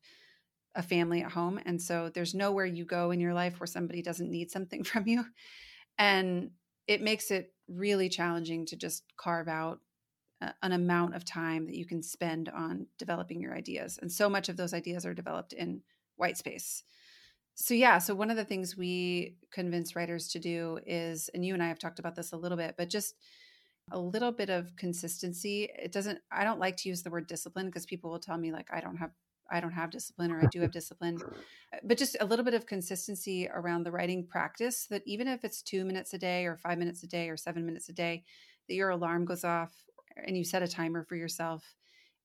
a 0.75 0.83
family 0.83 1.23
at 1.23 1.33
home 1.33 1.59
and 1.67 1.81
so 1.81 2.11
there's 2.15 2.35
nowhere 2.35 2.67
you 2.67 2.85
go 2.85 3.11
in 3.11 3.21
your 3.21 3.35
life 3.35 3.59
where 3.59 3.67
somebody 3.67 4.03
doesn't 4.03 4.31
need 4.31 4.51
something 4.51 4.85
from 4.85 5.07
you 5.07 5.25
and 5.99 6.51
it 6.89 7.03
makes 7.03 7.31
it 7.31 7.53
really 7.69 8.09
challenging 8.09 8.67
to 8.67 8.77
just 8.77 9.05
carve 9.17 9.47
out 9.47 9.81
a, 10.41 10.53
an 10.63 10.73
amount 10.73 11.15
of 11.15 11.25
time 11.25 11.67
that 11.67 11.77
you 11.77 11.87
can 11.87 12.03
spend 12.03 12.49
on 12.49 12.87
developing 12.99 13.41
your 13.41 13.55
ideas. 13.55 13.99
And 14.01 14.11
so 14.11 14.29
much 14.29 14.49
of 14.49 14.57
those 14.57 14.75
ideas 14.75 15.07
are 15.07 15.15
developed 15.15 15.53
in 15.53 15.83
white 16.17 16.39
space. 16.39 16.83
So, 17.55 17.75
yeah, 17.75 17.99
so 17.99 18.15
one 18.15 18.31
of 18.31 18.37
the 18.37 18.45
things 18.45 18.77
we 18.77 19.37
convince 19.53 19.95
writers 19.95 20.29
to 20.29 20.39
do 20.39 20.79
is, 20.87 21.29
and 21.35 21.45
you 21.45 21.55
and 21.55 21.63
I 21.63 21.69
have 21.69 21.79
talked 21.79 21.99
about 21.99 22.15
this 22.17 22.33
a 22.33 22.37
little 22.37 22.57
bit, 22.57 22.75
but 22.79 22.89
just 22.89 23.15
a 23.91 23.99
little 23.99 24.33
bit 24.33 24.49
of 24.51 24.77
consistency. 24.77 25.69
It 25.77 25.93
doesn't, 25.93 26.21
I 26.31 26.45
don't 26.45 26.61
like 26.61 26.77
to 26.79 26.89
use 26.89 27.03
the 27.03 27.11
word 27.11 27.27
discipline 27.27 27.67
because 27.67 27.87
people 27.87 28.11
will 28.11 28.21
tell 28.21 28.39
me, 28.39 28.53
like, 28.53 28.69
I 28.73 28.81
don't 28.81 28.97
have 28.97 29.11
I 29.51 29.61
don't 29.61 29.73
have 29.73 29.91
discipline 29.91 30.31
or 30.31 30.41
I 30.41 30.47
do 30.47 30.61
have 30.61 30.73
discipline, 30.73 31.19
but 31.85 31.99
just 31.99 32.17
a 32.21 32.25
little 32.25 32.45
bit 32.45 32.55
of 32.55 32.67
consistency 32.67 33.49
around 33.53 33.85
the 33.85 33.91
writing 33.93 34.27
practice 34.27 34.87
that 34.91 35.03
even 35.07 35.29
if 35.29 35.45
it's 35.45 35.63
two 35.63 35.85
minutes 35.85 36.15
a 36.15 36.19
day 36.19 36.47
or 36.47 36.57
five 36.57 36.79
minutes 36.79 37.03
a 37.03 37.07
day 37.07 37.29
or 37.29 37.37
seven 37.37 37.65
minutes 37.65 37.89
a 37.89 37.93
day, 37.93 38.25
that 38.69 38.75
your 38.75 38.91
alarm 38.91 39.25
goes 39.25 39.45
off 39.45 39.73
and 40.27 40.37
you 40.37 40.45
set 40.45 40.63
a 40.63 40.69
timer 40.69 41.05
for 41.05 41.17
yourself 41.17 41.77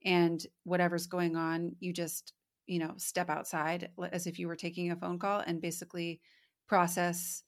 and 0.05 0.45
whatever's 0.63 1.07
going 1.07 1.35
on, 1.35 1.75
you 1.79 1.93
just, 1.93 2.33
you 2.67 2.79
know, 2.79 2.93
step 2.97 3.29
outside 3.29 3.89
as 4.11 4.27
if 4.27 4.39
you 4.39 4.47
were 4.47 4.55
taking 4.55 4.91
a 4.91 4.95
phone 4.95 5.19
call 5.19 5.39
and 5.39 5.61
basically 5.61 6.19
process 6.67 7.43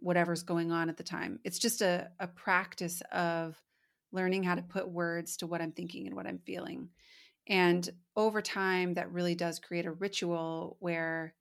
whatever's 0.00 0.42
going 0.42 0.70
on 0.70 0.88
at 0.88 0.96
the 0.96 1.02
time. 1.02 1.40
It's 1.44 1.58
just 1.58 1.80
a, 1.80 2.08
a 2.20 2.26
practice 2.26 3.02
of 3.12 3.60
learning 4.12 4.42
how 4.42 4.54
to 4.54 4.62
put 4.62 4.88
words 4.88 5.36
to 5.38 5.46
what 5.46 5.60
I'm 5.60 5.72
thinking 5.72 6.06
and 6.06 6.16
what 6.16 6.26
I'm 6.26 6.38
feeling. 6.38 6.88
And 7.48 7.88
over 8.14 8.42
time, 8.42 8.94
that 8.94 9.12
really 9.12 9.34
does 9.34 9.58
create 9.58 9.86
a 9.86 9.92
ritual 9.92 10.76
where 10.80 11.34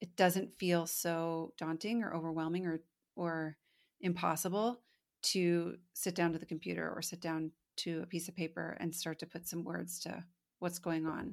it 0.00 0.16
doesn't 0.16 0.54
feel 0.54 0.86
so 0.86 1.52
daunting 1.58 2.02
or 2.02 2.14
overwhelming 2.14 2.66
or 2.66 2.80
or 3.16 3.56
impossible 4.00 4.80
to 5.22 5.76
sit 5.94 6.14
down 6.14 6.32
to 6.32 6.38
the 6.38 6.46
computer 6.46 6.92
or 6.94 7.00
sit 7.00 7.20
down 7.20 7.50
to 7.76 8.00
a 8.02 8.06
piece 8.06 8.28
of 8.28 8.36
paper 8.36 8.76
and 8.80 8.94
start 8.94 9.18
to 9.18 9.26
put 9.26 9.48
some 9.48 9.64
words 9.64 10.00
to 10.00 10.24
what's 10.58 10.78
going 10.78 11.06
on. 11.06 11.32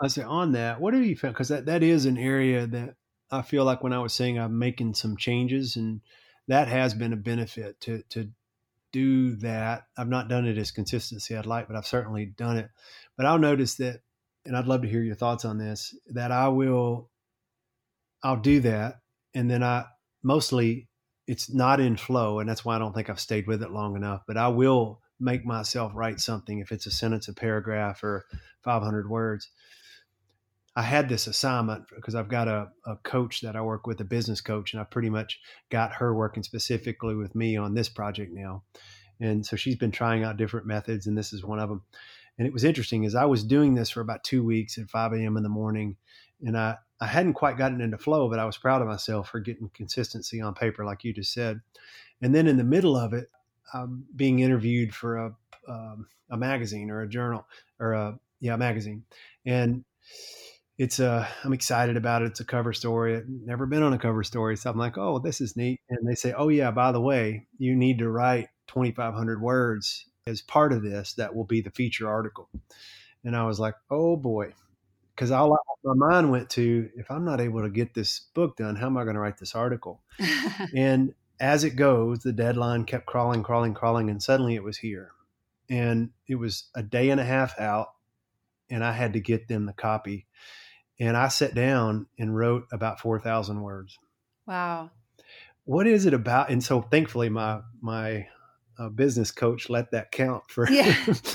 I 0.00 0.08
say 0.08 0.22
on 0.22 0.52
that, 0.52 0.80
what 0.80 0.94
have 0.94 1.04
you 1.04 1.16
found? 1.16 1.34
Because 1.34 1.48
that, 1.48 1.66
that 1.66 1.82
is 1.82 2.06
an 2.06 2.18
area 2.18 2.66
that 2.66 2.96
I 3.30 3.42
feel 3.42 3.64
like 3.64 3.82
when 3.82 3.92
I 3.92 3.98
was 3.98 4.12
saying 4.12 4.38
I'm 4.38 4.58
making 4.58 4.94
some 4.94 5.16
changes, 5.16 5.76
and 5.76 6.00
that 6.48 6.68
has 6.68 6.94
been 6.94 7.12
a 7.12 7.16
benefit 7.16 7.80
to 7.82 8.02
to 8.10 8.30
do 8.92 9.36
that. 9.36 9.84
I've 9.96 10.08
not 10.08 10.28
done 10.28 10.46
it 10.46 10.58
as 10.58 10.70
consistency 10.70 11.36
I'd 11.36 11.46
like, 11.46 11.66
but 11.66 11.76
I've 11.76 11.86
certainly 11.86 12.26
done 12.26 12.58
it. 12.58 12.70
But 13.16 13.26
I'll 13.26 13.38
notice 13.38 13.76
that, 13.76 14.00
and 14.44 14.56
I'd 14.56 14.66
love 14.66 14.82
to 14.82 14.88
hear 14.88 15.02
your 15.02 15.14
thoughts 15.14 15.44
on 15.44 15.58
this, 15.58 15.94
that 16.08 16.30
I 16.30 16.48
will, 16.48 17.10
I'll 18.22 18.40
do 18.40 18.60
that. 18.60 19.00
And 19.34 19.50
then 19.50 19.62
I 19.62 19.86
mostly, 20.22 20.88
it's 21.26 21.52
not 21.52 21.80
in 21.80 21.96
flow. 21.96 22.38
And 22.38 22.48
that's 22.48 22.64
why 22.64 22.76
I 22.76 22.78
don't 22.78 22.94
think 22.94 23.08
I've 23.08 23.20
stayed 23.20 23.46
with 23.46 23.62
it 23.62 23.70
long 23.70 23.96
enough. 23.96 24.22
But 24.26 24.36
I 24.36 24.48
will 24.48 25.00
make 25.18 25.44
myself 25.44 25.92
write 25.94 26.20
something 26.20 26.58
if 26.58 26.72
it's 26.72 26.86
a 26.86 26.90
sentence, 26.90 27.28
a 27.28 27.32
paragraph, 27.32 28.02
or 28.02 28.24
500 28.62 29.08
words. 29.08 29.50
I 30.74 30.82
had 30.82 31.08
this 31.08 31.26
assignment 31.26 31.84
because 31.94 32.14
I've 32.14 32.28
got 32.28 32.48
a, 32.48 32.68
a 32.86 32.96
coach 32.96 33.42
that 33.42 33.56
I 33.56 33.60
work 33.60 33.86
with, 33.86 34.00
a 34.00 34.04
business 34.04 34.40
coach, 34.40 34.72
and 34.72 34.80
I 34.80 34.84
pretty 34.84 35.10
much 35.10 35.40
got 35.70 35.92
her 35.94 36.14
working 36.14 36.42
specifically 36.42 37.14
with 37.14 37.34
me 37.34 37.56
on 37.56 37.74
this 37.74 37.88
project 37.88 38.32
now. 38.32 38.62
And 39.20 39.44
so 39.44 39.56
she's 39.56 39.76
been 39.76 39.92
trying 39.92 40.24
out 40.24 40.38
different 40.38 40.66
methods, 40.66 41.06
and 41.06 41.16
this 41.16 41.32
is 41.32 41.44
one 41.44 41.58
of 41.58 41.68
them. 41.68 41.82
And 42.38 42.46
it 42.46 42.52
was 42.52 42.64
interesting 42.64 43.04
as 43.04 43.14
I 43.14 43.26
was 43.26 43.44
doing 43.44 43.74
this 43.74 43.90
for 43.90 44.00
about 44.00 44.24
two 44.24 44.42
weeks 44.42 44.78
at 44.78 44.88
5 44.88 45.12
a.m. 45.12 45.36
in 45.36 45.42
the 45.42 45.48
morning, 45.50 45.96
and 46.44 46.56
I, 46.56 46.76
I 47.00 47.06
hadn't 47.06 47.34
quite 47.34 47.58
gotten 47.58 47.82
into 47.82 47.98
flow, 47.98 48.30
but 48.30 48.38
I 48.38 48.46
was 48.46 48.56
proud 48.56 48.80
of 48.80 48.88
myself 48.88 49.28
for 49.28 49.40
getting 49.40 49.70
consistency 49.74 50.40
on 50.40 50.54
paper, 50.54 50.84
like 50.84 51.04
you 51.04 51.12
just 51.12 51.32
said. 51.32 51.60
And 52.22 52.34
then 52.34 52.46
in 52.46 52.56
the 52.56 52.64
middle 52.64 52.96
of 52.96 53.12
it, 53.12 53.28
I'm 53.74 54.06
being 54.16 54.40
interviewed 54.40 54.94
for 54.94 55.18
a 55.18 55.34
um, 55.68 56.06
a 56.30 56.36
magazine 56.36 56.90
or 56.90 57.02
a 57.02 57.08
journal 57.08 57.46
or 57.78 57.92
a 57.92 58.18
yeah 58.40 58.54
a 58.54 58.58
magazine, 58.58 59.04
and 59.44 59.84
it's 60.78 61.00
a 61.00 61.10
uh, 61.10 61.26
I'm 61.44 61.52
excited 61.52 61.96
about 61.96 62.22
it. 62.22 62.26
It's 62.26 62.40
a 62.40 62.44
cover 62.44 62.72
story. 62.72 63.16
I've 63.16 63.28
never 63.28 63.66
been 63.66 63.82
on 63.82 63.92
a 63.92 63.98
cover 63.98 64.24
story, 64.24 64.56
so 64.56 64.70
I'm 64.70 64.78
like, 64.78 64.98
oh, 64.98 65.18
this 65.18 65.40
is 65.40 65.56
neat. 65.56 65.80
And 65.90 66.06
they 66.08 66.14
say, 66.14 66.32
oh 66.36 66.48
yeah, 66.48 66.70
by 66.70 66.92
the 66.92 67.00
way, 67.00 67.46
you 67.58 67.76
need 67.76 67.98
to 67.98 68.08
write 68.08 68.48
2,500 68.68 69.40
words 69.40 70.06
as 70.26 70.40
part 70.40 70.72
of 70.72 70.82
this. 70.82 71.14
That 71.14 71.34
will 71.34 71.44
be 71.44 71.60
the 71.60 71.70
feature 71.70 72.08
article. 72.08 72.48
And 73.24 73.36
I 73.36 73.44
was 73.44 73.60
like, 73.60 73.74
oh 73.90 74.16
boy, 74.16 74.54
because 75.14 75.30
all 75.30 75.56
my 75.84 75.94
mind 75.94 76.30
went 76.30 76.50
to 76.50 76.88
if 76.96 77.10
I'm 77.10 77.24
not 77.24 77.40
able 77.40 77.62
to 77.62 77.70
get 77.70 77.94
this 77.94 78.20
book 78.34 78.56
done, 78.56 78.76
how 78.76 78.86
am 78.86 78.96
I 78.96 79.04
going 79.04 79.14
to 79.14 79.20
write 79.20 79.38
this 79.38 79.54
article? 79.54 80.00
and 80.74 81.14
as 81.38 81.64
it 81.64 81.76
goes, 81.76 82.20
the 82.20 82.32
deadline 82.32 82.84
kept 82.84 83.06
crawling, 83.06 83.42
crawling, 83.42 83.74
crawling, 83.74 84.08
and 84.10 84.22
suddenly 84.22 84.54
it 84.54 84.62
was 84.62 84.78
here. 84.78 85.10
And 85.68 86.10
it 86.26 86.36
was 86.36 86.70
a 86.74 86.82
day 86.82 87.10
and 87.10 87.20
a 87.20 87.24
half 87.24 87.58
out, 87.58 87.88
and 88.70 88.84
I 88.84 88.92
had 88.92 89.12
to 89.14 89.20
get 89.20 89.48
them 89.48 89.66
the 89.66 89.72
copy. 89.72 90.26
And 91.02 91.16
I 91.16 91.26
sat 91.26 91.52
down 91.52 92.06
and 92.16 92.36
wrote 92.36 92.68
about 92.70 93.00
4,000 93.00 93.60
words. 93.60 93.98
Wow. 94.46 94.92
What 95.64 95.88
is 95.88 96.06
it 96.06 96.14
about? 96.14 96.48
And 96.48 96.62
so 96.62 96.80
thankfully, 96.80 97.28
my, 97.28 97.60
my, 97.80 98.28
uh, 98.78 98.88
business 98.88 99.32
coach 99.32 99.68
let 99.68 99.90
that 99.90 100.12
count 100.12 100.44
for 100.48 100.70
yeah. 100.70 100.94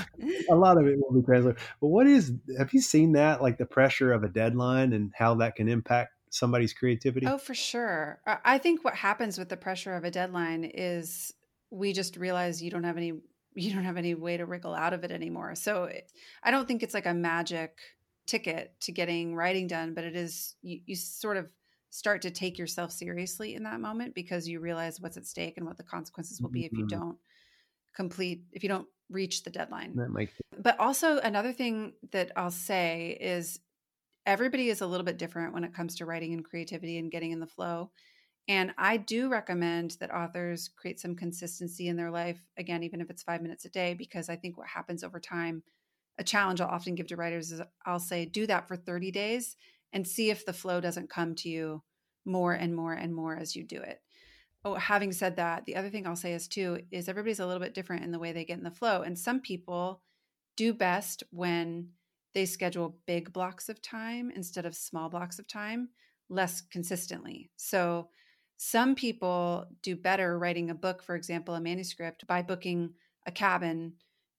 a 0.50 0.56
lot 0.56 0.78
of 0.78 0.88
it 0.88 0.98
will 0.98 1.20
be 1.20 1.26
translated. 1.26 1.60
But 1.82 1.88
what 1.88 2.08
is 2.08 2.32
have 2.58 2.74
you 2.74 2.82
seen 2.82 3.12
that 3.12 3.42
like 3.42 3.58
the 3.58 3.66
pressure 3.66 4.14
of 4.14 4.24
a 4.24 4.30
deadline 4.30 4.94
and 4.94 5.12
how 5.16 5.36
that 5.36 5.56
can 5.56 5.68
impact 5.68 6.14
somebody's 6.30 6.74
creativity? 6.74 7.28
Oh, 7.28 7.38
for 7.38 7.54
sure. 7.54 8.22
I 8.26 8.58
think 8.58 8.84
what 8.84 8.96
happens 8.96 9.38
with 9.38 9.50
the 9.50 9.58
pressure 9.58 9.94
of 9.94 10.04
a 10.04 10.12
deadline 10.12 10.64
is 10.64 11.32
we 11.70 11.94
just 11.94 12.18
realize 12.18 12.64
you 12.64 12.72
don't 12.72 12.86
have 12.86 12.98
any 12.98 13.14
you 13.54 13.74
don't 13.74 13.84
have 13.84 13.98
any 13.98 14.16
way 14.16 14.38
to 14.38 14.46
wriggle 14.46 14.74
out 14.74 14.94
of 14.94 15.04
it 15.04 15.12
anymore. 15.12 15.56
So 15.56 15.90
I 16.44 16.52
don't 16.52 16.68
think 16.68 16.84
it's 16.84 16.94
like 16.94 17.06
a 17.06 17.14
magic 17.14 17.78
ticket 18.28 18.80
to 18.82 18.92
getting 18.92 19.36
writing 19.36 19.68
done, 19.68 19.94
but 19.94 20.04
it 20.04 20.16
is 20.16 20.56
you, 20.62 20.82
you 20.86 20.96
sort 20.96 21.38
of 21.38 21.48
start 21.90 22.22
to 22.22 22.32
take 22.32 22.58
yourself 22.58 22.92
seriously 22.92 23.56
in 23.56 23.64
that 23.64 23.80
moment 23.80 24.14
because 24.14 24.48
you 24.48 24.60
realize 24.60 25.00
what's 25.00 25.18
at 25.18 25.26
stake 25.26 25.58
and 25.58 25.66
what 25.66 25.78
the 25.78 25.84
consequences 25.84 26.42
will 26.42 26.50
be 26.50 26.66
if 26.66 26.74
you 26.74 26.86
mm-hmm. 26.86 27.00
don't 27.00 27.18
complete 27.96 28.44
if 28.52 28.62
you 28.62 28.70
don't 28.70 28.88
reach 29.10 29.44
the 29.44 29.50
deadline. 29.50 29.94
Makes 30.12 30.34
but 30.60 30.80
also 30.80 31.20
another 31.20 31.54
thing 31.54 31.94
that 32.12 32.32
I'll 32.36 32.52
say 32.52 33.18
is 33.20 33.60
everybody 34.26 34.70
is 34.70 34.82
a 34.82 34.88
little 34.88 35.06
bit 35.06 35.18
different 35.18 35.54
when 35.54 35.64
it 35.64 35.74
comes 35.74 35.96
to 35.96 36.06
writing 36.06 36.34
and 36.34 36.44
creativity 36.44 36.98
and 36.98 37.10
getting 37.10 37.32
in 37.32 37.40
the 37.40 37.48
flow. 37.48 37.92
And 38.50 38.74
I 38.78 38.98
do 38.98 39.30
recommend 39.30 39.98
that 40.00 40.14
authors 40.14 40.70
create 40.70 41.00
some 41.00 41.16
consistency 41.16 41.88
in 41.88 41.98
their 41.98 42.12
life, 42.12 42.40
again, 42.58 42.84
even 42.84 43.02
if 43.02 43.10
it's 43.10 43.24
five 43.24 43.42
minutes 43.42 43.66
a 43.66 43.70
day, 43.70 43.94
because 43.94 44.30
I 44.30 44.38
think 44.38 44.58
what 44.58 44.68
happens 44.68 45.04
over 45.04 45.20
time, 45.20 45.64
a 46.18 46.24
challenge 46.24 46.62
I'll 46.62 46.68
often 46.68 46.96
give 46.96 47.08
to 47.08 47.16
writers 47.16 47.52
is 47.52 47.62
I'll 47.86 48.00
say, 48.00 48.26
do 48.26 48.48
that 48.48 48.68
for 48.68 48.76
30 48.76 49.12
days 49.12 49.56
and 49.94 50.08
see 50.08 50.30
if 50.30 50.46
the 50.46 50.54
flow 50.54 50.82
doesn't 50.82 51.10
come 51.10 51.36
to 51.36 51.50
you 51.50 51.84
more 52.26 52.54
and 52.54 52.76
more 52.76 52.94
and 52.94 53.14
more 53.14 53.36
as 53.36 53.56
you 53.56 53.64
do 53.64 53.82
it. 53.82 54.02
Oh, 54.66 54.76
having 54.76 55.12
said 55.12 55.38
that, 55.38 55.66
the 55.66 55.76
other 55.76 55.90
thing 55.90 56.06
I'll 56.06 56.16
say 56.16 56.34
is 56.34 56.48
too 56.48 56.80
is 56.92 57.08
everybody's 57.08 57.40
a 57.40 57.46
little 57.46 57.62
bit 57.62 57.74
different 57.74 58.04
in 58.04 58.12
the 58.12 58.20
way 58.20 58.32
they 58.32 58.46
get 58.46 58.58
in 58.58 58.64
the 58.64 58.72
flow. 58.72 59.02
And 59.02 59.18
some 59.18 59.40
people 59.40 60.02
do 60.56 60.74
best 60.74 61.24
when 61.30 61.90
they 62.34 62.46
schedule 62.46 62.98
big 63.06 63.32
blocks 63.32 63.70
of 63.70 63.82
time 63.82 64.32
instead 64.36 64.66
of 64.66 64.76
small 64.76 65.10
blocks 65.10 65.40
of 65.40 65.48
time 65.48 65.90
less 66.30 66.62
consistently. 66.62 67.50
So 67.56 68.10
some 68.58 68.96
people 68.96 69.66
do 69.82 69.96
better 69.96 70.38
writing 70.38 70.70
a 70.70 70.76
book, 70.76 71.02
for 71.04 71.16
example, 71.16 71.54
a 71.54 71.62
manuscript, 71.62 72.28
by 72.28 72.42
booking 72.42 72.94
a 73.26 73.32
cabin 73.32 73.94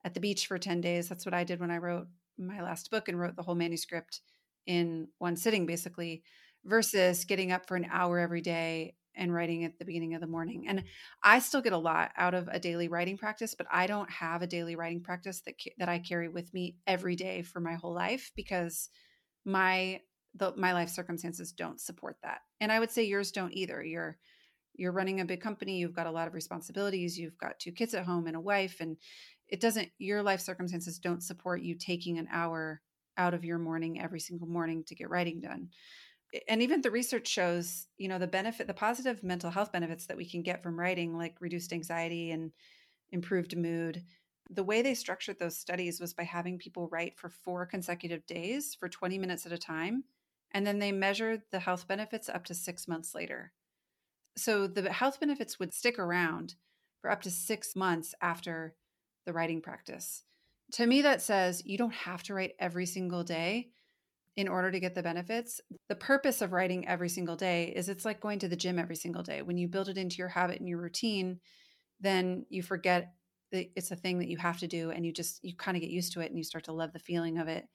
at 0.09 0.15
the 0.15 0.21
beach 0.21 0.47
for 0.47 0.59
10 0.59 0.81
days. 0.81 1.07
That's 1.07 1.27
what 1.27 1.35
I 1.35 1.45
did 1.45 1.61
when 1.61 1.71
I 1.71 1.77
wrote 1.77 2.07
my 2.39 2.63
last 2.63 2.91
book 2.91 3.09
and 3.09 3.21
wrote 3.21 3.37
the 3.37 3.43
whole 3.43 3.55
manuscript 3.55 4.23
in 4.67 5.09
one 5.19 5.37
sitting, 5.37 5.67
basically, 5.67 6.23
versus 6.65 7.27
getting 7.27 7.53
up 7.53 7.67
for 7.69 7.77
an 7.77 7.87
hour 7.93 8.19
every 8.19 8.41
day 8.41 8.95
and 9.15 9.35
writing 9.35 9.65
at 9.65 9.79
the 9.79 9.85
beginning 9.85 10.15
of 10.15 10.23
the 10.23 10.27
morning. 10.27 10.65
And 10.67 10.85
I 11.23 11.41
still 11.41 11.61
get 11.61 11.75
a 11.75 11.79
lot 11.79 12.13
out 12.17 12.33
of 12.33 12.49
a 12.49 12.59
daily 12.59 12.89
writing 12.89 13.19
practice, 13.19 13.55
but 13.55 13.67
I 13.71 13.87
don't 13.87 14.11
have 14.11 14.41
a 14.41 14.47
daily 14.47 14.77
writing 14.77 15.03
practice 15.03 15.43
that 15.43 15.57
that 15.79 15.91
I 15.91 15.99
carry 15.99 16.29
with 16.29 16.55
me 16.55 16.77
every 16.87 17.15
day 17.15 17.43
for 17.43 17.61
my 17.61 17.75
whole 17.75 17.93
life 17.93 18.33
because 18.35 18.89
my 19.45 20.01
the, 20.35 20.55
my 20.57 20.73
life 20.73 20.89
circumstances 20.89 21.53
don't 21.53 21.81
support 21.81 22.17
that. 22.23 22.39
And 22.61 22.73
I 22.73 22.81
would 22.81 22.91
say 22.91 23.05
yours 23.05 23.31
don't 23.31 23.53
either. 23.53 23.83
You're 23.85 24.17
you're 24.75 24.93
running 24.93 25.21
a 25.21 25.25
big 25.25 25.41
company, 25.41 25.77
you've 25.77 25.97
got 25.97 26.07
a 26.07 26.11
lot 26.11 26.29
of 26.29 26.35
responsibilities, 26.35 27.19
you've 27.19 27.37
got 27.37 27.59
two 27.59 27.73
kids 27.73 27.95
at 27.95 28.05
home 28.05 28.29
and 28.29 28.37
a 28.37 28.41
wife 28.41 28.77
and 28.81 28.97
it 29.49 29.61
doesn't 29.61 29.91
your 29.99 30.23
life 30.23 30.41
circumstances 30.41 30.99
don't 30.99 31.23
support 31.23 31.63
you 31.63 31.75
taking 31.75 32.19
an 32.19 32.29
hour 32.31 32.81
out 33.17 33.35
of 33.35 33.45
your 33.45 33.59
morning 33.59 34.01
every 34.01 34.21
single 34.21 34.49
morning 34.49 34.85
to 34.85 34.95
get 34.95 35.11
writing 35.11 35.41
done. 35.41 35.69
And 36.49 36.63
even 36.63 36.83
the 36.83 36.91
research 36.91 37.27
shows 37.27 37.87
you 37.97 38.09
know 38.09 38.19
the 38.19 38.27
benefit 38.27 38.67
the 38.67 38.75
positive 38.75 39.23
mental 39.23 39.51
health 39.51 39.73
benefits 39.73 40.07
that 40.07 40.17
we 40.17 40.29
can 40.29 40.43
get 40.43 40.63
from 40.63 40.79
writing 40.79 41.17
like 41.17 41.37
reduced 41.41 41.73
anxiety 41.73 42.31
and 42.31 42.53
improved 43.11 43.57
mood 43.57 44.05
the 44.51 44.65
way 44.65 44.81
they 44.81 44.95
structured 44.95 45.39
those 45.39 45.59
studies 45.59 46.01
was 46.01 46.15
by 46.15 46.23
having 46.23 46.59
people 46.59 46.89
write 46.89 47.19
for 47.19 47.29
four 47.29 47.67
consecutive 47.67 48.27
days 48.27 48.75
for 48.75 48.89
20 48.89 49.19
minutes 49.19 49.45
at 49.45 49.53
a 49.53 49.59
time 49.59 50.05
and 50.53 50.67
then 50.67 50.79
they 50.79 50.93
measured 50.93 51.43
the 51.51 51.59
health 51.59 51.87
benefits 51.87 52.29
up 52.29 52.45
to 52.45 52.55
six 52.55 52.89
months 52.89 53.15
later. 53.15 53.53
So 54.37 54.67
the 54.67 54.91
health 54.91 55.21
benefits 55.21 55.59
would 55.59 55.75
stick 55.75 55.99
around 55.99 56.55
for 57.01 57.11
up 57.11 57.21
to 57.23 57.31
six 57.31 57.77
months 57.77 58.15
after 58.23 58.75
the 59.29 59.33
writing 59.35 59.61
practice 59.61 60.25
to 60.73 60.87
me 60.87 61.03
that 61.03 61.23
says 61.23 61.63
you 61.65 61.79
don't 61.79 61.95
have 61.95 62.23
to 62.25 62.35
write 62.35 62.53
every 62.59 62.87
single 62.87 63.25
day 63.25 63.71
in 64.37 64.49
order 64.49 64.71
to 64.71 64.81
get 64.81 64.95
the 64.95 65.03
benefits. 65.03 65.61
The 65.89 65.97
purpose 65.97 66.43
of 66.43 66.53
writing 66.53 66.87
every 66.87 67.09
single 67.09 67.37
day 67.37 67.73
is 67.75 67.89
it's 67.89 68.05
like 68.05 68.21
going 68.21 68.39
to 68.41 68.49
the 68.49 68.57
gym 68.57 68.79
every 68.79 68.97
single 68.97 69.23
day. 69.23 69.43
When 69.43 69.59
you 69.59 69.67
build 69.67 69.89
it 69.89 69.99
into 69.99 70.17
your 70.19 70.29
habit 70.29 70.61
and 70.61 70.69
your 70.69 70.81
routine, 70.81 71.41
then 72.01 72.47
you 72.49 72.63
forget 72.63 73.15
that 73.51 73.67
it's 73.75 73.91
a 73.91 73.97
thing 73.97 74.19
that 74.19 74.29
you 74.29 74.37
have 74.37 74.59
to 74.59 74.69
do 74.69 74.91
and 74.91 75.05
you 75.05 75.13
just 75.13 75.43
you 75.43 75.57
kind 75.57 75.77
of 75.77 75.81
get 75.81 75.91
used 75.91 76.13
to 76.13 76.21
it 76.21 76.29
and 76.29 76.37
you 76.37 76.45
start 76.45 76.65
to 76.65 76.73
love 76.73 76.93
the 76.93 76.99
feeling 76.99 77.39
of 77.39 77.49
it. 77.49 77.67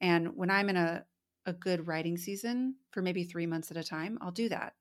And 0.00 0.36
when 0.36 0.50
I'm 0.50 0.68
in 0.68 0.76
a 0.76 1.04
a 1.46 1.52
good 1.52 1.86
writing 1.86 2.18
season 2.18 2.76
for 2.90 3.00
maybe 3.00 3.24
3 3.24 3.46
months 3.46 3.70
at 3.70 3.76
a 3.76 3.84
time, 3.84 4.18
I'll 4.20 4.30
do 4.30 4.48
that. 4.50 4.74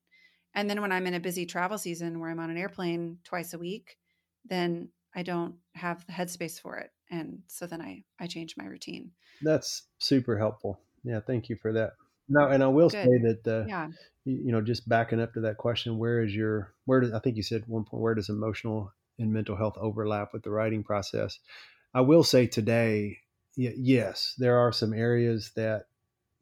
And 0.55 0.69
then 0.69 0.81
when 0.81 0.91
I'm 0.91 1.07
in 1.07 1.13
a 1.13 1.19
busy 1.19 1.45
travel 1.45 1.77
season 1.77 2.19
where 2.19 2.29
I'm 2.29 2.39
on 2.39 2.49
an 2.49 2.57
airplane 2.57 3.19
twice 3.23 3.53
a 3.53 3.59
week, 3.59 3.97
then 4.45 4.89
I 5.15 5.23
don't 5.23 5.55
have 5.73 6.05
the 6.05 6.13
headspace 6.13 6.59
for 6.59 6.77
it. 6.77 6.91
And 7.09 7.39
so 7.47 7.65
then 7.65 7.81
I 7.81 8.03
I 8.19 8.27
change 8.27 8.55
my 8.57 8.65
routine. 8.65 9.11
That's 9.41 9.83
super 9.97 10.37
helpful. 10.37 10.79
Yeah, 11.03 11.19
thank 11.25 11.49
you 11.49 11.55
for 11.55 11.73
that. 11.73 11.93
Now, 12.29 12.49
and 12.49 12.63
I 12.63 12.67
will 12.67 12.89
Good. 12.89 13.05
say 13.05 13.17
that, 13.23 13.47
uh, 13.47 13.65
yeah. 13.67 13.87
you, 14.23 14.37
you 14.45 14.51
know, 14.51 14.61
just 14.61 14.87
backing 14.87 15.19
up 15.19 15.33
to 15.33 15.41
that 15.41 15.57
question, 15.57 15.97
where 15.97 16.23
is 16.23 16.35
your, 16.35 16.73
where 16.85 17.01
does, 17.01 17.11
I 17.11 17.19
think 17.19 17.37
you 17.37 17.43
said 17.43 17.63
one 17.65 17.85
point, 17.85 18.03
where 18.03 18.13
does 18.13 18.29
emotional 18.29 18.93
and 19.17 19.33
mental 19.33 19.57
health 19.57 19.75
overlap 19.77 20.31
with 20.31 20.43
the 20.43 20.51
writing 20.51 20.83
process? 20.83 21.39
I 21.93 22.01
will 22.01 22.23
say 22.23 22.45
today, 22.45 23.17
yes, 23.55 24.35
there 24.37 24.59
are 24.59 24.71
some 24.71 24.93
areas 24.93 25.51
that 25.55 25.85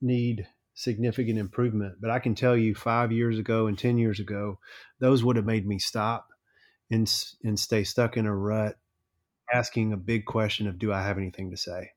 need 0.01 0.45
significant 0.73 1.39
improvement, 1.39 1.95
but 2.01 2.11
I 2.11 2.19
can 2.19 2.35
tell 2.35 2.57
you 2.57 2.75
five 2.75 3.13
years 3.13 3.39
ago 3.39 3.67
and 3.67 3.79
10 3.79 3.97
years 3.97 4.19
ago, 4.19 4.59
those 4.99 5.23
would 5.23 5.37
have 5.37 5.45
made 5.45 5.65
me 5.65 5.79
stop 5.79 6.27
and, 6.91 7.13
and 7.43 7.59
stay 7.59 7.83
stuck 7.83 8.17
in 8.17 8.25
a 8.25 8.35
rut 8.35 8.77
asking 9.53 9.93
a 9.93 9.97
big 9.97 10.25
question 10.25 10.67
of, 10.67 10.79
do 10.79 10.91
I 10.91 11.01
have 11.01 11.17
anything 11.17 11.51
to 11.51 11.57
say? 11.57 11.91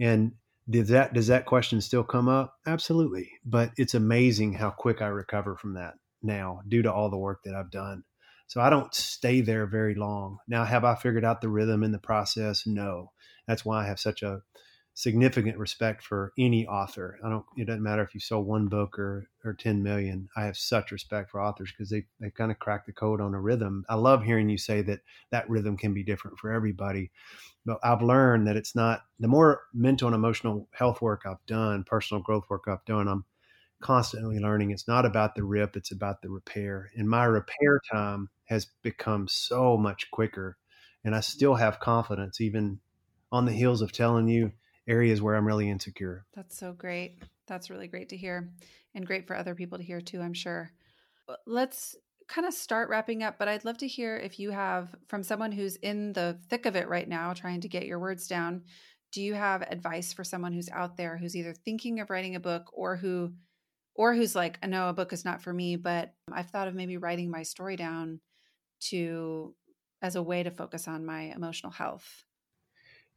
And 0.00 0.32
does 0.68 0.88
that 0.88 1.12
does 1.12 1.26
that 1.26 1.46
question 1.46 1.80
still 1.80 2.04
come 2.04 2.28
up? 2.28 2.54
Absolutely. 2.66 3.30
But 3.44 3.72
it's 3.76 3.94
amazing 3.94 4.54
how 4.54 4.70
quick 4.70 5.02
I 5.02 5.06
recover 5.06 5.56
from 5.56 5.74
that 5.74 5.94
now 6.22 6.60
due 6.68 6.82
to 6.82 6.92
all 6.92 7.10
the 7.10 7.18
work 7.18 7.40
that 7.44 7.54
I've 7.54 7.70
done. 7.70 8.04
So 8.46 8.60
I 8.60 8.70
don't 8.70 8.94
stay 8.94 9.40
there 9.40 9.66
very 9.66 9.94
long. 9.94 10.38
Now 10.46 10.64
have 10.64 10.84
I 10.84 10.94
figured 10.94 11.24
out 11.24 11.40
the 11.40 11.48
rhythm 11.48 11.82
in 11.82 11.92
the 11.92 11.98
process? 11.98 12.66
No. 12.66 13.12
That's 13.46 13.64
why 13.64 13.82
I 13.82 13.86
have 13.86 13.98
such 13.98 14.22
a 14.22 14.42
significant 14.94 15.56
respect 15.58 16.02
for 16.02 16.32
any 16.38 16.66
author. 16.66 17.18
I 17.24 17.28
don't 17.30 17.44
it 17.56 17.66
doesn't 17.66 17.82
matter 17.82 18.02
if 18.02 18.14
you 18.14 18.20
sell 18.20 18.42
one 18.42 18.68
book 18.68 18.98
or 18.98 19.26
or 19.44 19.54
10 19.54 19.82
million. 19.82 20.28
I 20.36 20.44
have 20.44 20.56
such 20.56 20.92
respect 20.92 21.30
for 21.30 21.40
authors 21.40 21.72
because 21.72 21.90
they 21.90 22.04
they 22.20 22.30
kind 22.30 22.50
of 22.50 22.58
crack 22.58 22.86
the 22.86 22.92
code 22.92 23.20
on 23.20 23.34
a 23.34 23.40
rhythm. 23.40 23.84
I 23.88 23.94
love 23.94 24.22
hearing 24.22 24.48
you 24.48 24.58
say 24.58 24.82
that 24.82 25.00
that 25.30 25.48
rhythm 25.48 25.76
can 25.76 25.94
be 25.94 26.02
different 26.04 26.38
for 26.38 26.52
everybody 26.52 27.10
but 27.64 27.78
I've 27.82 28.02
learned 28.02 28.46
that 28.46 28.56
it's 28.56 28.74
not 28.74 29.02
the 29.20 29.28
more 29.28 29.62
mental 29.72 30.08
and 30.08 30.14
emotional 30.14 30.68
health 30.72 31.00
work 31.00 31.22
I've 31.26 31.44
done, 31.46 31.84
personal 31.84 32.22
growth 32.22 32.44
work 32.48 32.64
I've 32.68 32.84
done, 32.84 33.08
I'm 33.08 33.24
constantly 33.80 34.38
learning. 34.38 34.70
It's 34.70 34.88
not 34.88 35.06
about 35.06 35.34
the 35.34 35.44
rip, 35.44 35.76
it's 35.76 35.92
about 35.92 36.22
the 36.22 36.30
repair. 36.30 36.90
And 36.96 37.08
my 37.08 37.24
repair 37.24 37.80
time 37.90 38.30
has 38.46 38.66
become 38.82 39.28
so 39.28 39.76
much 39.76 40.10
quicker. 40.10 40.58
And 41.04 41.14
I 41.14 41.20
still 41.20 41.54
have 41.56 41.80
confidence, 41.80 42.40
even 42.40 42.80
on 43.32 43.46
the 43.46 43.52
heels 43.52 43.82
of 43.82 43.92
telling 43.92 44.28
you 44.28 44.52
areas 44.88 45.22
where 45.22 45.36
I'm 45.36 45.46
really 45.46 45.70
insecure. 45.70 46.24
That's 46.34 46.58
so 46.58 46.72
great. 46.72 47.22
That's 47.46 47.70
really 47.70 47.88
great 47.88 48.08
to 48.10 48.16
hear 48.16 48.52
and 48.94 49.06
great 49.06 49.26
for 49.26 49.36
other 49.36 49.54
people 49.54 49.78
to 49.78 49.84
hear 49.84 50.00
too, 50.00 50.20
I'm 50.20 50.34
sure. 50.34 50.70
Uh, 51.28 51.36
let's 51.46 51.96
kind 52.28 52.46
of 52.46 52.54
start 52.54 52.88
wrapping 52.88 53.22
up, 53.22 53.38
but 53.38 53.48
I'd 53.48 53.64
love 53.64 53.78
to 53.78 53.86
hear 53.86 54.16
if 54.16 54.38
you 54.38 54.50
have 54.50 54.94
from 55.08 55.22
someone 55.22 55.52
who's 55.52 55.76
in 55.76 56.12
the 56.12 56.38
thick 56.48 56.66
of 56.66 56.76
it 56.76 56.88
right 56.88 57.08
now, 57.08 57.32
trying 57.32 57.60
to 57.60 57.68
get 57.68 57.86
your 57.86 57.98
words 57.98 58.26
down. 58.26 58.62
Do 59.12 59.22
you 59.22 59.34
have 59.34 59.62
advice 59.62 60.12
for 60.12 60.24
someone 60.24 60.52
who's 60.52 60.70
out 60.70 60.96
there 60.96 61.18
who's 61.18 61.36
either 61.36 61.52
thinking 61.52 62.00
of 62.00 62.10
writing 62.10 62.34
a 62.34 62.40
book 62.40 62.70
or 62.72 62.96
who 62.96 63.32
or 63.94 64.14
who's 64.14 64.34
like, 64.34 64.58
I 64.62 64.66
know 64.66 64.88
a 64.88 64.94
book 64.94 65.12
is 65.12 65.24
not 65.24 65.42
for 65.42 65.52
me, 65.52 65.76
but 65.76 66.14
I've 66.32 66.48
thought 66.48 66.68
of 66.68 66.74
maybe 66.74 66.96
writing 66.96 67.30
my 67.30 67.42
story 67.42 67.76
down 67.76 68.20
to 68.88 69.54
as 70.00 70.16
a 70.16 70.22
way 70.22 70.42
to 70.42 70.50
focus 70.50 70.88
on 70.88 71.04
my 71.04 71.24
emotional 71.34 71.72
health? 71.72 72.24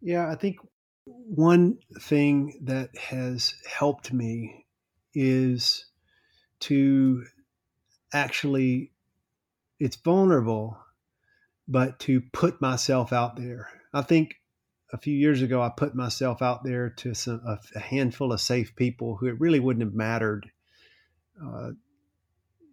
Yeah, 0.02 0.30
I 0.30 0.36
think 0.36 0.58
one 1.06 1.78
thing 2.00 2.60
that 2.64 2.96
has 2.98 3.56
helped 3.68 4.12
me 4.12 4.66
is 5.14 5.86
to 6.60 7.24
actually 8.14 8.92
it's 9.80 9.98
vulnerable 9.98 10.78
but 11.68 12.00
to 12.00 12.22
put 12.22 12.62
myself 12.62 13.12
out 13.12 13.36
there. 13.36 13.70
I 13.94 14.02
think 14.02 14.36
a 14.94 14.98
few 14.98 15.16
years 15.16 15.42
ago 15.42 15.62
i 15.62 15.70
put 15.70 15.96
myself 15.96 16.42
out 16.42 16.64
there 16.64 16.90
to 16.90 17.14
some, 17.14 17.42
a, 17.46 17.60
a 17.76 17.80
handful 17.80 18.32
of 18.32 18.40
safe 18.40 18.76
people 18.76 19.18
who 19.18 19.26
it 19.26 19.40
really 19.40 19.60
wouldn't 19.60 19.84
have 19.84 19.96
mattered 19.96 20.50
uh, 21.44 21.72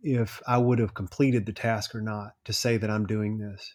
if 0.03 0.41
i 0.47 0.59
would 0.59 0.79
have 0.79 0.95
completed 0.95 1.47
the 1.47 1.53
task 1.53 1.95
or 1.95 2.01
not 2.01 2.35
to 2.45 2.53
say 2.53 2.77
that 2.77 2.91
i'm 2.91 3.07
doing 3.07 3.39
this. 3.39 3.75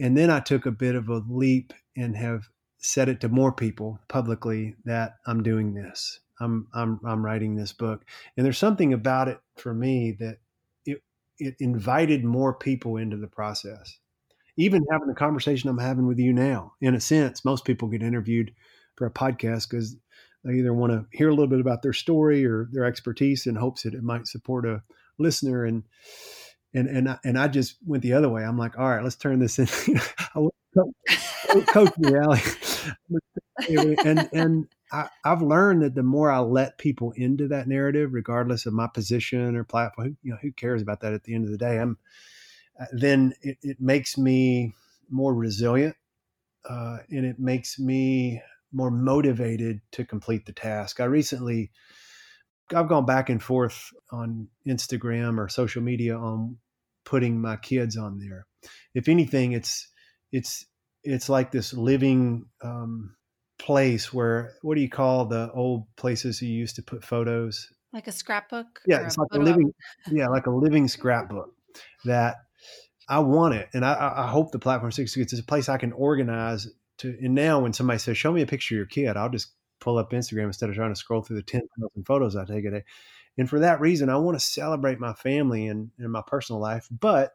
And 0.00 0.16
then 0.16 0.30
i 0.30 0.40
took 0.40 0.66
a 0.66 0.72
bit 0.72 0.94
of 0.94 1.08
a 1.08 1.22
leap 1.28 1.72
and 1.96 2.16
have 2.16 2.48
said 2.80 3.08
it 3.08 3.20
to 3.20 3.28
more 3.28 3.52
people 3.52 3.98
publicly 4.08 4.74
that 4.84 5.16
i'm 5.26 5.42
doing 5.42 5.74
this 5.74 6.20
I'm 6.40 6.66
I'm 6.72 7.00
I'm 7.04 7.24
writing 7.24 7.54
this 7.54 7.72
book, 7.72 8.04
and 8.36 8.44
there's 8.44 8.58
something 8.58 8.92
about 8.92 9.28
it 9.28 9.38
for 9.56 9.74
me 9.74 10.16
that 10.20 10.38
it 10.86 11.02
it 11.38 11.56
invited 11.60 12.24
more 12.24 12.54
people 12.54 12.96
into 12.96 13.16
the 13.16 13.28
process. 13.28 13.98
Even 14.56 14.84
having 14.90 15.08
the 15.08 15.14
conversation 15.14 15.70
I'm 15.70 15.78
having 15.78 16.06
with 16.06 16.18
you 16.18 16.32
now, 16.32 16.72
in 16.80 16.94
a 16.94 17.00
sense, 17.00 17.44
most 17.44 17.64
people 17.64 17.88
get 17.88 18.02
interviewed 18.02 18.52
for 18.96 19.06
a 19.06 19.10
podcast 19.10 19.70
because 19.70 19.96
they 20.44 20.54
either 20.54 20.74
want 20.74 20.92
to 20.92 21.06
hear 21.16 21.28
a 21.28 21.32
little 21.32 21.46
bit 21.46 21.60
about 21.60 21.82
their 21.82 21.92
story 21.92 22.44
or 22.44 22.68
their 22.72 22.84
expertise 22.84 23.46
in 23.46 23.54
hopes 23.54 23.82
that 23.82 23.94
it 23.94 24.02
might 24.02 24.26
support 24.26 24.66
a 24.66 24.82
listener 25.18 25.64
and 25.64 25.84
and 26.72 26.88
and 26.88 27.10
I, 27.10 27.18
and 27.24 27.38
I 27.38 27.48
just 27.48 27.76
went 27.86 28.02
the 28.02 28.14
other 28.14 28.28
way. 28.28 28.42
I'm 28.42 28.58
like, 28.58 28.78
all 28.78 28.88
right, 28.88 29.02
let's 29.02 29.16
turn 29.16 29.38
this 29.38 29.58
in. 29.58 29.66
coach 31.66 31.92
me, 31.98 32.16
Allie. 32.16 32.40
And 33.68 34.28
and 34.32 34.68
I, 34.92 35.08
have 35.24 35.42
learned 35.42 35.82
that 35.82 35.94
the 35.94 36.02
more 36.02 36.30
I 36.30 36.38
let 36.38 36.78
people 36.78 37.12
into 37.12 37.48
that 37.48 37.68
narrative, 37.68 38.12
regardless 38.12 38.66
of 38.66 38.72
my 38.72 38.86
position 38.86 39.56
or 39.56 39.64
platform, 39.64 40.16
you 40.22 40.32
know, 40.32 40.38
who 40.40 40.52
cares 40.52 40.82
about 40.82 41.00
that 41.00 41.12
at 41.12 41.24
the 41.24 41.34
end 41.34 41.44
of 41.44 41.50
the 41.50 41.58
day? 41.58 41.78
I'm 41.78 41.98
uh, 42.80 42.86
then 42.92 43.34
it, 43.42 43.58
it 43.62 43.80
makes 43.80 44.16
me 44.16 44.72
more 45.10 45.34
resilient, 45.34 45.96
uh, 46.68 46.98
and 47.10 47.26
it 47.26 47.38
makes 47.38 47.78
me 47.78 48.42
more 48.72 48.90
motivated 48.90 49.80
to 49.92 50.04
complete 50.04 50.46
the 50.46 50.52
task. 50.52 51.00
I 51.00 51.04
recently, 51.04 51.72
I've 52.74 52.88
gone 52.88 53.04
back 53.04 53.28
and 53.28 53.42
forth 53.42 53.90
on 54.10 54.48
Instagram 54.66 55.38
or 55.38 55.48
social 55.48 55.82
media 55.82 56.16
on 56.16 56.58
putting 57.04 57.40
my 57.40 57.56
kids 57.56 57.96
on 57.96 58.18
there. 58.18 58.46
If 58.94 59.08
anything, 59.08 59.52
it's 59.52 59.88
it's 60.32 60.66
it's 61.02 61.28
like 61.28 61.50
this 61.50 61.72
living 61.72 62.46
um, 62.62 63.14
place 63.58 64.12
where 64.12 64.54
what 64.62 64.74
do 64.74 64.80
you 64.80 64.88
call 64.88 65.26
the 65.26 65.50
old 65.52 65.84
places 65.96 66.40
you 66.40 66.48
used 66.48 66.76
to 66.76 66.82
put 66.82 67.04
photos? 67.04 67.68
Like 67.92 68.06
a 68.06 68.12
scrapbook. 68.12 68.80
Yeah, 68.86 69.04
it's 69.04 69.16
a 69.16 69.20
like 69.20 69.28
a 69.32 69.38
living, 69.38 69.72
yeah, 70.10 70.28
like 70.28 70.46
a 70.46 70.50
living 70.50 70.88
scrapbook 70.88 71.54
that 72.04 72.36
I 73.08 73.18
want 73.20 73.54
it, 73.54 73.68
and 73.74 73.84
I, 73.84 74.12
I 74.16 74.26
hope 74.28 74.52
the 74.52 74.58
platform 74.58 74.92
six 74.92 75.14
gets 75.16 75.36
a 75.38 75.42
place 75.42 75.68
I 75.68 75.78
can 75.78 75.92
organize 75.92 76.68
to. 76.98 77.16
And 77.20 77.34
now, 77.34 77.60
when 77.60 77.72
somebody 77.72 77.98
says, 77.98 78.16
"Show 78.16 78.32
me 78.32 78.42
a 78.42 78.46
picture 78.46 78.76
of 78.76 78.78
your 78.78 78.86
kid," 78.86 79.16
I'll 79.16 79.28
just 79.28 79.52
pull 79.80 79.98
up 79.98 80.12
Instagram 80.12 80.44
instead 80.44 80.68
of 80.68 80.76
trying 80.76 80.92
to 80.92 80.96
scroll 80.96 81.22
through 81.22 81.36
the 81.36 81.42
ten 81.42 81.62
thousand 81.78 82.06
photos 82.06 82.36
I 82.36 82.44
take 82.44 82.64
a 82.64 82.70
day. 82.70 82.84
And 83.38 83.48
for 83.48 83.60
that 83.60 83.80
reason, 83.80 84.08
I 84.08 84.16
want 84.16 84.38
to 84.38 84.44
celebrate 84.44 85.00
my 85.00 85.14
family 85.14 85.66
and, 85.66 85.90
and 85.98 86.12
my 86.12 86.22
personal 86.26 86.60
life, 86.60 86.88
but 86.90 87.32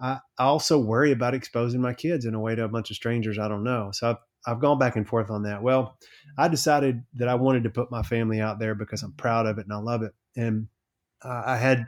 I, 0.00 0.20
I 0.38 0.44
also 0.44 0.78
worry 0.78 1.12
about 1.12 1.34
exposing 1.34 1.80
my 1.80 1.94
kids 1.94 2.24
in 2.24 2.34
a 2.34 2.40
way 2.40 2.54
to 2.54 2.64
a 2.64 2.68
bunch 2.68 2.90
of 2.90 2.96
strangers 2.96 3.38
I 3.38 3.48
don't 3.48 3.64
know. 3.64 3.90
So 3.92 4.10
I've, 4.10 4.16
I've 4.46 4.60
gone 4.60 4.78
back 4.78 4.96
and 4.96 5.08
forth 5.08 5.30
on 5.30 5.42
that. 5.44 5.62
Well, 5.62 5.98
I 6.38 6.48
decided 6.48 7.02
that 7.14 7.28
I 7.28 7.34
wanted 7.34 7.64
to 7.64 7.70
put 7.70 7.90
my 7.90 8.02
family 8.02 8.40
out 8.40 8.58
there 8.58 8.74
because 8.74 9.02
I'm 9.02 9.12
proud 9.12 9.46
of 9.46 9.58
it 9.58 9.66
and 9.66 9.72
I 9.72 9.78
love 9.78 10.02
it. 10.02 10.12
And 10.36 10.68
uh, 11.24 11.42
I 11.46 11.56
had 11.56 11.86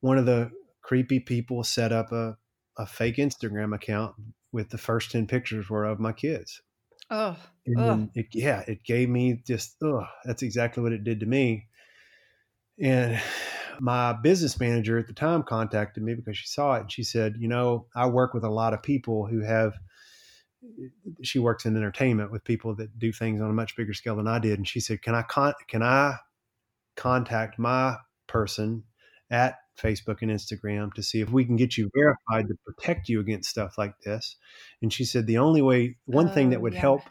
one 0.00 0.18
of 0.18 0.26
the 0.26 0.50
creepy 0.82 1.18
people 1.18 1.64
set 1.64 1.92
up 1.92 2.12
a, 2.12 2.36
a 2.78 2.86
fake 2.86 3.16
Instagram 3.16 3.74
account 3.74 4.14
with 4.52 4.70
the 4.70 4.78
first 4.78 5.10
10 5.10 5.26
pictures 5.26 5.68
were 5.68 5.84
of 5.84 5.98
my 5.98 6.12
kids. 6.12 6.62
Oh, 7.10 7.36
and 7.66 8.10
it, 8.14 8.26
yeah, 8.32 8.64
it 8.66 8.84
gave 8.84 9.08
me 9.08 9.42
just, 9.46 9.76
oh, 9.82 10.06
that's 10.24 10.42
exactly 10.42 10.82
what 10.82 10.92
it 10.92 11.04
did 11.04 11.20
to 11.20 11.26
me. 11.26 11.66
And 12.80 13.20
my 13.80 14.12
business 14.12 14.58
manager 14.58 14.98
at 14.98 15.06
the 15.06 15.12
time 15.12 15.42
contacted 15.42 16.02
me 16.02 16.14
because 16.14 16.36
she 16.36 16.46
saw 16.46 16.74
it 16.74 16.80
and 16.82 16.92
she 16.92 17.02
said, 17.02 17.36
you 17.38 17.48
know, 17.48 17.86
I 17.94 18.06
work 18.06 18.34
with 18.34 18.44
a 18.44 18.50
lot 18.50 18.74
of 18.74 18.82
people 18.82 19.26
who 19.26 19.40
have 19.40 19.74
she 21.22 21.38
works 21.38 21.64
in 21.64 21.76
entertainment 21.76 22.32
with 22.32 22.44
people 22.44 22.74
that 22.76 22.98
do 22.98 23.12
things 23.12 23.40
on 23.40 23.50
a 23.50 23.54
much 23.54 23.76
bigger 23.76 23.94
scale 23.94 24.16
than 24.16 24.26
I 24.26 24.38
did 24.38 24.58
and 24.58 24.66
she 24.66 24.80
said, 24.80 25.02
"Can 25.02 25.14
I 25.14 25.22
con- 25.22 25.54
can 25.68 25.82
I 25.82 26.16
contact 26.96 27.58
my 27.58 27.96
person 28.26 28.84
at 29.30 29.56
Facebook 29.78 30.22
and 30.22 30.30
Instagram 30.30 30.92
to 30.94 31.02
see 31.02 31.20
if 31.20 31.30
we 31.30 31.44
can 31.44 31.56
get 31.56 31.76
you 31.76 31.90
verified 31.94 32.48
to 32.48 32.56
protect 32.64 33.08
you 33.08 33.20
against 33.20 33.50
stuff 33.50 33.78
like 33.78 33.98
this?" 34.00 34.36
And 34.82 34.92
she 34.92 35.04
said 35.04 35.26
the 35.26 35.38
only 35.38 35.62
way 35.62 35.98
one 36.06 36.28
oh, 36.30 36.32
thing 36.32 36.50
that 36.50 36.58
oh, 36.58 36.60
would 36.60 36.74
yeah. 36.74 36.80
help 36.80 37.02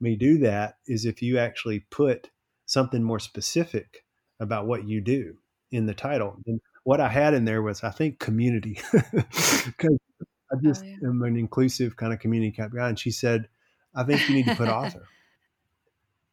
me 0.00 0.16
do 0.16 0.38
that 0.38 0.76
is 0.86 1.04
if 1.04 1.22
you 1.22 1.38
actually 1.38 1.80
put 1.90 2.30
something 2.66 3.02
more 3.02 3.20
specific 3.20 4.04
about 4.40 4.66
what 4.66 4.88
you 4.88 5.00
do 5.00 5.36
in 5.74 5.86
the 5.86 5.94
title. 5.94 6.36
And 6.46 6.60
what 6.84 7.00
I 7.00 7.08
had 7.08 7.34
in 7.34 7.44
there 7.44 7.62
was, 7.62 7.82
I 7.82 7.90
think, 7.90 8.18
community, 8.18 8.80
because 8.92 9.98
I 10.52 10.56
oh, 10.56 10.60
just 10.62 10.84
oh, 10.84 10.86
yeah. 10.86 11.08
am 11.08 11.22
an 11.22 11.36
inclusive 11.36 11.96
kind 11.96 12.12
of 12.12 12.20
community 12.20 12.52
type 12.52 12.72
guy. 12.74 12.88
And 12.88 12.98
she 12.98 13.10
said, 13.10 13.48
I 13.94 14.04
think 14.04 14.28
you 14.28 14.36
need 14.36 14.46
to 14.46 14.54
put 14.54 14.68
author. 14.68 15.02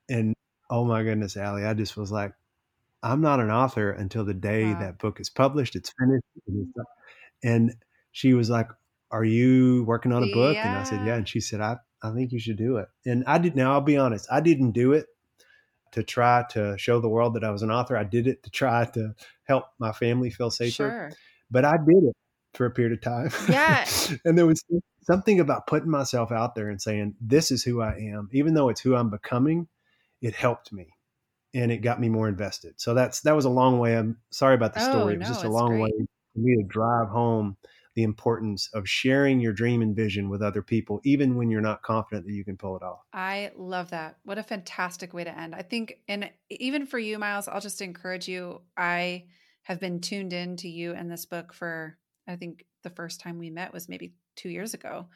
and 0.09 0.35
oh 0.69 0.85
my 0.85 1.03
goodness, 1.03 1.37
Allie, 1.37 1.65
I 1.65 1.73
just 1.73 1.97
was 1.97 2.11
like, 2.11 2.33
I'm 3.03 3.21
not 3.21 3.39
an 3.39 3.49
author 3.49 3.91
until 3.91 4.23
the 4.23 4.33
day 4.33 4.73
wow. 4.73 4.79
that 4.79 4.99
book 4.99 5.19
is 5.19 5.29
published, 5.29 5.75
it's 5.75 5.91
finished. 5.99 6.23
And 7.43 7.69
mm-hmm. 7.69 7.79
she 8.11 8.33
was 8.33 8.49
like, 8.49 8.69
Are 9.09 9.23
you 9.23 9.83
working 9.85 10.11
on 10.11 10.23
a 10.23 10.31
book? 10.31 10.55
Yeah. 10.55 10.69
And 10.69 10.77
I 10.77 10.83
said, 10.83 11.05
Yeah. 11.05 11.15
And 11.15 11.27
she 11.27 11.39
said, 11.39 11.61
I, 11.61 11.77
I 12.03 12.11
think 12.11 12.31
you 12.31 12.39
should 12.39 12.57
do 12.57 12.77
it. 12.77 12.89
And 13.05 13.23
I 13.25 13.39
did. 13.39 13.55
Now, 13.55 13.73
I'll 13.73 13.81
be 13.81 13.97
honest, 13.97 14.27
I 14.31 14.41
didn't 14.41 14.71
do 14.71 14.93
it 14.93 15.07
to 15.91 16.03
try 16.03 16.45
to 16.51 16.77
show 16.77 16.99
the 16.99 17.09
world 17.09 17.33
that 17.35 17.43
I 17.43 17.51
was 17.51 17.61
an 17.61 17.71
author. 17.71 17.97
I 17.97 18.03
did 18.03 18.27
it 18.27 18.43
to 18.43 18.49
try 18.49 18.85
to 18.85 19.13
help 19.43 19.65
my 19.79 19.91
family 19.91 20.29
feel 20.29 20.51
safer. 20.51 20.71
Sure. 20.71 21.11
But 21.49 21.65
I 21.65 21.77
did 21.77 22.03
it 22.03 22.15
for 22.53 22.65
a 22.65 22.71
period 22.71 22.93
of 22.93 23.01
time. 23.01 23.31
Yeah. 23.49 23.85
and 24.25 24.37
there 24.37 24.45
was 24.45 24.63
something 25.03 25.39
about 25.39 25.67
putting 25.67 25.89
myself 25.89 26.31
out 26.31 26.55
there 26.55 26.69
and 26.69 26.81
saying, 26.81 27.15
this 27.19 27.51
is 27.51 27.63
who 27.63 27.81
I 27.81 27.95
am, 27.95 28.29
even 28.31 28.53
though 28.53 28.69
it's 28.69 28.81
who 28.81 28.95
I'm 28.95 29.09
becoming, 29.09 29.67
it 30.21 30.35
helped 30.35 30.71
me 30.71 30.87
and 31.53 31.71
it 31.71 31.77
got 31.77 31.99
me 31.99 32.07
more 32.07 32.29
invested. 32.29 32.79
So 32.79 32.93
that's, 32.93 33.21
that 33.21 33.35
was 33.35 33.45
a 33.45 33.49
long 33.49 33.79
way. 33.79 33.97
I'm 33.97 34.17
sorry 34.29 34.55
about 34.55 34.73
the 34.73 34.81
oh, 34.81 34.91
story. 34.91 35.03
Oh, 35.03 35.15
it 35.15 35.19
was 35.19 35.27
no, 35.27 35.33
just 35.33 35.45
a 35.45 35.49
long 35.49 35.69
great. 35.71 35.81
way 35.81 35.91
for 36.33 36.39
me 36.39 36.55
to 36.57 36.63
drive 36.63 37.09
home 37.09 37.57
the 37.95 38.03
importance 38.03 38.69
of 38.73 38.87
sharing 38.87 39.39
your 39.39 39.51
dream 39.51 39.81
and 39.81 39.95
vision 39.95 40.29
with 40.29 40.41
other 40.41 40.61
people, 40.61 41.01
even 41.03 41.35
when 41.35 41.49
you're 41.49 41.61
not 41.61 41.81
confident 41.83 42.25
that 42.25 42.33
you 42.33 42.45
can 42.45 42.55
pull 42.55 42.77
it 42.77 42.83
off. 42.83 42.99
I 43.11 43.51
love 43.57 43.89
that. 43.89 44.17
What 44.23 44.37
a 44.37 44.43
fantastic 44.43 45.13
way 45.13 45.23
to 45.25 45.37
end. 45.37 45.53
I 45.53 45.61
think, 45.61 45.99
and 46.07 46.29
even 46.49 46.85
for 46.85 46.99
you, 46.99 47.19
Miles, 47.19 47.47
I'll 47.47 47.59
just 47.59 47.81
encourage 47.81 48.27
you. 48.27 48.61
I 48.77 49.25
have 49.63 49.79
been 49.79 49.99
tuned 49.99 50.33
in 50.33 50.55
to 50.57 50.69
you 50.69 50.93
and 50.93 51.11
this 51.11 51.25
book 51.25 51.53
for, 51.53 51.97
I 52.27 52.35
think 52.37 52.65
the 52.83 52.89
first 52.89 53.19
time 53.19 53.37
we 53.37 53.49
met 53.49 53.73
was 53.73 53.89
maybe 53.89 54.13
two 54.35 54.49
years 54.49 54.73
ago 54.73 55.07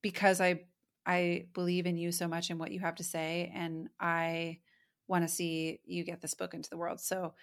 because 0.00 0.40
I, 0.40 0.60
I 1.04 1.46
believe 1.52 1.86
in 1.86 1.96
you 1.96 2.12
so 2.12 2.28
much 2.28 2.50
and 2.50 2.60
what 2.60 2.70
you 2.70 2.80
have 2.80 2.94
to 2.96 3.04
say. 3.04 3.52
And 3.54 3.88
I 3.98 4.60
want 5.08 5.24
to 5.24 5.34
see 5.34 5.80
you 5.84 6.04
get 6.04 6.22
this 6.22 6.34
book 6.34 6.54
into 6.54 6.70
the 6.70 6.76
world. 6.76 7.00
So 7.00 7.34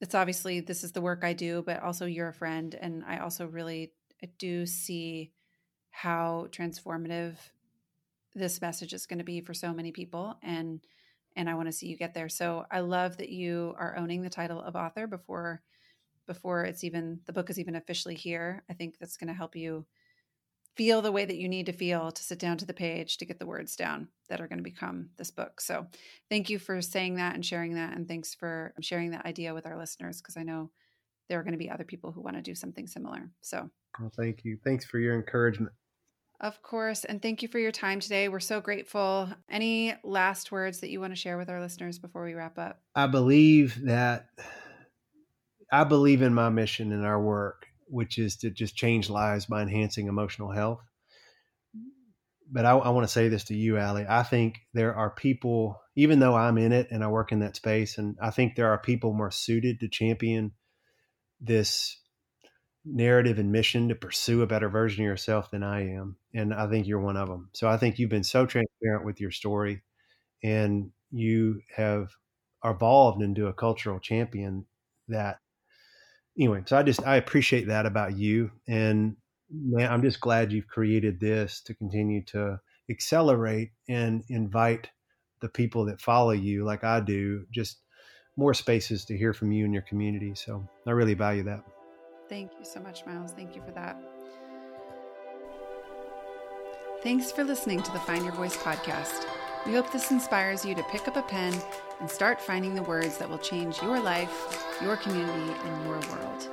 it's 0.00 0.14
obviously 0.14 0.60
this 0.60 0.84
is 0.84 0.92
the 0.92 1.00
work 1.00 1.24
I 1.24 1.32
do, 1.32 1.62
but 1.64 1.82
also 1.82 2.04
you're 2.04 2.28
a 2.28 2.34
friend. 2.34 2.74
And 2.74 3.04
I 3.06 3.18
also 3.18 3.46
really 3.46 3.92
I 4.22 4.28
do 4.38 4.66
see 4.66 5.32
how 5.90 6.48
transformative 6.50 7.36
this 8.34 8.60
message 8.60 8.92
is 8.92 9.06
going 9.06 9.18
to 9.18 9.24
be 9.24 9.40
for 9.40 9.54
so 9.54 9.72
many 9.72 9.92
people 9.92 10.36
and 10.42 10.80
and 11.36 11.50
I 11.50 11.54
want 11.54 11.68
to 11.68 11.72
see 11.72 11.86
you 11.86 11.98
get 11.98 12.14
there. 12.14 12.30
So 12.30 12.64
I 12.70 12.80
love 12.80 13.18
that 13.18 13.28
you 13.28 13.74
are 13.78 13.96
owning 13.98 14.22
the 14.22 14.30
title 14.30 14.60
of 14.60 14.74
author 14.74 15.06
before 15.06 15.60
before 16.26 16.64
it's 16.64 16.82
even 16.82 17.20
the 17.26 17.32
book 17.32 17.50
is 17.50 17.58
even 17.58 17.76
officially 17.76 18.14
here. 18.14 18.64
I 18.68 18.72
think 18.72 18.98
that's 18.98 19.16
going 19.16 19.28
to 19.28 19.34
help 19.34 19.54
you 19.54 19.86
feel 20.76 21.00
the 21.00 21.12
way 21.12 21.24
that 21.24 21.36
you 21.36 21.48
need 21.48 21.66
to 21.66 21.72
feel 21.72 22.10
to 22.10 22.22
sit 22.22 22.38
down 22.38 22.58
to 22.58 22.66
the 22.66 22.74
page 22.74 23.16
to 23.16 23.24
get 23.24 23.38
the 23.38 23.46
words 23.46 23.76
down 23.76 24.08
that 24.28 24.40
are 24.40 24.48
going 24.48 24.58
to 24.58 24.64
become 24.64 25.08
this 25.16 25.30
book. 25.30 25.60
So 25.60 25.86
thank 26.28 26.50
you 26.50 26.58
for 26.58 26.82
saying 26.82 27.16
that 27.16 27.34
and 27.34 27.44
sharing 27.44 27.74
that 27.74 27.96
and 27.96 28.06
thanks 28.06 28.34
for 28.34 28.74
sharing 28.80 29.12
that 29.12 29.24
idea 29.24 29.54
with 29.54 29.66
our 29.66 29.76
listeners 29.76 30.20
because 30.20 30.36
I 30.36 30.42
know 30.42 30.70
there 31.28 31.40
are 31.40 31.42
going 31.42 31.52
to 31.52 31.58
be 31.58 31.70
other 31.70 31.84
people 31.84 32.12
who 32.12 32.22
want 32.22 32.36
to 32.36 32.42
do 32.42 32.54
something 32.54 32.86
similar. 32.86 33.30
So, 33.40 33.70
well, 34.00 34.12
thank 34.16 34.44
you. 34.44 34.58
Thanks 34.64 34.84
for 34.84 34.98
your 34.98 35.14
encouragement. 35.14 35.72
Of 36.40 36.62
course. 36.62 37.04
And 37.04 37.22
thank 37.22 37.42
you 37.42 37.48
for 37.48 37.58
your 37.58 37.72
time 37.72 37.98
today. 37.98 38.28
We're 38.28 38.40
so 38.40 38.60
grateful. 38.60 39.28
Any 39.50 39.94
last 40.04 40.52
words 40.52 40.80
that 40.80 40.90
you 40.90 41.00
want 41.00 41.12
to 41.12 41.20
share 41.20 41.38
with 41.38 41.48
our 41.48 41.60
listeners 41.60 41.98
before 41.98 42.24
we 42.24 42.34
wrap 42.34 42.58
up? 42.58 42.80
I 42.94 43.06
believe 43.06 43.80
that 43.84 44.26
I 45.72 45.84
believe 45.84 46.22
in 46.22 46.34
my 46.34 46.50
mission 46.50 46.92
and 46.92 47.06
our 47.06 47.20
work, 47.20 47.66
which 47.86 48.18
is 48.18 48.36
to 48.38 48.50
just 48.50 48.76
change 48.76 49.08
lives 49.08 49.46
by 49.46 49.62
enhancing 49.62 50.08
emotional 50.08 50.52
health. 50.52 50.80
But 52.52 52.66
I, 52.66 52.72
I 52.72 52.90
want 52.90 53.06
to 53.06 53.12
say 53.12 53.28
this 53.28 53.44
to 53.44 53.56
you, 53.56 53.78
Allie. 53.78 54.06
I 54.08 54.22
think 54.22 54.58
there 54.74 54.94
are 54.94 55.10
people, 55.10 55.80
even 55.96 56.20
though 56.20 56.36
I'm 56.36 56.58
in 56.58 56.70
it 56.70 56.88
and 56.90 57.02
I 57.02 57.08
work 57.08 57.32
in 57.32 57.40
that 57.40 57.56
space, 57.56 57.98
and 57.98 58.14
I 58.22 58.30
think 58.30 58.54
there 58.54 58.70
are 58.70 58.78
people 58.78 59.14
more 59.14 59.32
suited 59.32 59.80
to 59.80 59.88
champion 59.88 60.52
this 61.40 61.98
narrative 62.84 63.38
and 63.38 63.50
mission 63.50 63.88
to 63.88 63.94
pursue 63.94 64.42
a 64.42 64.46
better 64.46 64.68
version 64.68 65.04
of 65.04 65.08
yourself 65.08 65.50
than 65.50 65.62
I 65.62 65.92
am. 65.94 66.16
And 66.34 66.54
I 66.54 66.68
think 66.68 66.86
you're 66.86 67.00
one 67.00 67.16
of 67.16 67.28
them. 67.28 67.50
So 67.52 67.68
I 67.68 67.76
think 67.76 67.98
you've 67.98 68.10
been 68.10 68.24
so 68.24 68.46
transparent 68.46 69.04
with 69.04 69.20
your 69.20 69.32
story 69.32 69.82
and 70.42 70.90
you 71.10 71.60
have 71.74 72.10
evolved 72.64 73.22
into 73.22 73.48
a 73.48 73.52
cultural 73.52 73.98
champion 73.98 74.66
that 75.08 75.40
anyway, 76.38 76.62
so 76.66 76.76
I 76.76 76.82
just 76.82 77.04
I 77.04 77.16
appreciate 77.16 77.66
that 77.66 77.86
about 77.86 78.16
you 78.16 78.50
and 78.68 79.16
man, 79.50 79.90
I'm 79.90 80.02
just 80.02 80.20
glad 80.20 80.52
you've 80.52 80.68
created 80.68 81.20
this 81.20 81.60
to 81.62 81.74
continue 81.74 82.22
to 82.26 82.60
accelerate 82.90 83.70
and 83.88 84.24
invite 84.28 84.90
the 85.40 85.48
people 85.48 85.84
that 85.86 86.00
follow 86.00 86.30
you 86.30 86.64
like 86.64 86.84
I 86.84 87.00
do 87.00 87.46
just 87.50 87.78
more 88.36 88.54
spaces 88.54 89.04
to 89.06 89.16
hear 89.16 89.32
from 89.32 89.52
you 89.52 89.64
and 89.64 89.72
your 89.72 89.82
community. 89.82 90.34
So 90.34 90.66
I 90.86 90.90
really 90.90 91.14
value 91.14 91.42
that. 91.44 91.62
Thank 92.28 92.52
you 92.58 92.64
so 92.64 92.80
much, 92.80 93.06
Miles. 93.06 93.32
Thank 93.32 93.54
you 93.54 93.62
for 93.64 93.72
that. 93.72 93.96
Thanks 97.02 97.30
for 97.30 97.44
listening 97.44 97.82
to 97.82 97.92
the 97.92 98.00
Find 98.00 98.24
Your 98.24 98.34
Voice 98.34 98.56
podcast. 98.56 99.26
We 99.64 99.74
hope 99.74 99.92
this 99.92 100.10
inspires 100.10 100.64
you 100.64 100.74
to 100.74 100.82
pick 100.84 101.08
up 101.08 101.16
a 101.16 101.22
pen 101.22 101.54
and 102.00 102.10
start 102.10 102.40
finding 102.40 102.74
the 102.74 102.82
words 102.82 103.18
that 103.18 103.28
will 103.28 103.38
change 103.38 103.80
your 103.82 104.00
life, 104.00 104.76
your 104.82 104.96
community, 104.96 105.52
and 105.64 105.84
your 105.84 105.98
world. 106.10 106.48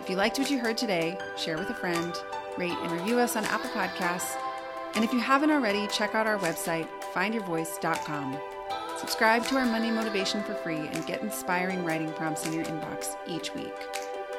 If 0.00 0.08
you 0.08 0.16
liked 0.16 0.38
what 0.38 0.50
you 0.50 0.58
heard 0.58 0.76
today, 0.76 1.18
share 1.36 1.58
with 1.58 1.70
a 1.70 1.74
friend, 1.74 2.14
rate 2.56 2.76
and 2.82 2.92
review 2.92 3.18
us 3.18 3.36
on 3.36 3.44
Apple 3.44 3.70
Podcasts, 3.70 4.36
and 4.94 5.04
if 5.04 5.12
you 5.12 5.20
haven't 5.20 5.50
already, 5.50 5.86
check 5.88 6.14
out 6.14 6.26
our 6.26 6.38
website, 6.38 6.88
findyourvoice.com. 7.12 8.57
Subscribe 8.98 9.46
to 9.46 9.56
our 9.56 9.64
Monday 9.64 9.92
Motivation 9.92 10.42
for 10.42 10.54
free 10.54 10.88
and 10.88 11.06
get 11.06 11.22
inspiring 11.22 11.84
writing 11.84 12.12
prompts 12.14 12.44
in 12.46 12.52
your 12.52 12.64
inbox 12.64 13.16
each 13.28 13.54
week. 13.54 13.72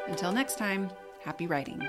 Until 0.08 0.34
next 0.34 0.58
time, 0.58 0.90
happy 1.24 1.48
writing. 1.48 1.82